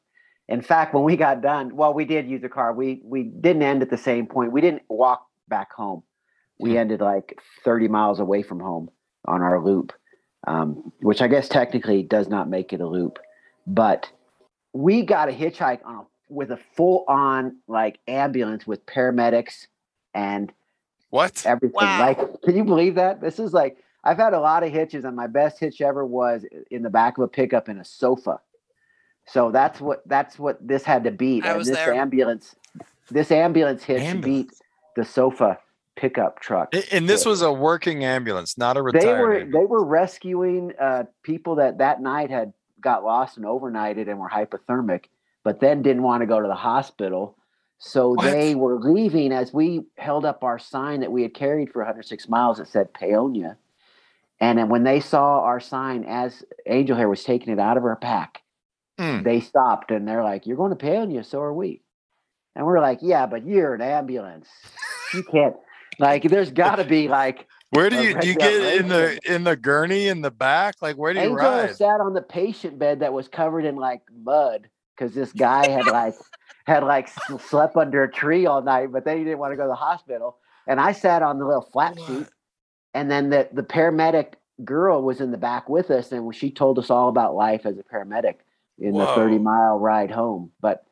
[0.48, 2.74] In fact, when we got done, well, we did use a car.
[2.74, 4.52] We we didn't end at the same point.
[4.52, 6.04] We didn't walk back home.
[6.60, 8.90] We ended like 30 miles away from home
[9.26, 9.94] on our loop,
[10.46, 13.18] um, which I guess technically does not make it a loop,
[13.66, 14.12] but
[14.74, 19.68] we got a hitchhike on a, with a full on like ambulance with paramedics
[20.14, 20.52] and
[21.10, 21.44] what?
[21.46, 21.76] everything.
[21.76, 22.00] Wow.
[22.00, 23.22] Like, can you believe that?
[23.22, 26.46] This is like I've had a lot of hitches, and my best hitch ever was
[26.72, 28.40] in the back of a pickup in a sofa.
[29.26, 31.46] So that's what that's what this had to beat.
[31.46, 31.94] I and was this there.
[31.94, 32.56] ambulance,
[33.12, 34.50] this ambulance hitch Ambulance.
[34.52, 34.60] beat
[34.96, 35.60] the sofa
[35.96, 36.74] pickup truck.
[36.92, 39.54] And this was a working ambulance, not a They were ambulance.
[39.54, 44.30] they were rescuing uh, people that that night had got lost and overnighted and were
[44.30, 45.06] hypothermic,
[45.44, 47.36] but then didn't want to go to the hospital.
[47.80, 48.24] So What?
[48.32, 52.28] they were leaving as we held up our sign that we had carried for 106
[52.30, 53.56] miles that said Paonia.
[54.42, 57.84] And then when they saw our sign as Angel Hair was taking it out of
[57.84, 58.42] her pack,
[59.00, 59.24] Mm.
[59.24, 61.82] they stopped and they're like, You're going to Paonia, so are we.
[62.54, 64.50] And we're like, Yeah, but you're an ambulance.
[65.14, 65.56] You can't
[66.00, 69.56] like there's gotta be like Where do you do you get in the in the
[69.56, 70.76] gurney in the back?
[70.82, 71.76] Like where do you Angel ride?
[71.78, 75.86] sat on the patient bed that was covered in like mud because this guy had
[75.88, 76.16] like
[76.70, 77.10] had like
[77.50, 79.76] slept under a tree all night, but then he didn't want to go to the
[79.76, 80.38] hospital.
[80.68, 82.28] And I sat on the little flat seat,
[82.94, 84.34] and then the the paramedic
[84.64, 87.78] girl was in the back with us, and she told us all about life as
[87.80, 88.36] a paramedic
[88.78, 90.52] in the thirty mile ride home.
[90.62, 90.86] But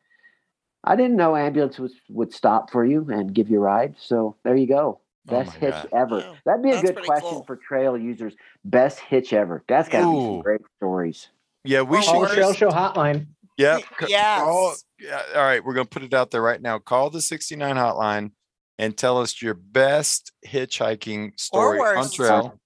[0.82, 3.94] I didn't know ambulance was, would stop for you and give you a ride.
[3.98, 5.00] So there you go.
[5.28, 5.88] Oh Best my hitch God.
[5.92, 6.18] ever.
[6.18, 6.36] Wow.
[6.44, 7.44] That'd be a That's good question cool.
[7.44, 8.34] for trail users.
[8.64, 9.62] Best hitch ever.
[9.68, 11.28] That's got to be some great stories.
[11.64, 12.12] Yeah, we Or should.
[12.12, 12.28] Call.
[12.28, 13.26] Trail Show hotline.
[13.58, 13.82] Yep.
[14.00, 16.78] Y- c- Call, yeah, all right, we're gonna put it out there right now.
[16.78, 18.30] Call the 69 hotline
[18.78, 22.14] and tell us your best hitchhiking story on worst.
[22.14, 22.58] trail.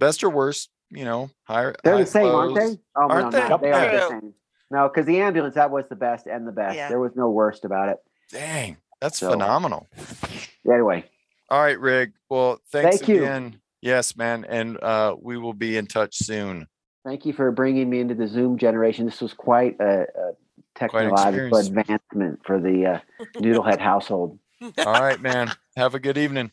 [0.00, 1.74] Best or worst, you know, higher.
[1.84, 2.78] They're high the same, aren't they?
[2.96, 3.48] Oh Aren't no, they?
[3.48, 4.34] not- they are the same.
[4.70, 6.76] No, because the ambulance that was the best and the best.
[6.76, 6.88] Yeah.
[6.88, 7.98] There was no worst about it.
[8.30, 9.86] Dang, that's So- phenomenal.
[10.70, 11.04] Anyway,
[11.50, 12.12] All right, Rig.
[12.28, 13.22] Well, thanks Thank you.
[13.24, 13.60] again.
[13.80, 14.44] Yes, man.
[14.46, 16.66] And uh, we will be in touch soon.
[17.04, 19.04] Thank you for bringing me into the Zoom generation.
[19.04, 20.32] This was quite a, a
[20.74, 21.68] technological experience.
[21.68, 23.00] advancement for the uh,
[23.36, 24.38] Noodlehead household.
[24.60, 25.52] All right, man.
[25.76, 26.50] Have a good evening.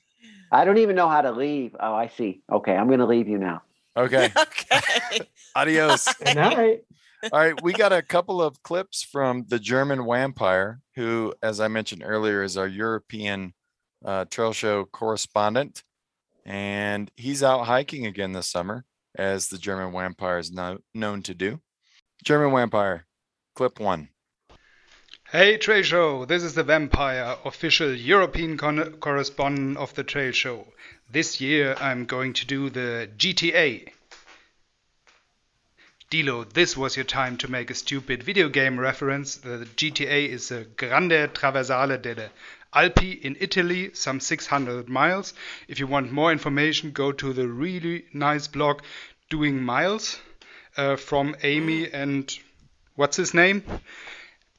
[0.51, 1.76] I don't even know how to leave.
[1.80, 2.41] Oh, I see.
[2.51, 3.63] Okay, I'm going to leave you now.
[3.97, 4.31] Okay.
[4.38, 5.22] okay.
[5.55, 6.13] Adios.
[6.26, 6.84] Good night.
[7.31, 11.67] All right, we got a couple of clips from the German Vampire, who, as I
[11.67, 13.53] mentioned earlier, is our European
[14.03, 15.84] uh, trail show correspondent,
[16.45, 18.85] and he's out hiking again this summer,
[19.17, 21.59] as the German Vampire is no, known to do.
[22.23, 23.05] German Vampire,
[23.55, 24.09] clip one.
[25.31, 30.67] Hey Trail Show, this is the Vampire, official European con- correspondent of the Trail Show.
[31.11, 33.89] This year I'm going to do the GTA.
[36.11, 39.37] Dilo, this was your time to make a stupid video game reference.
[39.37, 42.29] The GTA is a Grande Traversata delle
[42.76, 45.34] Alpi in Italy, some 600 miles.
[45.68, 48.81] If you want more information, go to the really nice blog
[49.30, 50.19] Doing Miles
[50.77, 52.38] uh, from Amy and
[52.95, 53.64] what's his name?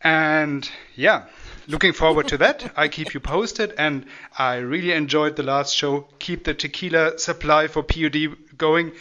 [0.00, 1.26] And yeah,
[1.66, 2.72] looking forward to that.
[2.76, 4.06] I keep you posted, and
[4.38, 6.08] I really enjoyed the last show.
[6.18, 8.92] Keep the tequila supply for POD going.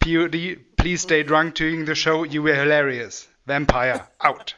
[0.00, 2.22] POD, please stay drunk during the show.
[2.22, 3.28] You were hilarious.
[3.46, 4.54] Vampire out.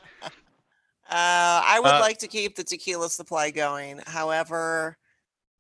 [1.09, 4.01] Uh, I would Uh, like to keep the tequila supply going.
[4.07, 4.99] However,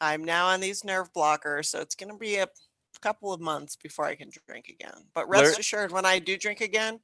[0.01, 2.49] I'm now on these nerve blockers, so it's going to be a
[3.01, 5.05] couple of months before I can drink again.
[5.15, 6.99] But rest Larry- assured, when I do drink again,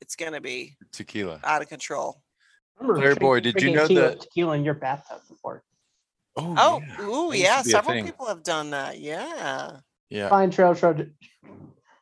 [0.00, 1.40] it's going to be Tequila.
[1.44, 2.22] out of control.
[2.80, 5.62] Larry Boy, did you know that- tequila in your bathtub before?
[6.34, 7.04] Oh, Oh, yeah.
[7.06, 7.58] ooh, yeah.
[7.58, 8.98] to be a Several people have done that.
[8.98, 9.78] Yeah.
[10.08, 10.28] Yeah.
[10.30, 10.96] Fine trail show.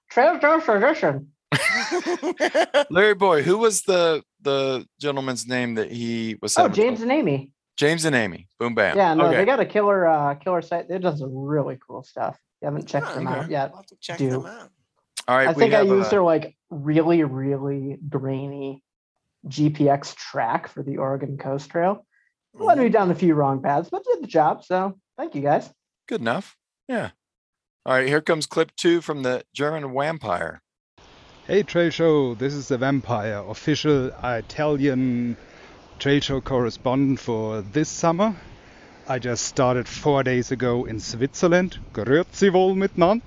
[0.09, 1.33] Trail show tradition.
[2.91, 6.57] Larry Boy, who was the the gentleman's name that he was?
[6.59, 7.53] Oh, James and Amy.
[7.77, 8.47] James and Amy.
[8.59, 8.97] Boom bam.
[8.97, 9.39] Yeah, no, okay.
[9.39, 10.89] they got a killer uh killer site.
[10.89, 12.39] They does some really cool stuff.
[12.61, 13.39] You haven't checked Huh, them okay.
[13.41, 13.71] out yet.
[13.71, 14.31] I'll have to check do.
[14.31, 14.71] them out.
[15.29, 15.49] All right.
[15.49, 18.83] I think I used uh, their like really, really grainy
[19.49, 22.05] GPX track for the Oregon Coast Trail.
[22.55, 22.93] It Led me Mm-hmm.
[22.93, 24.65] down a few wrong paths, but did the job.
[24.65, 25.71] So thank you guys.
[26.09, 26.57] Good enough.
[26.89, 27.11] Yeah.
[27.87, 28.07] All right.
[28.09, 30.63] Here comes clip two from the German vampire.
[31.51, 35.37] Hey Trail Show, this is the Vampire, official Italian
[35.99, 38.37] trail show correspondent for this summer.
[39.09, 43.23] I just started four days ago in Switzerland, grüezi wohl miteinander.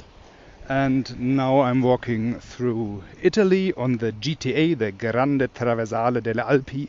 [0.70, 6.88] And now I'm walking through Italy on the GTA, the Grande Traversata delle Alpi.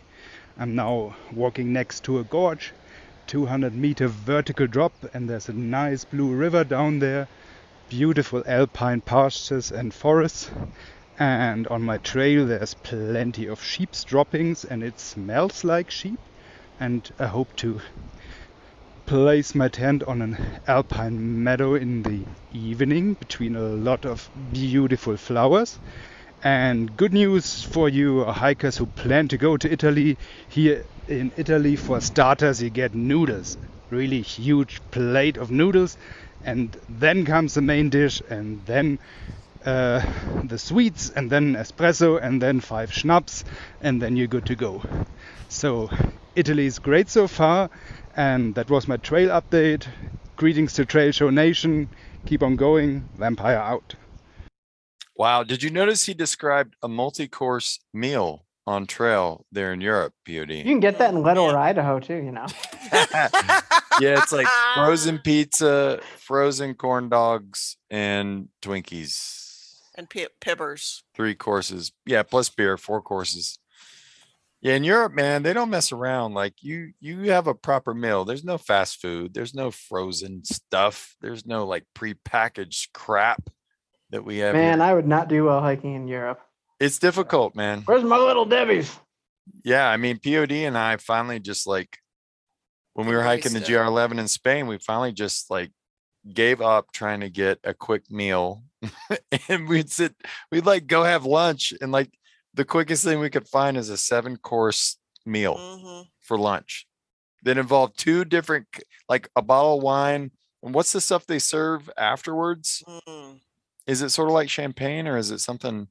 [0.57, 2.73] I'm now walking next to a gorge,
[3.27, 7.27] 200 meter vertical drop, and there's a nice blue river down there,
[7.89, 10.49] beautiful alpine pastures and forests.
[11.19, 16.19] And on my trail, there's plenty of sheep's droppings, and it smells like sheep.
[16.81, 17.81] And I hope to
[19.07, 20.37] place my tent on an
[20.67, 25.79] alpine meadow in the evening between a lot of beautiful flowers.
[26.43, 30.17] And good news for you hikers who plan to go to Italy.
[30.49, 33.57] Here in Italy, for starters, you get noodles.
[33.91, 35.97] Really huge plate of noodles.
[36.45, 38.99] And then comes the main dish, and then
[39.65, 40.05] uh,
[40.45, 43.45] the sweets, and then espresso, and then five schnapps,
[43.81, 44.83] and then you're good to go.
[45.49, 45.91] So,
[46.37, 47.71] Italy is great so far,
[48.17, 49.87] and that was my trail update.
[50.37, 51.89] Greetings to Trail Show Nation.
[52.27, 53.09] Keep on going.
[53.17, 53.95] Vampire out.
[55.17, 55.45] Wow.
[55.45, 60.51] Did you notice he described a multi-course meal on trail there in Europe, POD?
[60.51, 62.17] You can get that in Leadville, Idaho too.
[62.17, 62.47] You know.
[62.93, 69.44] yeah, it's like frozen pizza, frozen corn dogs, and Twinkies.
[69.97, 71.03] And pi- pibbers.
[71.15, 71.93] Three courses.
[72.05, 73.59] Yeah, plus beer, four courses.
[74.61, 76.33] Yeah, in Europe, man, they don't mess around.
[76.35, 78.25] Like you, you have a proper meal.
[78.25, 79.35] There's no fast food.
[79.35, 81.17] There's no frozen stuff.
[81.21, 83.51] There's no like prepackaged crap
[84.11, 84.55] that we have.
[84.55, 84.89] Man, here.
[84.89, 86.41] I would not do well hiking in Europe.
[86.81, 87.83] it's difficult, man.
[87.85, 88.99] Where's my little Debbie's?
[89.63, 91.99] Yeah, I mean, POD and I finally just like
[92.95, 95.71] when we were hiking the GR11 in Spain, we finally just like
[96.33, 98.63] gave up trying to get a quick meal,
[99.49, 100.15] and we'd sit,
[100.51, 102.11] we'd like go have lunch, and like
[102.55, 104.97] the quickest thing we could find is a seven course
[105.27, 106.87] meal hmm for lunch
[107.43, 108.67] that involved two different,
[109.09, 110.31] like a bottle of wine.
[110.63, 112.83] And what's the stuff they serve afterwards?
[113.07, 113.41] Mm,
[113.87, 115.89] Is it sort of like champagne or is it something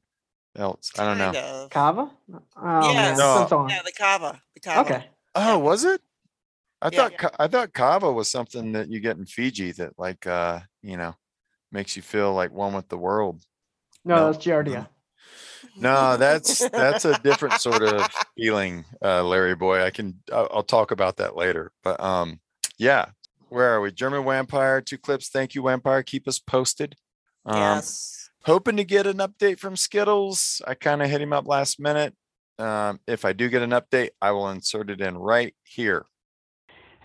[0.57, 0.91] else?
[0.97, 1.25] I don't know.
[1.31, 1.69] kind of.
[1.69, 2.09] Cava?
[2.57, 3.17] Oh Yes.
[3.19, 3.39] No.
[3.39, 3.69] been so long.
[3.69, 4.41] Yeah, the cava.
[4.55, 4.79] The cava.
[4.95, 5.05] Okay.
[5.35, 6.01] Oh, was it?
[6.83, 6.97] I Yeah.
[7.09, 10.59] thought ca- I thought kava was something that you get in Fiji that like uh
[10.81, 11.15] you know
[11.71, 13.41] makes you feel like one with the world.
[14.05, 14.31] No, No.
[14.31, 14.87] that's Giardia.
[15.77, 18.05] No, that's that's a different sort of
[18.37, 19.81] feeling, uh, Larry boy.
[19.83, 21.71] I can I'll, I'll talk about that later.
[21.83, 22.41] But um,
[22.77, 23.05] yeah,
[23.49, 23.91] where are we?
[23.91, 25.29] German Vampire, two clips.
[25.29, 26.03] Thank you, Vampire.
[26.03, 26.95] Keep us posted.
[27.45, 28.29] Um, yes.
[28.43, 30.61] hoping to get an update from Skittles.
[30.67, 32.13] I kind of hit him up last minute.
[32.59, 36.05] Um, if I do get an update, I will insert it in right here.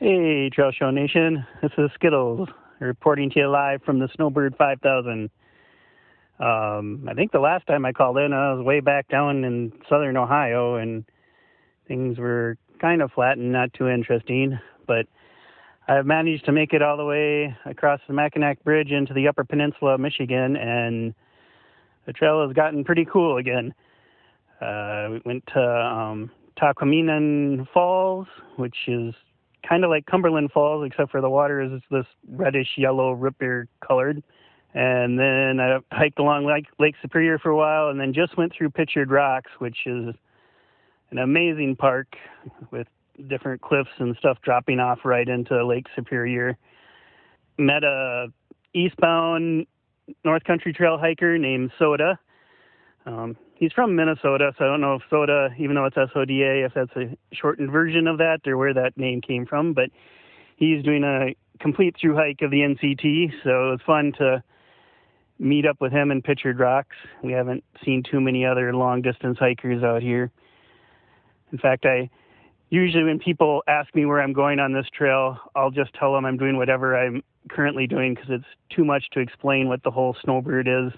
[0.01, 1.45] Hey, Trail Show Nation.
[1.61, 2.49] This is Skittles
[2.79, 5.29] reporting to you live from the Snowbird 5000.
[6.39, 9.73] Um, I think the last time I called in, I was way back down in
[9.89, 11.05] southern Ohio, and
[11.89, 14.57] things were kind of flat and not too interesting.
[14.87, 15.07] But
[15.89, 19.43] I've managed to make it all the way across the Mackinac Bridge into the Upper
[19.43, 21.13] Peninsula of Michigan, and
[22.07, 23.75] the trail has gotten pretty cool again.
[24.61, 26.31] Uh, we went to um,
[27.75, 29.13] Falls, which is
[29.67, 33.69] kind of like Cumberland Falls, except for the water is this reddish yellow root beer
[33.87, 34.23] colored.
[34.75, 38.53] And then I hiked along Lake, Lake Superior for a while, and then just went
[38.53, 40.15] through Pictured Rocks, which is
[41.11, 42.07] an amazing park
[42.71, 42.87] with
[43.29, 46.57] different cliffs and stuff dropping off right into Lake Superior.
[47.57, 48.27] Met a
[48.75, 49.67] eastbound
[50.25, 52.19] North Country Trail hiker named Soda.
[53.07, 56.75] Um, he's from Minnesota, so I don't know if Soda, even though it's SODA, if
[56.75, 59.75] that's a shortened version of that or where that name came from.
[59.75, 59.91] But
[60.57, 64.43] he's doing a complete through hike of the NCT, so it was fun to
[65.39, 66.97] meet up with him in Pictured Rocks.
[67.23, 70.31] We haven't seen too many other long distance hikers out here.
[71.53, 72.11] In fact, I
[72.71, 76.25] usually when people ask me where I'm going on this trail, I'll just tell them
[76.25, 80.17] I'm doing whatever I'm currently doing because it's too much to explain what the whole
[80.23, 80.93] snowbird is.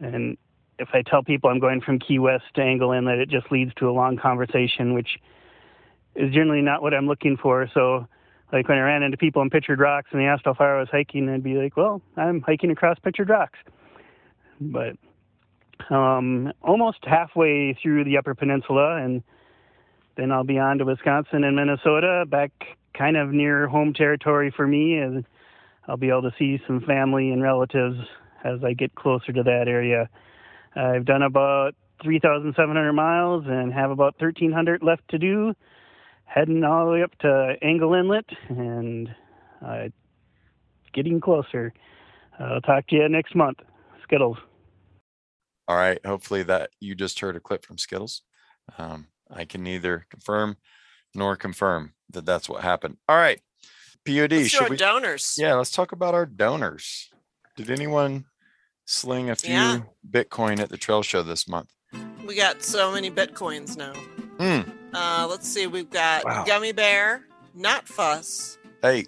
[0.00, 0.36] And
[0.78, 3.72] if I tell people I'm going from Key West to Angle Inlet, it just leads
[3.74, 5.18] to a long conversation, which
[6.14, 7.68] is generally not what I'm looking for.
[7.74, 8.06] So,
[8.52, 10.80] like when I ran into people in Pictured Rocks and they asked how far I
[10.80, 13.58] was hiking, I'd be like, "Well, I'm hiking across Pictured Rocks."
[14.60, 14.96] But
[15.90, 19.22] um, almost halfway through the Upper Peninsula, and
[20.16, 22.50] then I'll be on to Wisconsin and Minnesota, back
[22.94, 25.24] kind of near home territory for me, and
[25.86, 27.98] I'll be able to see some family and relatives
[28.44, 30.08] as I get closer to that area.
[30.78, 31.74] I've done about
[32.04, 35.52] 3,700 miles and have about 1,300 left to do,
[36.24, 39.08] heading all the way up to Angle Inlet, and
[39.64, 39.88] uh,
[40.94, 41.72] getting closer.
[42.38, 43.58] I'll talk to you next month.
[44.04, 44.38] Skittles.
[45.66, 45.98] All right.
[46.06, 48.22] Hopefully that you just heard a clip from Skittles.
[48.78, 50.56] Um, I can neither confirm
[51.14, 52.98] nor confirm that that's what happened.
[53.08, 53.40] All right.
[54.06, 54.32] POD.
[54.32, 54.76] Let's should our we?
[54.76, 55.34] donors.
[55.36, 55.54] Yeah.
[55.54, 57.10] Let's talk about our donors.
[57.56, 58.26] Did anyone
[58.88, 59.80] sling a few Yeah.
[60.10, 61.68] Bitcoin at the trail show this month?
[62.26, 63.92] We got so many bitcoins now.
[64.38, 64.70] Hmm.
[64.94, 65.66] Uh, let's see.
[65.66, 66.44] We've got Wow.
[66.44, 67.24] Gummy Bear,
[67.54, 69.06] Not Fuss, Hey,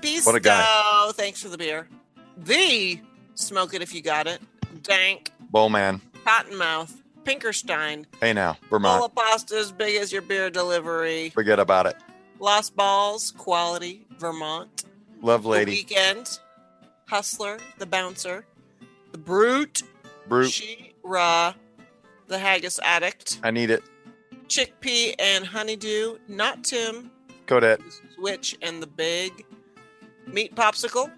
[0.00, 1.10] Beast What a guy.
[1.14, 1.88] Thanks for the beer.
[2.36, 3.00] The
[3.34, 4.40] Smoke It If You Got It,
[4.82, 6.02] Dank, Bowman.
[6.26, 6.92] Cottonmouth,
[7.24, 9.02] Pinkerstein, Hey now, Vermont.
[9.04, 11.96] of pasta as big as your beer delivery, Forget about it.
[12.40, 14.84] Lost Balls, Quality, Vermont,
[15.22, 15.72] Love The lady.
[15.72, 16.38] Weekend,
[17.08, 18.44] Hustler, The Bouncer,
[19.16, 19.82] The Brute,
[20.28, 20.50] Brute.
[20.50, 21.54] She Ra,
[22.26, 23.82] The Haggis Addict, I need it.
[24.46, 27.10] Chickpea and Honeydew, Not Tim,
[27.46, 27.80] Kodet.
[28.14, 29.46] Switch and the Big,
[30.26, 31.10] Meat Popsicle,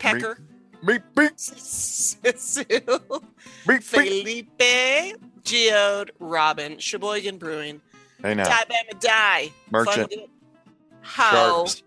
[0.00, 0.40] Pecker,
[0.84, 3.22] Beep, beep, Cecil, beep,
[3.68, 3.82] beep.
[3.84, 7.80] Felipe, Geode, Robin, Sheboygan Brewing,
[8.20, 8.48] Hey now.
[8.48, 10.12] Die Bama Die, Merchant.
[11.02, 11.84] How, Sharps.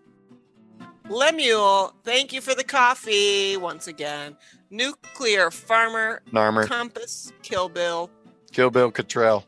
[1.10, 4.34] Lemuel, thank you for the coffee once again.
[4.72, 6.66] Nuclear Farmer, Narmer.
[6.66, 8.10] Compass, Kill Bill,
[8.52, 9.44] Kill Bill Cottrell.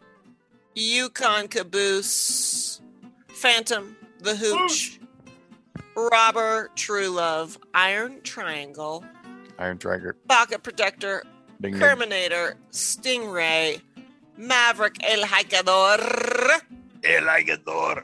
[0.74, 2.82] Yukon Caboose,
[3.28, 5.00] Phantom, The Hooch,
[5.96, 9.02] Robber, True Love, Iron Triangle,
[9.58, 10.14] Iron Trigger.
[10.28, 11.24] Pocket Protector,
[11.58, 11.80] Ding ding.
[11.80, 13.80] Terminator, Stingray,
[14.36, 16.60] Maverick El Hikador,
[17.02, 18.02] El Aigador.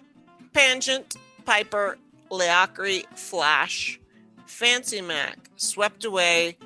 [0.54, 1.98] Pangent, Piper,
[2.30, 4.00] Leocry, Flash,
[4.46, 6.56] Fancy Mac, Swept Away,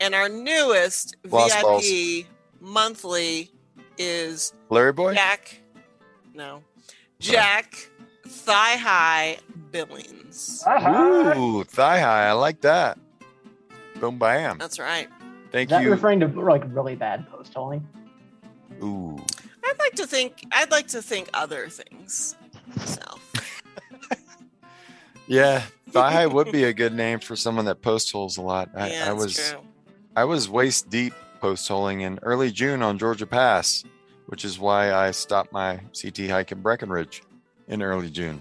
[0.00, 2.26] and our newest Lost VIP
[2.60, 3.50] monthly
[3.98, 5.14] is Larry Boy?
[5.14, 5.60] Jack.
[6.34, 6.62] No,
[7.20, 7.90] Jack
[8.26, 9.38] Thigh High
[9.70, 10.64] Billings.
[10.66, 12.28] Ooh, thigh high.
[12.28, 12.98] I like that.
[14.00, 14.58] Boom, bam.
[14.58, 15.08] That's right.
[15.52, 15.90] Thank Is that you.
[15.90, 17.86] referring to like really bad post holing?
[18.82, 19.16] Ooh.
[19.64, 20.44] I'd like to think.
[20.52, 22.36] I'd like to think other things.
[22.76, 23.20] Myself.
[25.26, 28.68] Yeah, thigh high would be a good name for someone that post holes a lot.
[28.74, 29.60] I, yeah, I was true.
[30.16, 33.84] I was waist deep post holing in early June on Georgia Pass,
[34.26, 37.22] which is why I stopped my CT hike in Breckenridge
[37.68, 38.40] in early June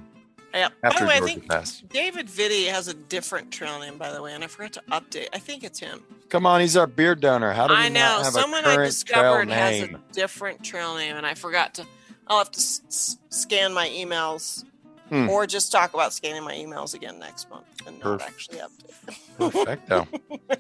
[0.54, 0.70] Yeah.
[0.82, 1.82] By after the way, I Georgia think Pass.
[1.90, 5.28] David Vitti has a different trail name, by the way, and I forgot to update.
[5.34, 6.04] I think it's him.
[6.30, 7.52] Come on, he's our beer donor.
[7.54, 9.96] How do we I know not have someone a I current discovered trail has name?
[9.96, 11.86] a different trail name, and I forgot to.
[12.28, 14.64] I'll have to s- scan my emails,
[15.10, 15.28] Hmm.
[15.30, 19.18] or just talk about scanning my emails again next month and not Perf- actually update.
[19.38, 20.08] Perfecto.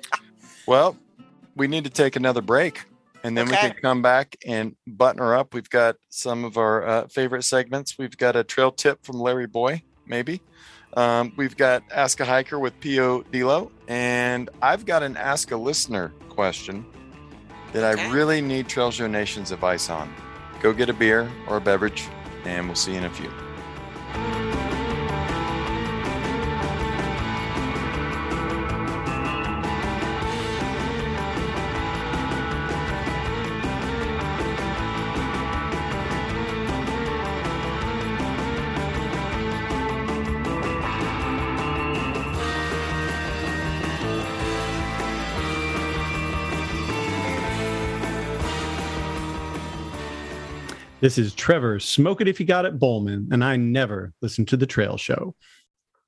[0.67, 0.97] well,
[1.55, 2.85] we need to take another break
[3.23, 5.53] and then we can come back and button her up.
[5.53, 7.97] We've got some of our uh, favorite segments.
[7.97, 10.41] We've got a trail tip from Larry Boy, maybe.
[10.95, 13.23] Um, we've got Ask a Hiker with P.O.
[13.31, 13.71] Dilo.
[13.87, 16.85] And I've got an Ask a Listener question
[17.71, 20.13] that I really need Trail Show Nation's advice on.
[20.61, 22.07] Go get a beer or a beverage,
[22.45, 23.42] and we'll see you in a few.
[51.03, 54.55] This is Trevor, Smoke It If You Got It Bowman, and I never listen to
[54.55, 55.35] the trail show.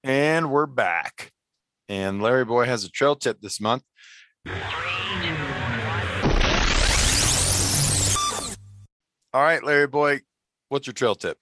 [0.05, 1.33] And we're back.
[1.89, 3.83] And Larry Boy has a trail tip this month.
[4.47, 4.53] All
[9.33, 10.21] right, Larry boy,
[10.69, 11.39] what's your trail tip?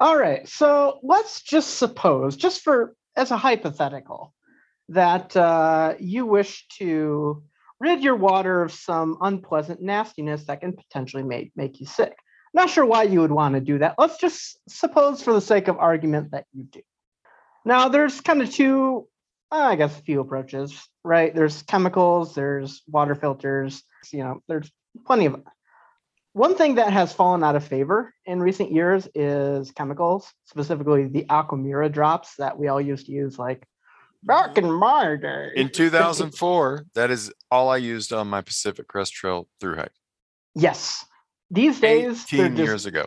[0.00, 0.48] All right.
[0.48, 4.32] So let's just suppose, just for as a hypothetical,
[4.88, 7.42] that uh, you wish to
[7.80, 12.16] rid your water of some unpleasant nastiness that can potentially make, make you sick.
[12.54, 13.94] Not sure why you would want to do that.
[13.98, 16.80] Let's just suppose, for the sake of argument, that you do.
[17.64, 19.06] Now, there's kind of two,
[19.52, 21.34] uh, I guess, a few approaches, right?
[21.34, 24.70] There's chemicals, there's water filters, you know, there's
[25.06, 25.42] plenty of.
[26.32, 31.24] One thing that has fallen out of favor in recent years is chemicals, specifically the
[31.24, 33.66] Aquamira drops that we all used to use, like
[34.22, 35.50] back in my day.
[35.56, 39.92] In 2004, that is all I used on my Pacific Crest Trail through hike.
[40.54, 41.04] Yes.
[41.50, 43.06] These days, 18 just, years ago.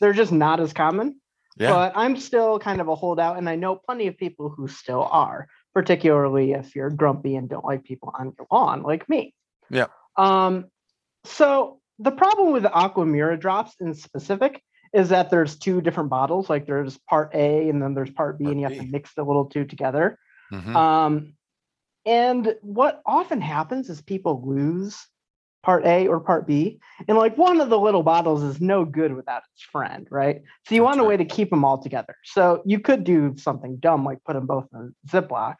[0.00, 1.20] they're just not as common.
[1.56, 1.70] Yeah.
[1.70, 5.02] But I'm still kind of a holdout, and I know plenty of people who still
[5.10, 9.34] are, particularly if you're grumpy and don't like people on your lawn, like me.
[9.70, 9.86] Yeah.
[10.16, 10.66] Um,
[11.24, 14.62] so the problem with the Aquamira drops in specific
[14.92, 16.50] is that there's two different bottles.
[16.50, 19.22] Like there's part A and then there's part B, and you have to mix the
[19.22, 20.18] little two together.
[20.52, 20.74] Mhm.
[20.74, 21.34] Um,
[22.04, 25.06] and what often happens is people lose
[25.62, 29.14] part A or part B, and like one of the little bottles is no good
[29.14, 30.42] without its friend, right?
[30.66, 32.16] So you want a way to keep them all together.
[32.24, 35.56] So you could do something dumb like put them both in a Ziploc,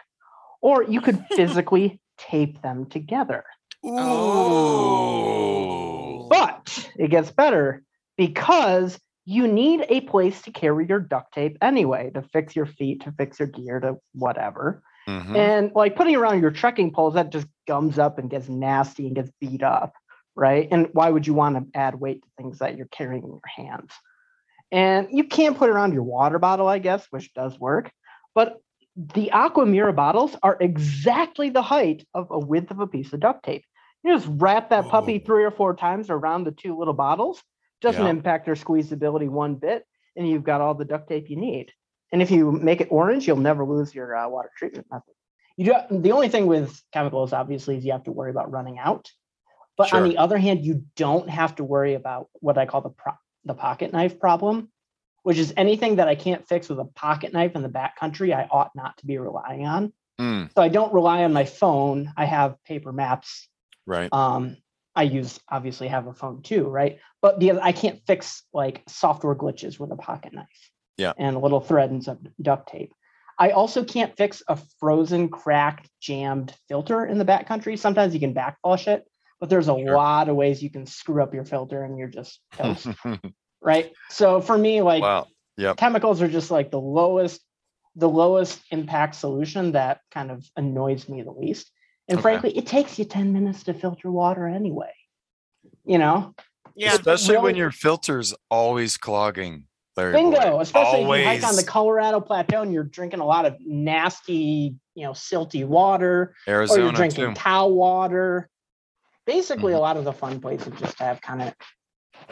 [0.60, 3.44] or you could physically tape them together.
[3.84, 3.92] Ooh.
[6.28, 7.82] But it gets better
[8.16, 13.02] because you need a place to carry your duct tape anyway to fix your feet,
[13.04, 14.82] to fix your gear, to whatever.
[15.08, 15.36] Mhm.
[15.36, 19.16] And like putting around your trekking poles, that just gums up and gets nasty and
[19.16, 19.94] gets beat up,
[20.34, 20.68] right?
[20.70, 23.40] And why would you want to add weight to things that you're carrying in your
[23.56, 23.90] hands?
[24.70, 27.90] And you can put it around your water bottle, I guess, which does work.
[28.34, 28.58] But
[28.96, 33.44] the Aquamira bottles are exactly the height of a width of a piece of duct
[33.44, 33.64] tape.
[34.02, 37.42] You just wrap that puppy three or four times around the two little bottles,
[37.80, 38.10] doesn't Yeah.
[38.10, 39.86] impact their squeezability one bit,
[40.16, 41.70] and you've got all the duct tape you need.
[42.10, 45.14] And if you make it orange, you'll never lose your uh, water treatment method.
[45.56, 48.78] You do, the only thing with chemicals, obviously, is you have to worry about running
[48.78, 49.10] out.
[49.76, 52.90] But on the other hand, you don't have to worry about what I call the
[52.90, 53.14] pro-
[53.44, 54.70] the pocket knife problem,
[55.22, 58.46] which is anything that I can't fix with a pocket knife in the backcountry, I
[58.50, 59.92] ought not to be relying on.
[60.20, 62.12] Mm, So I don't rely on my phone.
[62.16, 63.48] I have paper maps.
[63.86, 64.08] right.
[64.12, 64.56] Um,
[64.94, 66.98] I use obviously have a phone too, right?
[67.22, 71.14] But the I can't fix like software glitches with a pocket knife Yeah.
[71.16, 72.92] and a little thread and some duct tape.
[73.38, 77.78] I also can't fix a frozen, cracked, jammed filter in the backcountry.
[77.78, 79.04] Sometimes you can backflush it,
[79.40, 82.40] but there's a lot of ways you can screw up your filter and you're just
[82.52, 82.88] toast,
[83.60, 83.92] right?
[84.10, 85.26] So for me, like wow.
[85.56, 85.76] Yep.
[85.76, 87.40] chemicals are just like the lowest
[87.96, 91.70] the lowest impact solution that kind of annoys me the least
[92.08, 92.22] and Okay.
[92.22, 94.90] frankly it takes you 10 minutes to filter water anyway
[95.84, 96.34] you know
[96.74, 96.94] Yeah.
[96.94, 99.66] Especially when really- your filter's always clogging.
[99.96, 103.44] Larry bingo especially if you hike on the colorado plateau and you're drinking a lot
[103.44, 107.34] of nasty you know silty water or you're drinking too.
[107.34, 108.48] cow water
[109.26, 109.82] basically a Mm-hmm.
[109.82, 111.54] lot of the fun places just have kind of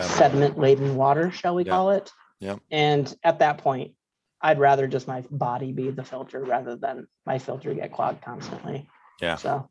[0.05, 1.73] sediment laden water shall we Yeah.
[1.73, 2.11] call it
[2.43, 2.61] Yep.
[2.71, 3.93] And at that point,
[4.41, 8.89] I'd rather just my body be the filter rather than my filter get clogged constantly.
[9.21, 9.37] Yeah.
[9.37, 9.69] So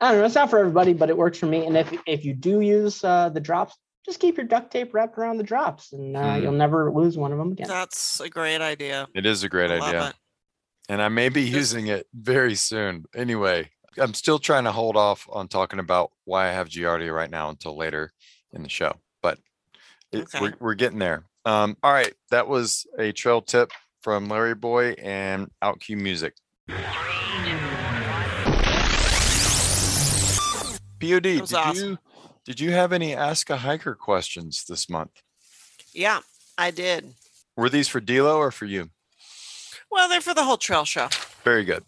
[0.00, 0.26] I don't know.
[0.26, 1.64] It's not for everybody, but it works for me.
[1.66, 5.16] And if if you do use uh, the drops, just keep your duct tape wrapped
[5.18, 6.42] around the drops, and uh, Hmm.
[6.42, 7.66] you'll never lose one of them again.
[7.68, 9.08] That's a great idea.
[9.14, 10.08] It is a great I love idea.
[10.08, 10.14] it.
[10.88, 13.04] And I may be using it very soon.
[13.14, 17.30] Anyway, I'm still trying to hold off on talking about why I have Giardia right
[17.30, 18.12] now until later
[18.52, 19.38] in the show, but
[20.12, 20.40] it, Okay.
[20.40, 21.24] we're, we're getting there.
[21.46, 22.12] Um, all right.
[22.30, 23.70] That was a trail tip
[24.02, 26.34] from Larry Boy and OutQ Music.
[31.00, 31.90] POD, did was awesome.
[31.92, 31.98] you
[32.44, 35.22] did you have any Ask a Hiker questions this month?
[35.92, 36.20] Yeah,
[36.58, 37.14] I did.
[37.56, 38.90] Were these for Dilo or for you?
[39.90, 41.08] Well, they're for the whole trail show.
[41.44, 41.84] Very good.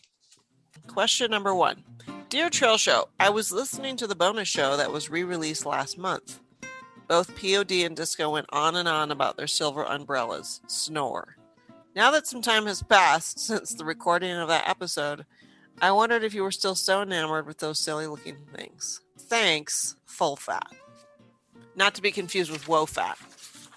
[0.87, 1.83] Question number one
[2.28, 5.99] Dear Trail Show, I was listening to the bonus show that was re released last
[5.99, 6.41] month.
[7.09, 10.61] Both POD and Disco went on and on about their silver umbrellas.
[10.66, 11.37] Snore.
[11.95, 15.24] Now that some time has passed since the recording of that episode,
[15.81, 19.01] I wondered if you were still so enamored with those silly looking things.
[19.28, 20.73] Thanks, Full Fat.
[21.74, 23.19] Not to be confused with Wo Fat.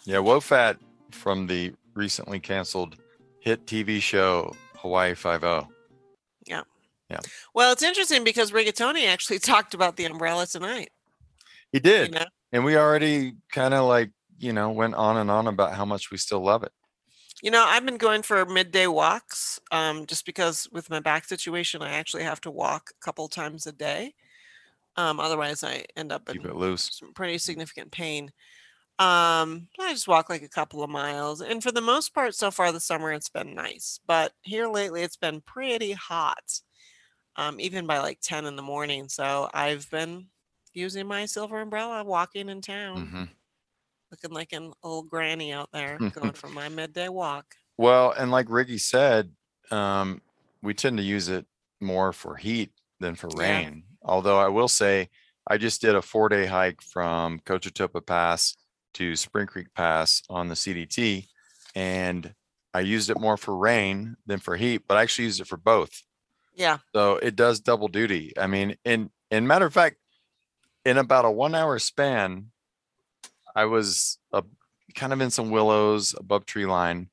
[0.05, 0.77] Yeah, Wo Fat
[1.11, 2.95] from the recently canceled
[3.39, 5.67] hit TV show Hawaii Five O.
[6.45, 6.61] Yeah.
[7.09, 7.19] Yeah.
[7.53, 10.89] Well, it's interesting because Rigatoni actually talked about the umbrella tonight.
[11.71, 12.13] He did.
[12.13, 12.25] know?
[12.51, 16.11] And we already kind of like, you know, went on and on about how much
[16.11, 16.71] we still love it.
[17.41, 21.81] You know, I've been going for midday walks um, just because with my back situation,
[21.81, 24.13] I actually have to walk a couple times a day.
[24.95, 26.91] Um, otherwise, I end up Keep in it loose.
[26.91, 28.25] some pretty significant pain.
[28.99, 32.51] Um, I just walk like a couple of miles, and for the most part, so
[32.51, 33.99] far this summer it's been nice.
[34.05, 36.61] But here lately, it's been pretty hot,
[37.37, 39.09] um, even by like ten in the morning.
[39.09, 40.29] So I've been
[40.73, 43.39] using my silver umbrella, walking in town, hmm
[44.11, 47.55] looking like an old granny out there, going for my midday walk.
[47.77, 49.35] Well, and like Ricky said,
[49.71, 50.21] um,
[50.61, 51.45] we tend to use it
[51.79, 53.83] more for heat than for rain.
[54.03, 55.09] Although I will say,
[55.47, 58.55] I just did a four day hike from Cochetopa Pass
[58.93, 61.27] to Spring Creek Pass on the CDT,
[61.75, 62.33] and
[62.73, 65.57] I used it more for rain than for heat, but I actually used it for
[65.57, 66.03] both.
[66.55, 68.33] Yeah, So it does double duty.
[68.37, 69.97] I mean, in in matter of fact,
[70.85, 72.47] in about a one hour span,
[73.55, 74.41] I was uh,
[74.95, 77.09] kind of in some willows above tree line,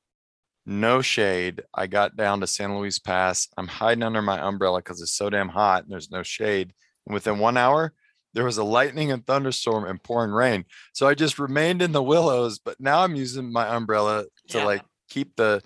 [0.67, 1.63] no shade.
[1.73, 3.47] I got down to San Luis Pass.
[3.57, 6.73] I'm hiding under my umbrella because it's so damn hot and there's no shade.
[7.05, 7.93] And within one hour,
[8.33, 10.65] there was a lightning and thunderstorm and pouring rain.
[10.93, 14.65] So I just remained in the willows, but now I'm using my umbrella to Yeah.
[14.65, 15.63] like keep the.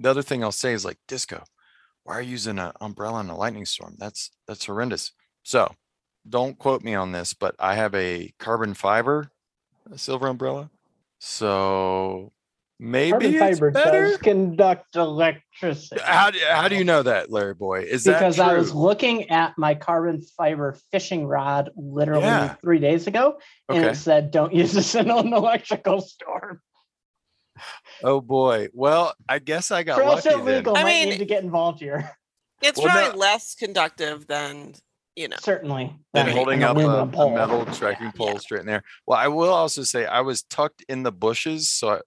[0.00, 1.42] The other thing I'll say is like disco.
[2.04, 3.96] Why are you using an umbrella in a lightning storm?
[3.98, 5.12] That's that's horrendous.
[5.42, 5.74] So
[6.28, 9.30] don't quote me on this, but I have a carbon fiber
[9.92, 10.70] uh, silver umbrella.
[11.18, 12.32] So
[12.80, 14.02] maybe Carbon fiber better.
[14.08, 16.00] does conduct electricity.
[16.04, 17.80] How do, how do you know that, Larry boy?
[17.80, 22.54] Is because that because I was looking at my carbon fiber fishing rod literally Yeah.
[22.56, 23.38] three days ago,
[23.68, 23.90] and Okay.
[23.90, 26.60] it said, "Don't use this in an electrical storm."
[28.04, 28.68] oh boy.
[28.72, 30.56] Well, I guess I got Trail lucky show then.
[30.56, 32.10] legal I might mean- need to get involved here.
[32.62, 34.74] it's Well, probably no- less conductive than
[35.16, 35.36] you know.
[35.40, 37.30] Certainly, than than holding an up a, aluminum a pole.
[37.34, 38.84] metal trekking pole straight in there.
[39.06, 42.00] Well, I will also say I was tucked in the bushes, so I,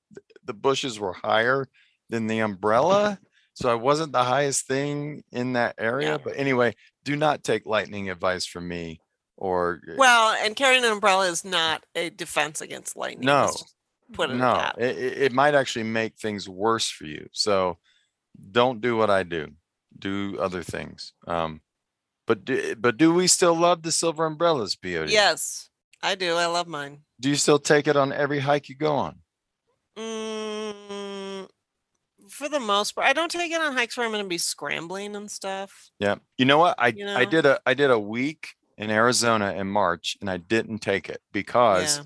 [0.46, 1.68] the bushes were higher
[2.10, 3.20] than the umbrella,
[3.54, 6.12] so I wasn't the highest thing in that area.
[6.12, 6.18] Yeah.
[6.24, 9.02] But anyway, do not take lightning advice from me.
[9.38, 13.26] Or Well, and carrying an umbrella is not a defense against lightning.
[13.26, 13.52] no,
[14.14, 17.28] put it no, it, it might actually make things worse for you.
[17.32, 17.80] So
[18.52, 19.48] don't do what I do.
[19.98, 21.14] Do other things.
[21.28, 21.62] Um,
[22.28, 25.10] but do, but do we still love the silver umbrellas, POD?
[25.10, 25.70] Yes,
[26.04, 26.36] I do.
[26.36, 27.00] I love mine.
[27.20, 29.20] Do you still take it on every hike you go on?
[29.98, 31.48] Mm,
[32.30, 34.38] for the most part, I don't take it on hikes where I'm going to be
[34.38, 35.92] scrambling and stuff.
[36.00, 36.16] Yeah.
[36.38, 36.76] You know what?
[36.78, 40.38] I You I did a I did a week in Arizona in March and I
[40.38, 42.00] didn't take it because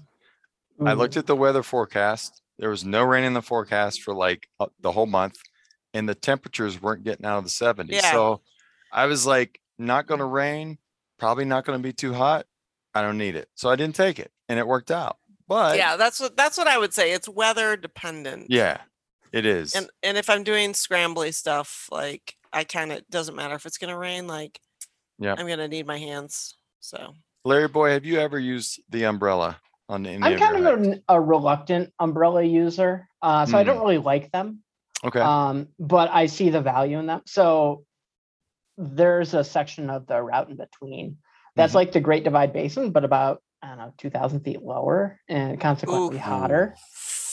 [0.80, 0.90] Yeah.
[0.90, 2.42] I looked at the weather forecast.
[2.60, 5.38] There was no rain in the forecast for like uh, the whole month
[5.94, 7.92] and the temperatures weren't getting out of the 70s.
[7.92, 8.12] Yeah.
[8.12, 8.42] So
[8.92, 10.78] I was like not going to rain,
[11.20, 12.46] probably not going to be too hot.
[12.94, 13.50] I don't need it.
[13.56, 15.18] So I didn't take it and it worked out.
[15.48, 17.12] But yeah, that's what that's what I would say.
[17.12, 18.48] It's weather dependent.
[18.50, 18.78] yeah,
[19.32, 19.76] it is.
[19.76, 23.78] And and if I'm doing scrambly stuff, like I kind of doesn't matter if it's
[23.78, 24.28] going to rain.
[24.28, 24.60] Like
[25.20, 25.36] yeah.
[25.38, 26.56] I'm going to need my hands.
[26.80, 27.14] So
[27.44, 30.88] Larry boy, have you ever used the umbrella on any I'm of kind hikes?
[30.88, 33.82] of a, a reluctant umbrella user, uh, so I don't Mm.
[33.82, 34.64] really like them.
[35.04, 35.20] Okay.
[35.20, 37.22] Um, but I see the value in them.
[37.28, 37.86] So
[38.78, 41.18] there's a section of the route in between
[41.56, 41.76] that's Mhm.
[41.76, 46.18] like the Great Divide Basin, but about I don't know, 2,000 feet lower and consequently
[46.18, 46.20] Ooh.
[46.20, 46.76] hotter.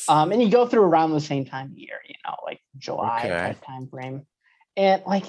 [0.09, 3.23] Um, and you go through around the same time of year, you know, like July
[3.24, 3.39] Okay.
[3.39, 4.27] type time frame.
[4.77, 5.24] And like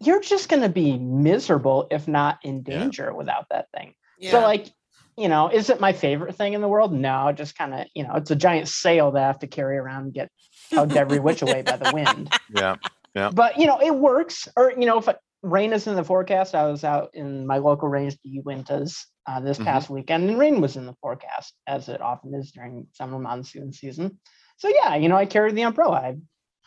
[0.00, 3.94] you're just gonna be miserable if not in danger without that thing.
[4.18, 4.30] yeah.
[4.32, 4.66] So like,
[5.16, 6.92] you know, is it my favorite thing in the world?
[6.92, 9.76] No, just kind of, you know, it's a giant sail that I have to carry
[9.76, 10.30] around and get
[10.72, 12.30] tugged every which way by the wind.
[12.50, 12.76] yeah.
[13.14, 13.30] Yeah.
[13.30, 14.48] But you know, it works.
[14.56, 15.08] Or you know, if
[15.42, 19.40] rain is in the forecast, I was out in my local range, the Uintas, uh,
[19.40, 19.64] this Mhm.
[19.64, 23.72] past weekend, and rain was in the forecast, as it often is during summer monsoon
[23.72, 24.18] season.
[24.56, 25.96] So yeah, you know, I carried the umbrella.
[25.96, 26.16] I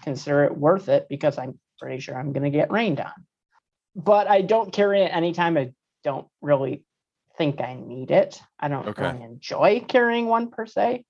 [0.04, 3.14] consider it worth it because I'm pretty sure I'm going to get rained on.
[3.96, 5.74] But I don't carry it anytime I
[6.04, 6.86] don't really
[7.38, 8.40] think I need it.
[8.60, 9.02] I don't Okay.
[9.02, 11.04] really enjoy carrying one per se.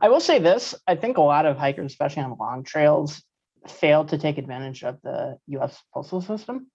[0.00, 3.22] I will say this: I think a lot of hikers, especially on long trails,
[3.68, 5.78] fail to take advantage of the U.S.
[5.92, 6.70] postal system.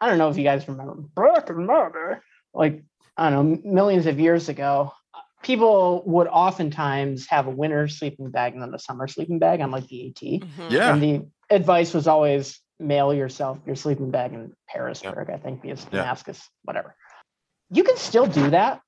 [0.00, 2.20] I don't know if you guys remember back in day,
[2.52, 2.84] like
[3.16, 4.92] I don't know, millions of years ago,
[5.42, 9.70] people would oftentimes have a winter sleeping bag and then a summer sleeping bag on
[9.70, 10.40] like the AT.
[10.40, 10.70] Mhm.
[10.70, 10.92] Yeah.
[10.92, 15.84] And the advice was always mail yourself your sleeping bag in Pearisburg, I think, because
[15.84, 16.00] Yeah.
[16.00, 16.96] Damascus, whatever.
[17.70, 18.80] You can still do that.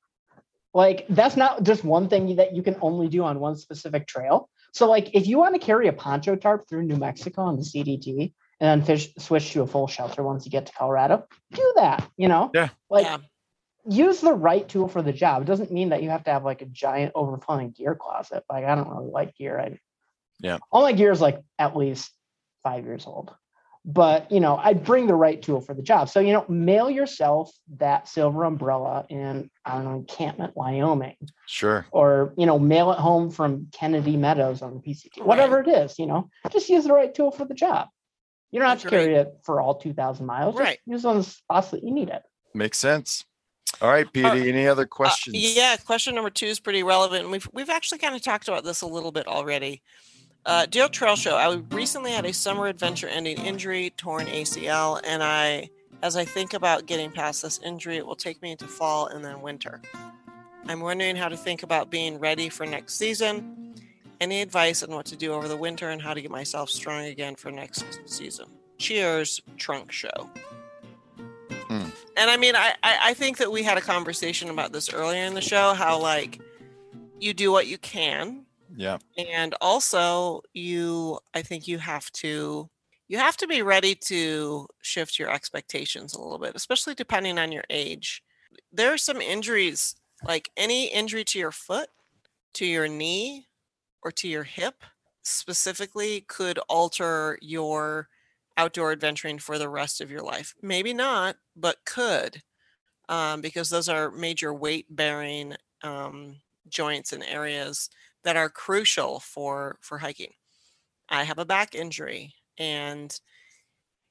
[0.74, 4.48] Like that's not just one thing that you can only do on one specific trail.
[4.72, 7.62] So like if you want to carry a poncho tarp through New Mexico on the
[7.62, 11.72] CDT and then fish, switch to a full shelter once you get to Colorado, do
[11.76, 12.06] that.
[12.16, 12.70] You know, Yeah.
[12.90, 13.18] like Yeah.
[13.88, 15.42] Use the right tool for the job.
[15.42, 18.44] It doesn't mean that you have to have like a giant overflowing gear closet.
[18.50, 19.58] Like I don't really like gear.
[19.58, 19.78] I
[20.40, 20.58] Yeah.
[20.70, 22.10] all my gear is like at least
[22.62, 23.32] five years old.
[23.88, 26.90] but you know i'd bring the right tool for the job so you know mail
[26.90, 31.14] yourself that silver umbrella in i don't know encampment wyoming
[31.46, 31.86] Sure.
[31.92, 36.00] or you know mail it home from kennedy meadows on the pct whatever it is
[36.00, 37.86] you know just use the right tool for the job
[38.50, 40.78] you don't have to carry it for all 2000 miles just Right.
[40.84, 42.22] use it on the spots that you need it
[42.52, 43.24] Makes sense.
[43.82, 44.48] All right, Petey.
[44.48, 45.36] any other questions?
[45.36, 47.24] Uh, Yeah, question number two is pretty relevant.
[47.24, 49.82] and We've we've actually kind of talked about this a little bit already.
[50.46, 55.22] Uh, Dear Trail Show, I recently had a summer adventure ending injury, torn ACL, and
[55.22, 55.68] I,
[56.02, 59.24] as I think about getting past this injury, it will take me into fall and
[59.24, 59.80] then winter.
[60.68, 63.74] I'm wondering how to think about being ready for next season.
[64.20, 67.04] Any advice on what to do over the winter and how to get myself strong
[67.06, 68.46] again for next season?
[68.78, 70.30] Cheers, Trunk Show.
[72.16, 75.24] And I mean, I, I, I think that we had a conversation about this earlier
[75.24, 76.40] in the show how, like,
[77.20, 78.46] you do what you can.
[78.74, 78.98] Yeah.
[79.16, 82.68] And also, you, I think you have to.
[83.08, 87.52] You have to be ready to shift your expectations a little bit, especially depending on
[87.52, 88.20] your age.
[88.72, 89.94] There are some injuries,
[90.24, 91.88] like any injury to your foot,
[92.54, 93.46] to your knee,
[94.02, 94.82] or to your hip
[95.22, 98.08] specifically could alter your
[98.56, 100.54] outdoor adventuring for the rest of your life.
[100.62, 102.42] Maybe not, but could,
[103.08, 106.36] um, because those are major weight bearing um,
[106.68, 107.90] joints and areas
[108.24, 110.32] that are crucial for for hiking.
[111.08, 113.18] I have a back injury, and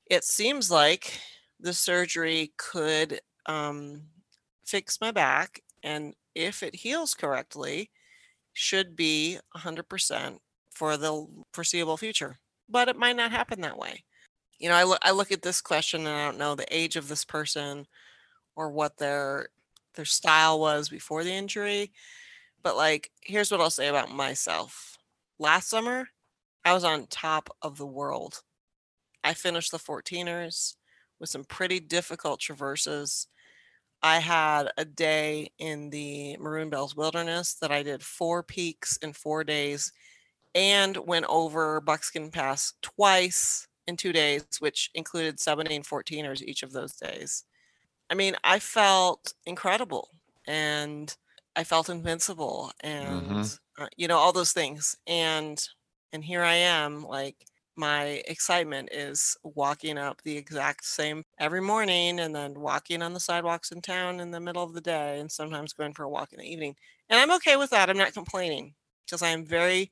[0.07, 1.19] it seems like
[1.59, 4.03] the surgery could um,
[4.65, 7.91] fix my back, and if it heals correctly,
[8.53, 10.39] should be 100%
[10.71, 12.37] for the foreseeable future.
[12.69, 14.04] But it might not happen that way
[14.59, 16.95] you know, I look I look at this question and I don't know the age
[16.95, 17.87] of this person
[18.55, 19.49] or what their
[19.95, 21.91] their style was before the injury.
[22.63, 24.97] But like, here's what I'll say about myself.
[25.39, 26.09] Last summer,
[26.65, 28.41] I was on top of the world.
[29.23, 30.75] I finished the 14ers
[31.19, 33.27] with some pretty difficult traverses.
[34.03, 39.13] I had a day in the Maroon Bells Wilderness that I did four peaks in
[39.13, 39.91] four days
[40.55, 46.71] and went over Buckskin Pass twice in two days, which included 17 14ers each of
[46.71, 47.45] those days.
[48.09, 50.09] I mean, I felt incredible
[50.47, 51.15] and
[51.55, 53.57] I felt invincible and Mhm.
[53.79, 55.65] uh, you know all those things and
[56.11, 57.45] and here I am like
[57.77, 63.19] my excitement is walking up the exact same every morning and then walking on the
[63.19, 66.31] sidewalks in town in the middle of the day and sometimes going for a walk
[66.31, 66.75] in the evening.
[67.09, 67.89] And I'm okay with that.
[67.89, 68.75] I'm not complaining
[69.05, 69.91] because I am very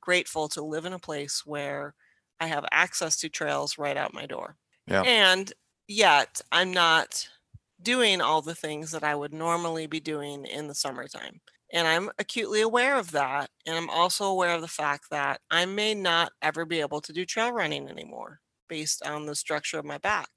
[0.00, 1.94] grateful to live in a place where
[2.40, 4.56] I have access to trails right out my door.
[4.86, 5.02] Yeah.
[5.02, 5.52] And
[5.86, 7.28] yet I'm not
[7.82, 11.40] doing all the things that I would normally be doing in the summertime.
[11.72, 13.50] And I'm acutely aware of that.
[13.66, 17.12] And I'm also aware of the fact that I may not ever be able to
[17.12, 20.28] do trail running anymore based on the structure of my back.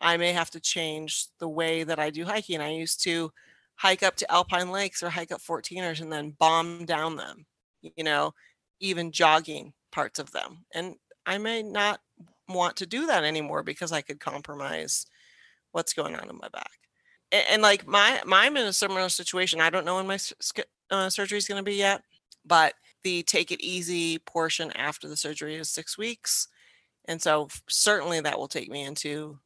[0.00, 2.60] I may have to change the way that I do hiking.
[2.60, 3.30] I used to
[3.76, 7.46] hike up to Alpine Lakes or hike up 14ers and then bomb down them,
[7.82, 8.32] you know,
[8.80, 10.64] even jogging parts of them.
[10.74, 10.96] And
[11.26, 12.00] I may not
[12.48, 15.06] want to do that anymore because I could compromise
[15.72, 16.70] what's going on in my back.
[17.30, 19.60] And, and like my, my I'm in a similar situation.
[19.60, 20.18] I don't know when my
[20.90, 22.02] uh, surgery is going to be yet,
[22.44, 26.48] but the take it easy portion after the surgery is six weeks,
[27.06, 29.38] and so certainly that will take me into,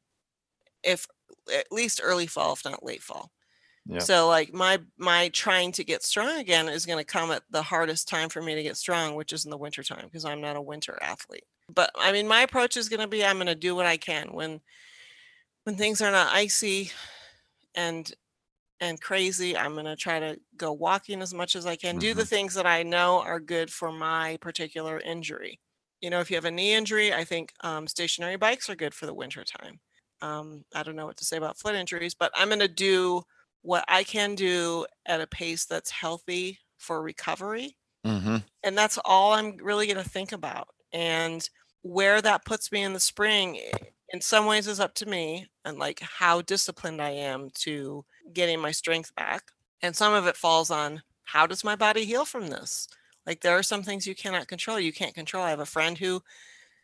[0.83, 1.07] if
[1.55, 3.31] at least early fall, if not late fall.
[3.89, 4.01] Yeah.
[4.01, 7.63] So like my my trying to get strong again is going to come at the
[7.63, 10.41] hardest time for me to get strong, which is in the winter time because I'm
[10.41, 11.45] not a winter athlete.
[11.73, 13.97] But I mean my approach is going to be I'm going to do what I
[13.97, 14.61] can when
[15.65, 16.93] when things are not icy
[17.75, 18.13] and
[18.81, 21.99] and crazy, I'm going to try to go walking as much as I can.
[21.99, 25.61] Do the things that I know are good for my particular injury.
[26.01, 28.93] You know, if you have a knee injury, I think um, stationary bikes are good
[28.93, 29.81] for the winter time.
[30.21, 33.23] Um, I don't know what to say about foot injuries, but I'm going to do
[33.63, 37.77] what I can do at a pace that's healthy for recovery.
[38.07, 38.37] Mm-hmm.
[38.63, 40.69] And that's all I'm really going to think about.
[40.93, 41.49] And
[41.83, 43.79] where that puts me in the spring, eh,
[44.13, 48.61] in some ways, is up to me and like how disciplined I am to getting
[48.61, 49.43] my strength back.
[49.83, 52.89] And some of it falls on how does my body heal from this?
[53.27, 54.79] Like there are some things you cannot control.
[54.79, 55.43] You can't control.
[55.43, 56.23] I have a friend who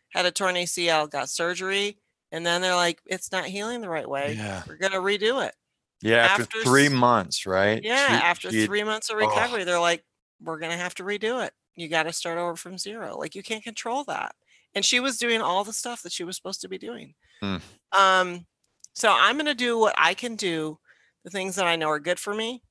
[0.09, 1.97] had a torn ACL, got surgery,
[2.31, 4.35] and then they're like, it's not healing the right way.
[4.37, 4.63] Yeah.
[4.67, 5.55] We're going to redo it.
[6.01, 6.17] Yeah.
[6.17, 7.81] After, After three months, right?
[7.81, 10.03] Yeah, She- after she three months of oh, recovery, they're like,
[10.41, 11.53] we're gonna have to redo it.
[11.75, 13.17] You got to start over from zero.
[13.17, 14.35] Like you can't control that.
[14.75, 17.13] And she was doing all the stuff that she was supposed to be doing.
[17.41, 17.57] Hmm.
[17.91, 18.45] Um,
[18.93, 20.79] so I'm gonna do what I can do,
[21.23, 22.63] the things that I know are good for me.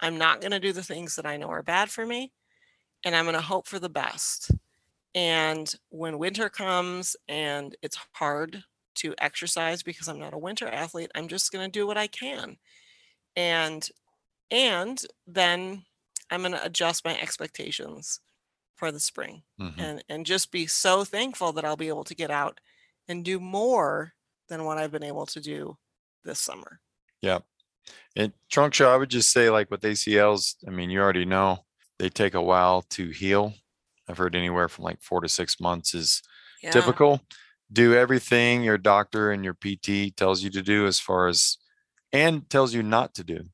[0.00, 2.32] I'm not gonna do the things that I know are bad for me,
[3.04, 4.50] and I'm gonna hope for the best.
[5.14, 8.64] And when winter comes and it's hard
[8.96, 11.10] to exercise because I'm not a winter athlete.
[11.14, 12.56] I'm just going to do what I can.
[13.36, 13.88] And
[14.50, 15.84] and then
[16.30, 18.20] I'm going to adjust my expectations
[18.82, 19.78] for the spring Mhm.
[19.78, 22.58] and and just be so thankful that I'll be able to get out
[23.06, 24.12] and do more
[24.48, 25.78] than what I've been able to do
[26.24, 26.80] this summer.
[27.20, 27.38] Yeah.
[28.16, 31.64] And trunk show, I would just say, like with ACLs, I mean, you already know
[32.00, 33.54] they take a while to heal.
[34.08, 36.20] I've heard anywhere from like four to six months is
[36.60, 36.72] Yeah.
[36.72, 37.20] typical.
[37.72, 41.56] Do everything your doctor and your PT tells you to do as far as
[42.12, 43.48] and tells you not to do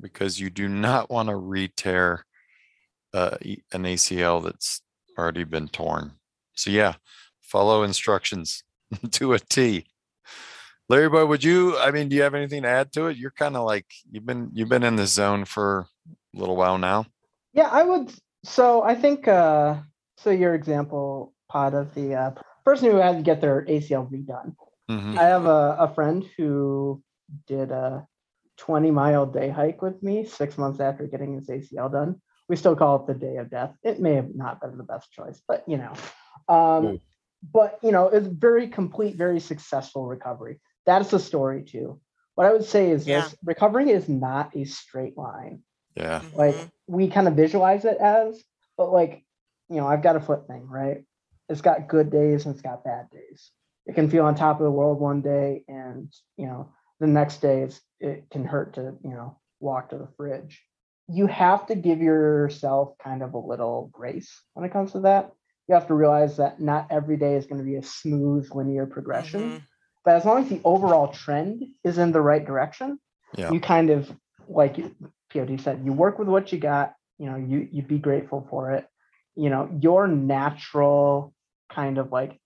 [0.00, 2.24] because you do not want to re-tear
[3.14, 3.36] uh,
[3.72, 4.82] an ACL that's
[5.18, 6.12] already been torn.
[6.54, 6.94] So yeah,
[7.40, 8.64] follow instructions
[9.12, 9.86] to a T.
[10.88, 13.16] Larry boy, would you I mean, do you have anything to add to it?
[13.16, 15.86] You're kind of like you've been you've been in the zone for
[16.34, 17.06] a little while now.
[17.52, 18.12] Yeah, I would.
[18.44, 19.76] So I think, uh,
[20.18, 22.30] so your example, pod of the uh,
[22.64, 24.54] person who had to get their ACL redone.
[24.90, 25.16] Mhm.
[25.16, 27.02] I have a, a friend who
[27.46, 28.06] did a
[28.58, 32.20] 20 mile day hike with me six months after getting his ACL done.
[32.48, 33.74] We still call it the day of death.
[33.82, 35.92] It may have not been the best choice, but you know,
[36.48, 37.00] um,
[37.52, 40.60] but you know, it's very complete, very successful recovery.
[40.86, 42.00] That's the story too.
[42.34, 45.62] What I would say is this: recovery is not a straight line
[45.96, 46.22] Yeah.
[46.34, 46.56] like
[46.86, 48.42] we kind of visualize it as
[48.76, 49.24] but like
[49.68, 51.04] you know i've got a foot thing right
[51.48, 53.50] it's got good days and it's got bad days
[53.86, 56.70] it can feel on top of the world one day and you know
[57.00, 60.62] the next day it's, it can hurt to you know walk to the fridge
[61.12, 65.32] you have to give yourself kind of a little grace when it comes to that
[65.68, 68.86] you have to realize that not every day is going to be a smooth linear
[68.86, 69.56] progression mm-hmm.
[70.04, 72.98] but as long as the overall trend is in the right direction
[73.36, 73.50] Yeah.
[73.50, 74.10] you kind of
[74.48, 74.76] like
[75.32, 78.72] POD said, you work with what you got, you know, you you be grateful for
[78.72, 78.86] it.
[79.34, 81.32] You know, your natural
[81.70, 82.38] kind of like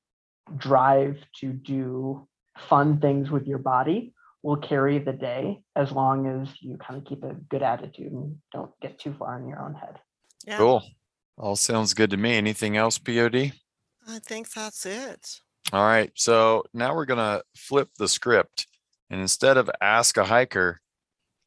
[0.56, 2.26] drive to do
[2.56, 7.04] fun things with your body will carry the day as long as you kind of
[7.04, 9.98] keep a good attitude and don't get too far in your own head.
[10.46, 10.58] Yeah.
[10.58, 10.82] Cool.
[11.38, 12.36] All sounds good to me.
[12.36, 13.52] Anything else, POD?
[14.08, 15.40] I think that's it.
[15.72, 16.10] All right.
[16.14, 18.66] So now we're going to flip the script.
[19.10, 20.80] And instead of ask a hiker,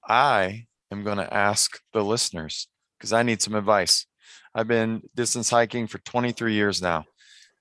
[0.08, 2.68] I am going to ask the listeners
[2.98, 4.06] because I need some advice.
[4.54, 7.06] I've been distance hiking for 23 years now.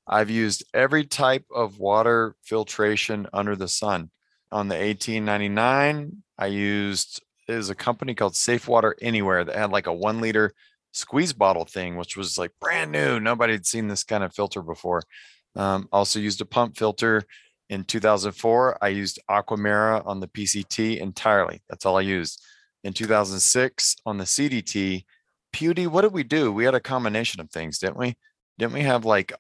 [0.07, 4.11] I've used every type of water filtration under the sun.
[4.51, 9.87] On the 1899, I used is a company called Safe Water Anywhere that had like
[9.87, 10.53] a one liter
[10.93, 13.19] squeeze bottle thing, which was like brand new.
[13.21, 15.03] Nobody had seen this kind of filter before.
[15.57, 17.25] Um, also used a pump filter
[17.69, 18.79] in 2004.
[18.83, 21.63] I used Aquamira on the PCT entirely.
[21.69, 22.43] That's all I used.
[22.85, 25.05] In 2006 on the CDT,
[25.53, 26.53] Pewdie, what did we do?
[26.53, 28.17] We had a combination of things, didn't we?
[28.59, 29.33] Didn't we have like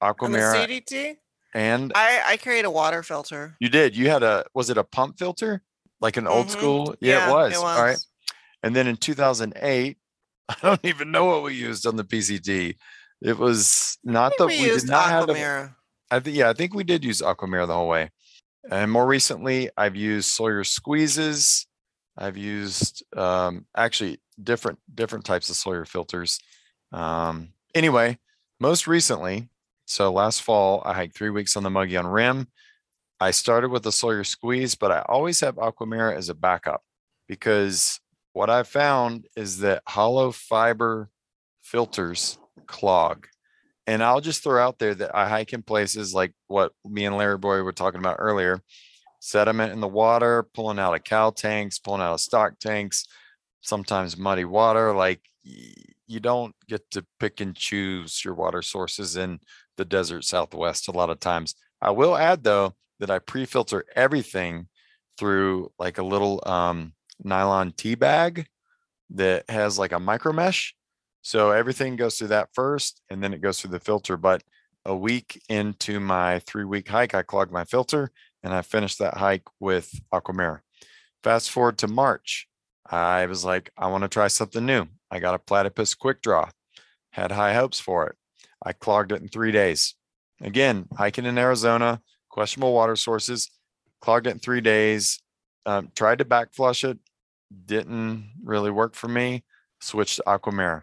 [0.56, 1.16] On the CDT,
[1.54, 3.56] and I I carried a water filter.
[3.60, 3.96] you did.
[3.96, 5.62] You had a was it a pump filter?
[6.00, 6.50] Like an old Mhm.
[6.50, 6.94] school?
[7.00, 7.52] Yeah, Yeah, it was.
[7.54, 7.98] it All right.
[8.62, 9.98] And then in 2008,
[10.48, 12.76] I don't even know what we used on the PCT.
[13.20, 15.72] It was not the we we, did not have the.
[16.10, 18.10] I think yeah, I think we did use Aquamira the whole way.
[18.70, 21.66] And more recently, I've used Sawyer squeezes.
[22.16, 26.38] I've used um, actually different different types of Sawyer filters.
[26.92, 28.18] Um, anyway,
[28.60, 29.48] most recently,
[29.88, 32.48] so last fall, I hiked three weeks on the Mogollon Rim.
[33.20, 36.82] I started with the Sawyer squeeze, but I always have Aquamira as a backup
[37.26, 37.98] because
[38.34, 41.08] what I've found is that hollow fiber
[41.62, 43.28] filters clog.
[43.86, 47.16] And I'll just throw out there that I hike in places like what me and
[47.16, 48.62] Larry Boy were talking about earlier
[49.20, 53.06] sediment in the water, pulling out of cow tanks, pulling out of stock tanks,
[53.62, 54.94] sometimes muddy water.
[54.94, 59.40] Like you don't get to pick and choose your water sources in
[59.78, 61.54] the desert southwest a lot of times.
[61.80, 64.68] I will add though that I pre filter everything
[65.16, 66.92] through like a little um,
[67.22, 68.46] nylon tea bag
[69.10, 70.74] that has like a micro mesh.
[71.22, 74.16] So everything goes through that first and then it goes through the filter.
[74.16, 74.42] But
[74.84, 78.10] a week into my three week hike, I clogged my filter
[78.42, 80.60] and I finished that hike with Aquamira.
[81.22, 82.48] Fast forward to March,
[82.88, 84.86] I was like, I want to try something new.
[85.10, 86.48] I got a platypus quick draw,
[87.10, 88.16] had high hopes for it.
[88.64, 89.94] I clogged it in three days.
[90.40, 93.50] Again, hiking in Arizona, questionable water sources,
[94.00, 95.20] clogged it in three days.
[95.66, 96.98] Um, tried to back flush it,
[97.66, 99.44] didn't really work for me.
[99.80, 100.82] Switched to Aquamira.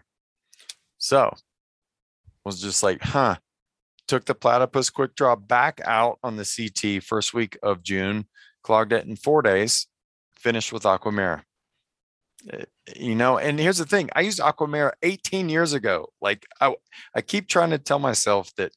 [0.98, 1.34] So
[2.44, 3.36] was just like, huh.
[4.08, 8.26] Took the platypus quick draw back out on the CT first week of June,
[8.62, 9.88] clogged it in four days,
[10.38, 11.42] finished with Aquamira.
[12.52, 12.64] Uh,
[12.96, 16.08] You know, and here's the thing I used Aquamira 18 years ago.
[16.20, 16.74] Like, I,
[17.14, 18.72] I keep trying to tell myself that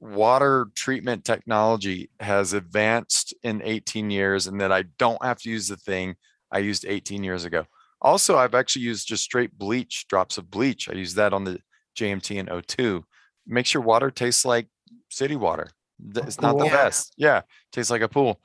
[0.00, 5.68] water treatment technology has advanced in 18 years and that I don't have to use
[5.68, 6.16] the thing
[6.50, 7.66] I used 18 years ago.
[8.00, 10.88] Also, I've actually used just straight bleach, drops of bleach.
[10.88, 11.60] I use that on the
[11.98, 13.02] JMT and O2.
[13.46, 14.68] Makes your water taste like
[15.08, 15.68] city water.
[16.14, 16.66] It's not the.
[16.66, 16.72] Yeah.
[16.72, 17.14] best.
[17.16, 17.40] Yeah,
[17.72, 18.40] tastes like a pool.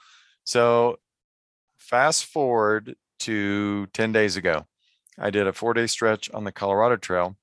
[0.46, 1.00] So
[1.78, 4.66] fast forward to 10 days ago.
[5.18, 7.38] I did a four day stretch on the Colorado Trail.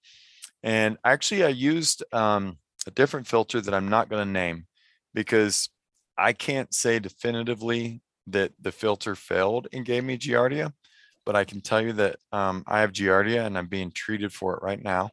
[0.63, 4.67] And actually, I used um, a different filter that I'm not going to name
[5.15, 5.69] because
[6.17, 10.73] I can't say definitively that the filter failed and gave me Giardia.
[11.25, 14.57] But I can tell you that um, I have Giardia and I'm being treated for
[14.57, 15.11] it right now.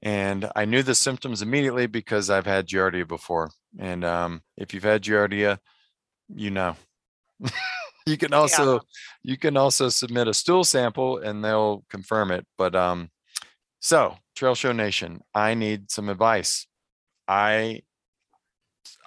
[0.00, 3.50] And I knew the symptoms immediately because I've had Giardia before.
[3.78, 5.58] And um, if you've had Giardia,
[6.34, 6.76] you know.
[8.06, 8.80] you can also
[9.22, 12.46] you can also submit a stool sample and they'll confirm it.
[12.58, 13.10] But um,
[13.80, 16.66] so Trail Show Nation, I need some advice.
[17.28, 17.82] I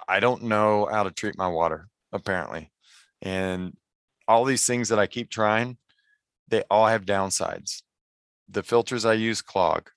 [0.08, 2.72] I don't know how to treat my water apparently,
[3.22, 3.76] and
[4.28, 5.78] all these things that I keep trying,
[6.48, 7.82] they all have downsides.
[8.50, 9.90] The filters I use clog.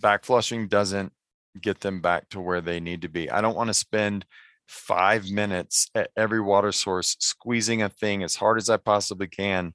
[0.00, 1.12] Back flushing doesn't
[1.60, 3.30] get them back to where they need to be.
[3.30, 4.24] I don't want to spend
[4.66, 9.74] five minutes at every water source squeezing a thing as hard as I possibly can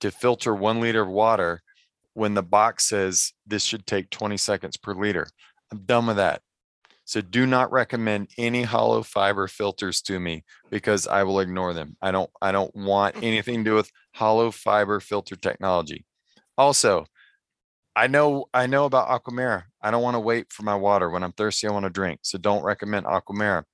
[0.00, 1.62] to filter one liter of water
[2.14, 5.26] when the box says this should take 20 seconds per liter.
[5.70, 6.42] I'm done with that.
[7.04, 11.96] So do not recommend any hollow fiber filters to me because I will ignore them.
[12.00, 16.06] I don't I don't want anything to do with hollow fiber filter technology.
[16.56, 17.06] Also,
[17.94, 19.64] I know I know about Aquamira.
[19.82, 21.66] I don't want to wait for my water when I'm thirsty.
[21.66, 22.20] I want to drink.
[22.22, 23.64] So don't recommend Aquamira.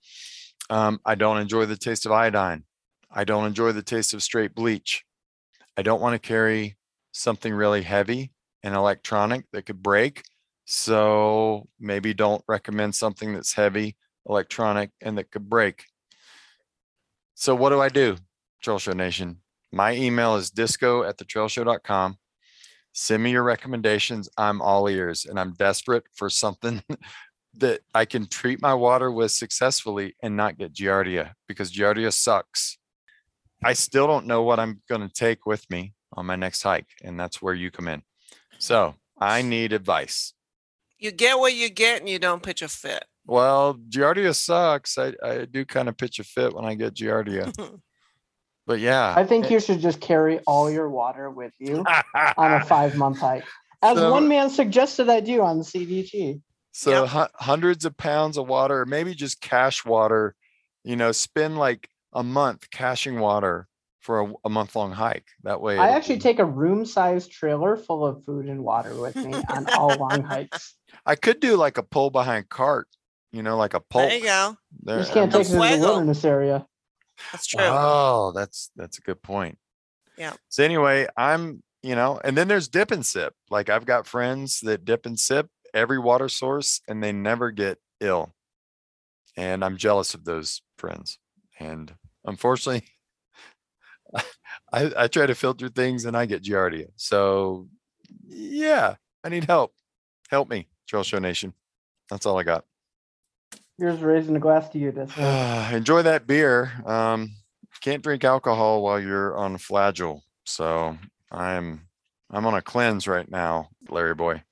[0.68, 2.64] Um, I don't enjoy the taste of iodine.
[3.10, 5.04] I don't enjoy the taste of straight bleach.
[5.76, 6.76] I don't want to carry
[7.12, 8.32] something really heavy
[8.62, 10.22] and electronic that could break.
[10.66, 13.96] So maybe don't recommend something that's heavy,
[14.28, 15.84] electronic, and that could break.
[17.34, 18.16] So what do I do,
[18.62, 19.38] Trail Show Nation?
[19.72, 22.16] My email is disco at thetrailshow.com.
[22.92, 24.28] Send me your recommendations.
[24.36, 26.82] I'm all ears and I'm desperate for something
[27.54, 32.78] that I can treat my water with successfully and not get Giardia because Giardia sucks.
[33.64, 36.88] I still don't know what I'm going to take with me on my next hike,
[37.04, 38.02] and that's where you come in.
[38.58, 40.32] So I need advice.
[40.98, 43.04] You get what you get and you don't pitch a fit.
[43.26, 44.96] Well, Giardia sucks.
[44.98, 47.52] I, I do kind of pitch a fit when I get Giardia.
[48.66, 51.84] but yeah, I think you should just carry all your water with you
[52.36, 53.44] on a five month hike.
[53.82, 56.40] As So- one man suggested I do on the CDT.
[56.72, 60.34] So hu- hundreds of pounds of water, or maybe just cash water,
[60.84, 63.66] you know, spend like a month caching water
[64.00, 65.26] for a, a month long hike.
[65.42, 68.94] That way, I it'll- actually take a room sized trailer full of food and water
[68.94, 70.76] with me on all long hikes.
[71.04, 72.88] I could do like a pull behind cart,
[73.32, 74.02] you know, like a pull.
[74.02, 74.56] There you go.
[74.82, 75.80] There- You just can't I'm take it to the fuego.
[75.82, 76.66] wilderness area.
[77.32, 77.60] That's true.
[77.62, 79.58] Oh, that's that's a good point.
[80.16, 80.32] Yeah.
[80.48, 83.34] So anyway, I'm you know, and then there's dip and sip.
[83.50, 87.78] Like I've got friends that dip and sip every water source, and they never get
[88.00, 88.34] ill.
[89.36, 91.18] And I'm jealous of those friends.
[91.58, 91.94] And
[92.24, 92.84] unfortunately,
[94.72, 96.88] I I try to filter things and I get Giardia.
[96.96, 97.68] So
[98.26, 99.72] yeah, I need help.
[100.30, 101.54] Help me, Trail Show Nation.
[102.08, 102.64] That's all I got.
[103.78, 104.92] Here's raising a glass to you.
[104.92, 105.16] This
[105.72, 106.72] enjoy that beer.
[106.84, 107.32] Um,
[107.80, 110.20] can't drink alcohol while you're on Flagyl.
[110.44, 110.96] So
[111.30, 111.88] I'm
[112.30, 114.42] I'm on a cleanse right now, Larry boy.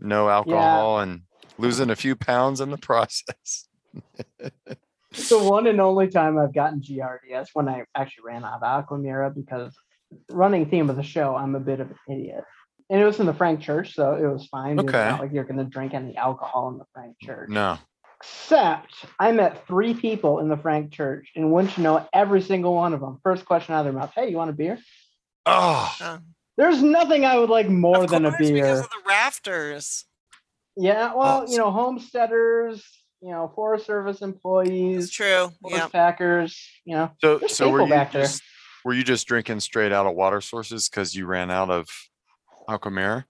[0.00, 1.22] No alcohol and
[1.58, 3.68] losing a few pounds in the process.
[5.28, 9.34] the one and only time I've gotten GRDS when I actually ran out of Aquamira
[9.34, 9.74] because
[10.30, 12.44] running theme of the show, I'm a bit of an idiot.
[12.90, 14.78] And it was in the Frank Church, so it was fine.
[14.78, 15.08] It's Okay.
[15.10, 17.50] not like you're going to drink any alcohol in the Frank Church.
[17.50, 17.76] No.
[18.20, 22.74] Except I met three people in the Frank Church and wouldn't you know every single
[22.74, 23.18] one of them.
[23.22, 24.78] First question out of their mouth, hey, you want a beer?
[25.46, 25.94] Oh,
[26.58, 28.52] There's nothing I would like more than a beer.
[28.54, 30.04] Because of the rafters.
[30.76, 32.84] Yeah, well, you know, homesteaders,
[33.22, 35.50] you know, Forest Service employees, It's true.
[35.62, 35.88] horse Yeah.
[35.88, 37.10] packers, you know.
[37.20, 38.22] so so were you back there.
[38.22, 38.42] just
[38.84, 41.88] were you just drinking straight out of water sources because you ran out of
[42.68, 43.24] Aquamira?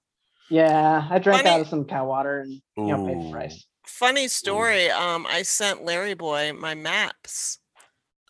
[0.50, 3.66] Yeah, I drank Funny- out of some cow water and you know paid the price.
[3.86, 4.90] Funny story.
[4.90, 7.58] Um, I sent Larry Boy my maps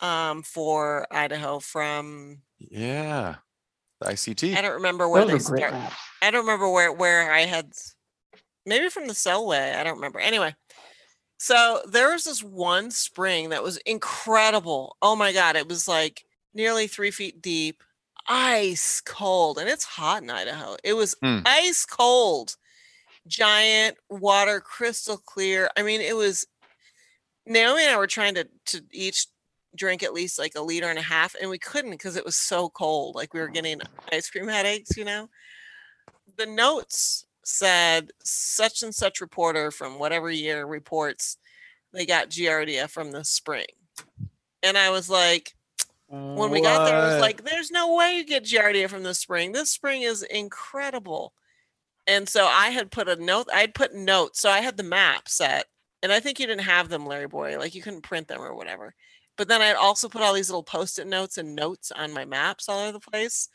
[0.01, 3.37] um for Idaho from Yeah.
[4.01, 4.57] The ICT.
[4.57, 5.73] I don't remember where Those they are great start.
[5.75, 5.97] maps.
[6.23, 7.73] I don't remember where where I had
[8.67, 9.75] maybe from the Selway.
[9.77, 10.21] I don't remember.
[10.21, 10.55] Anyway,
[11.39, 14.97] so there was this one spring that was incredible.
[15.03, 17.83] Oh my god, it was like nearly three feet deep,
[18.29, 20.77] ice cold, and it's hot in Idaho.
[20.85, 21.41] It was Hmm.
[21.45, 22.57] ice cold,
[23.27, 25.71] giant water, crystal clear.
[25.77, 26.47] I mean, it was
[27.47, 29.27] Naomi and I were trying to to each
[29.79, 32.37] drink at least like a liter and a half, and we couldn't because it was
[32.37, 33.15] so cold.
[33.15, 33.53] Like we were oh.
[33.53, 33.81] getting
[34.13, 35.29] ice cream headaches, you know.
[36.37, 41.39] The notes said such and such reporter from whatever year reports
[41.93, 43.67] they got Giardia from the spring.
[44.63, 45.55] And I was like,
[46.09, 49.15] when we got there, I was like, there's no way you get Giardia from the
[49.15, 49.53] spring.
[49.53, 51.33] This spring is incredible.
[52.07, 54.41] And so I had put a note, I'd put notes.
[54.41, 55.67] So I had the map set,
[56.03, 57.59] and I think you didn't have them, Larry Boy.
[57.59, 58.95] Like you couldn't print them or whatever.
[59.39, 62.25] But then I'd also put all these little post it notes and notes on my
[62.27, 63.49] maps all over the place.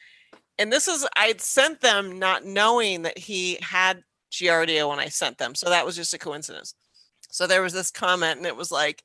[0.58, 5.38] And this is, I'd sent them not knowing that he had Giardia when I sent
[5.38, 5.54] them.
[5.56, 6.74] So that was just a coincidence.
[7.30, 9.04] So there was this comment, and it was like,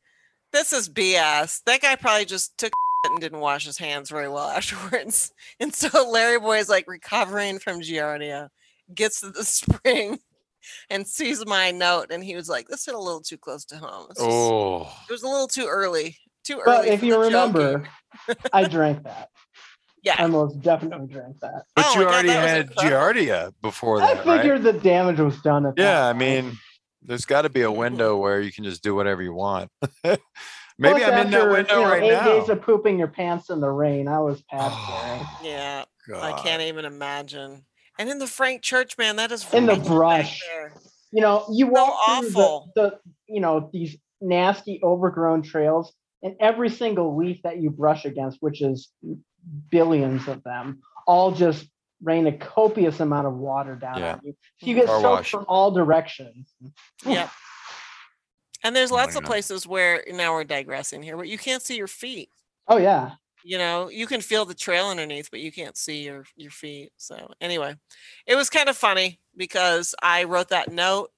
[0.52, 1.62] this is BS.
[1.64, 2.72] That guy probably just took
[3.04, 5.32] and didn't wash his hands very well afterwards.
[5.60, 8.50] And so Larry Boy is like recovering from Giardia,
[8.94, 10.18] gets to the spring
[10.90, 13.78] and sees my note, and he was like, "This hit a little too close to
[13.78, 14.08] home.
[14.08, 16.18] Just- Oh, it was a little too early.
[16.44, 17.88] Too early." But if you remember.
[18.52, 19.28] I drank that.
[20.02, 20.16] Yeah.
[20.18, 21.64] I most definitely drank that.
[21.74, 22.90] but Oh you my God, already had incredible.
[22.90, 24.40] Giardia before I that, right?
[24.40, 26.56] figured the damage was done at that Yeah, I mean,
[27.02, 29.70] there's got to be a window where you can just do whatever you want.
[30.80, 32.24] Maybe Plus, I'm in that window you know, right eight now.
[32.24, 34.06] days of pooping your pants in the rain.
[34.06, 35.50] I was past oh, there.
[35.50, 35.84] yeah,
[36.16, 37.64] I can't even imagine.
[37.98, 40.40] And in the Frank Church, man, that is In the brush.
[41.10, 42.72] You know, you walk through awful.
[42.76, 42.98] The, the,
[43.28, 48.60] you know, these nasty overgrown trails, and every single leaf that you brush against, which
[48.62, 48.88] is
[49.70, 51.66] billions of them, all just
[52.02, 54.12] rain a copious amount of water down Yeah.
[54.14, 54.36] on you.
[54.60, 55.30] So you get Car soaked wash.
[55.30, 56.52] from all directions.
[57.04, 57.28] Yeah.
[58.64, 61.86] And there's lots of places where now we're digressing here, but you can't see your
[61.86, 62.30] feet.
[62.66, 63.12] Oh yeah.
[63.44, 66.90] You know, you can feel the trail underneath, but you can't see your your feet.
[66.96, 67.76] So anyway,
[68.26, 71.10] it was kind of funny because I wrote that note,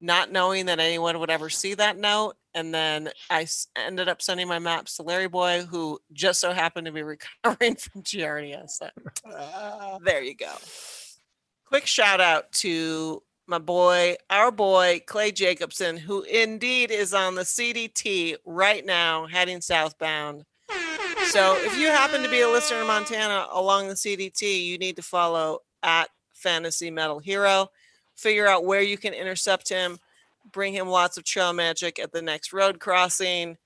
[0.00, 4.22] not knowing that anyone would ever see that note, and then I s- ended up
[4.22, 7.02] sending my maps to Larry Boy, who just so happened to be
[7.44, 8.68] recovering from Giardia.
[8.68, 8.88] So
[9.26, 9.98] ah.
[10.02, 10.52] there you go.
[11.66, 17.42] Quick shout out to my boy, our boy Clay Jacobson, who indeed is on the
[17.42, 20.44] CDT right now, heading southbound.
[21.30, 24.96] So if you happen to be a listener in Montana along the CDT, you need
[24.96, 27.68] to follow at Fantasy Metal Hero.
[28.16, 29.98] Figure out where you can intercept him,
[30.50, 33.56] bring him lots of trail magic at the next road crossing.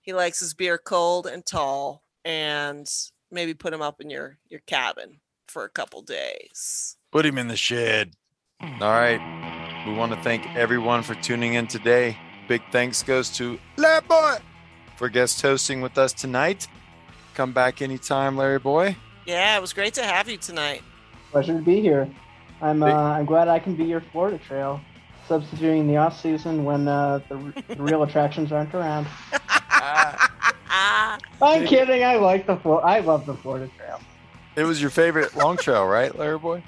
[0.00, 2.88] He likes his beer cold and tall, and
[3.30, 6.96] maybe put him up in your your cabin for a couple days.
[7.12, 8.12] Put him in the shed.
[8.60, 9.84] All right.
[9.86, 12.16] We want to thank everyone for tuning in today.
[12.48, 14.36] Big thanks goes to Larry Boy
[14.96, 16.66] for guest hosting with us tonight.
[17.34, 18.96] Come back anytime, Larry Boy.
[19.26, 20.82] Yeah, it was great to have you tonight.
[21.30, 22.08] Pleasure to be here.
[22.62, 24.80] I'm uh, I'm glad I can be your Florida Trail,
[25.28, 29.06] substituting the off season when uh, the, r- the real attractions aren't around.
[31.40, 32.04] I'm kidding.
[32.04, 34.00] I like the Flo- I love the Florida Trail.
[34.56, 36.62] It was your favorite long trail, right, Larry Boy?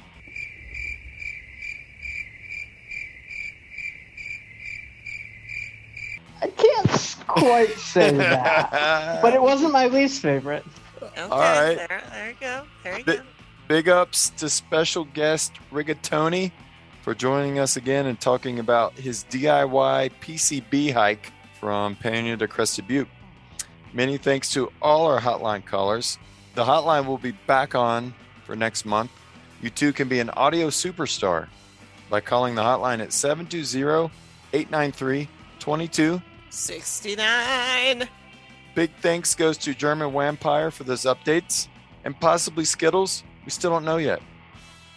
[6.40, 8.70] I can't quite say that,
[9.22, 10.64] but it wasn't my least favorite.
[11.02, 11.76] okay, All right.
[11.76, 12.64] There, there you go.
[12.85, 13.22] There you Bi- go.
[13.66, 16.52] Big ups to special guest Rigatoni
[17.09, 22.86] for joining us again and talking about his DIY PBR hike from Paonia to Crested
[22.86, 23.09] Butte.
[23.94, 26.18] Many thanks to all our hotline callers.
[26.55, 28.14] The hotline will be back on
[28.44, 29.10] for next month.
[29.62, 31.48] You too can be an audio superstar
[32.10, 34.12] by calling the hotline at 720
[34.52, 35.28] 893
[36.51, 38.09] 69.
[38.74, 41.68] Big thanks goes to German Wampire for those updates
[42.05, 43.24] and possibly Skittles.
[43.47, 44.20] We still don't know yet.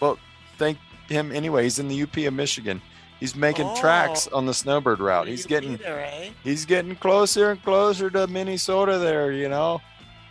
[0.01, 0.19] Well,
[0.57, 0.77] thank
[1.11, 1.63] him anyway.
[1.63, 2.81] He's in the UP of Michigan.
[3.19, 5.27] He's making tracks on the snowbird route.
[5.27, 6.29] He's getting Peter, eh?
[6.43, 9.79] he's getting closer and closer to Minnesota there, you know.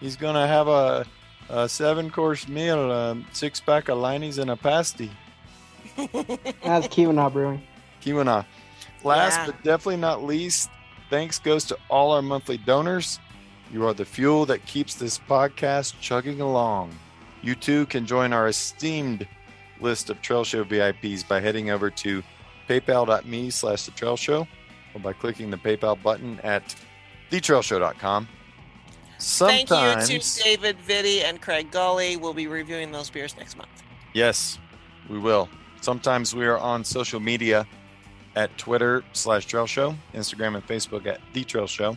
[0.01, 1.07] He's going to have a,
[1.49, 5.11] a seven course meal, um, six pack of Leinie's and a pasty.
[5.97, 7.63] That's Keweenaw Brewing.
[8.03, 8.45] Keweenaw.
[9.05, 9.47] Last Yeah.
[9.47, 10.71] but definitely not least,
[11.11, 13.19] thanks goes to all our monthly donors.
[13.73, 16.99] You are the fuel that keeps this podcast chugging along.
[17.43, 19.29] You too can join our esteemed
[19.81, 22.23] list of Trail Show VIPs by heading over to
[22.69, 24.47] paypal.me slash the trail show
[24.95, 26.75] or by clicking the PayPal button at
[27.31, 28.29] thetrailshow.com.
[29.19, 32.17] Thank you to David Vitti and Craig Gulley.
[32.17, 33.69] We'll be reviewing those beers next month.
[34.15, 34.59] Yes,
[35.09, 35.49] we will.
[35.83, 37.67] Sometimes we are on social media
[38.37, 41.97] at Twitter slash Trail Show, Instagram and Facebook at The Trail Show.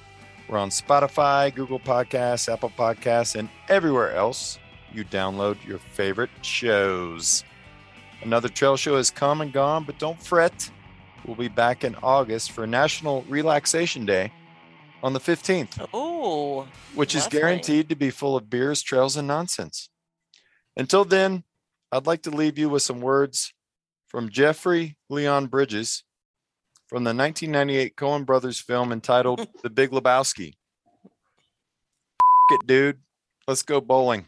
[0.49, 4.59] We're on Spotify, Google Podcasts, Apple Podcasts, and everywhere else
[4.91, 7.43] you download your favorite shows.
[8.23, 10.69] Another trail show has come and gone, but don't fret.
[11.25, 14.31] We'll be back in August for National Relaxation Day.
[15.01, 19.89] on the 15th, Oh, which is guaranteed to be full of beers, trails, and nonsense.
[20.77, 21.43] Until then,
[21.91, 23.53] I'd like to leave you with some words
[24.07, 26.05] from Jeffrey Leon Bridges
[26.87, 30.53] from the 1998 Coen Brothers film entitled The Big Lebowski.
[31.03, 31.11] F-
[32.51, 32.99] it, dude.
[33.45, 34.27] Let's go bowling.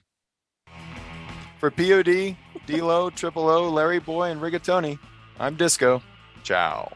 [1.60, 2.36] For POD,
[2.66, 4.98] D-Lo, Triple O, Larry Boy, and Rigatoni,
[5.40, 6.02] I'm Disco.
[6.44, 6.92] Ciao.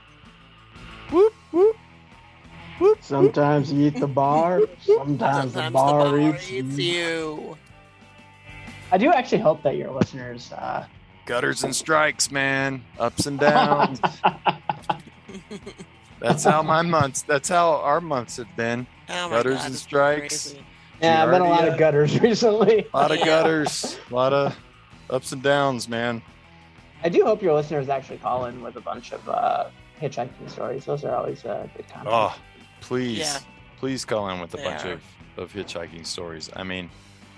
[1.11, 1.75] Whoop, whoop.
[3.01, 6.93] Sometimes you eat the bar, sometimes, the bar, the bar eats, eats you.
[6.93, 7.57] you.
[8.91, 10.85] I do actually hope that your listeners uh,
[11.25, 12.83] Gutters and strikes, man.
[12.97, 13.99] Ups and downs.
[16.19, 18.87] that's how my months, that's how our months have been.
[19.09, 20.51] Oh Gutters God, and strikes.
[20.51, 20.65] crazy.
[21.01, 22.87] Yeah, I've been a lot of gutters recently.
[22.93, 23.25] A lot of Yeah.
[23.25, 24.55] gutters, a lot of
[25.10, 26.22] ups and downs, man.
[27.03, 29.69] I do hope your listeners actually call in with a bunch of uh,
[30.02, 30.86] hitchhiking stories.
[30.86, 32.10] Those are always uh, good content.
[32.14, 32.36] Oh,
[32.81, 33.40] please, Yeah.
[33.77, 34.94] please call in with a They bunch are.
[34.94, 35.03] of,
[35.38, 36.49] of hitchhiking stories.
[36.56, 36.90] I mean,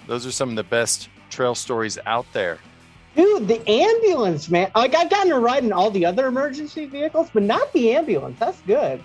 [0.08, 2.58] those are some of the best trail stories out there.
[3.16, 4.72] Dude, the ambulance, man.
[4.74, 8.40] Like I've gotten a ride in all the other emergency vehicles, but not the ambulance.
[8.40, 9.04] That's good.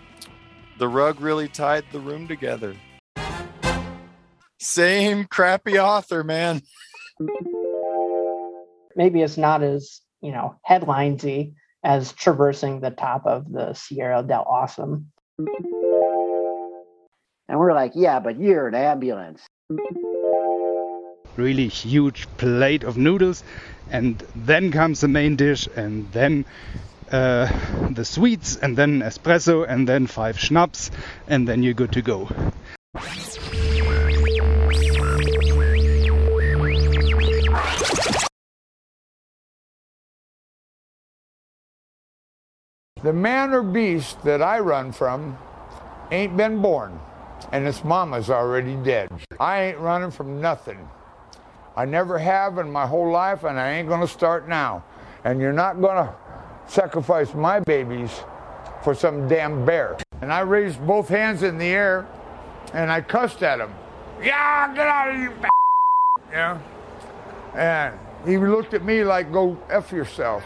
[0.78, 2.76] The rug really tied the room together.
[4.58, 6.62] Same crappy author, man.
[8.96, 11.54] Maybe it's not as you know headlinesy
[11.84, 15.12] as traversing the top of the Sierra del Awesome.
[17.48, 19.46] And we're like, yeah, but you're an ambulance.
[21.36, 23.44] really huge plate of noodles,
[23.90, 26.44] and then comes the main dish, and then
[27.12, 27.46] uh,
[27.90, 30.90] the sweets, and then espresso, and then five schnapps,
[31.28, 32.28] and then you're good to go.
[43.06, 45.38] The man or beast that I run from
[46.10, 46.98] ain't been born,
[47.52, 49.08] and its mama's already dead.
[49.38, 50.88] I ain't running from nothing.
[51.76, 54.82] I never have in my whole life, and I ain't gonna start now.
[55.22, 56.12] And you're not gonna
[56.66, 58.10] sacrifice my babies
[58.82, 59.98] for some damn bear.
[60.20, 62.08] And I raised both hands in the air,
[62.74, 63.72] and I cussed at him.
[64.20, 65.48] Yeah, get out of here, you
[66.32, 66.58] yeah.
[67.54, 67.96] And
[68.28, 70.44] he looked at me like, go F yourself.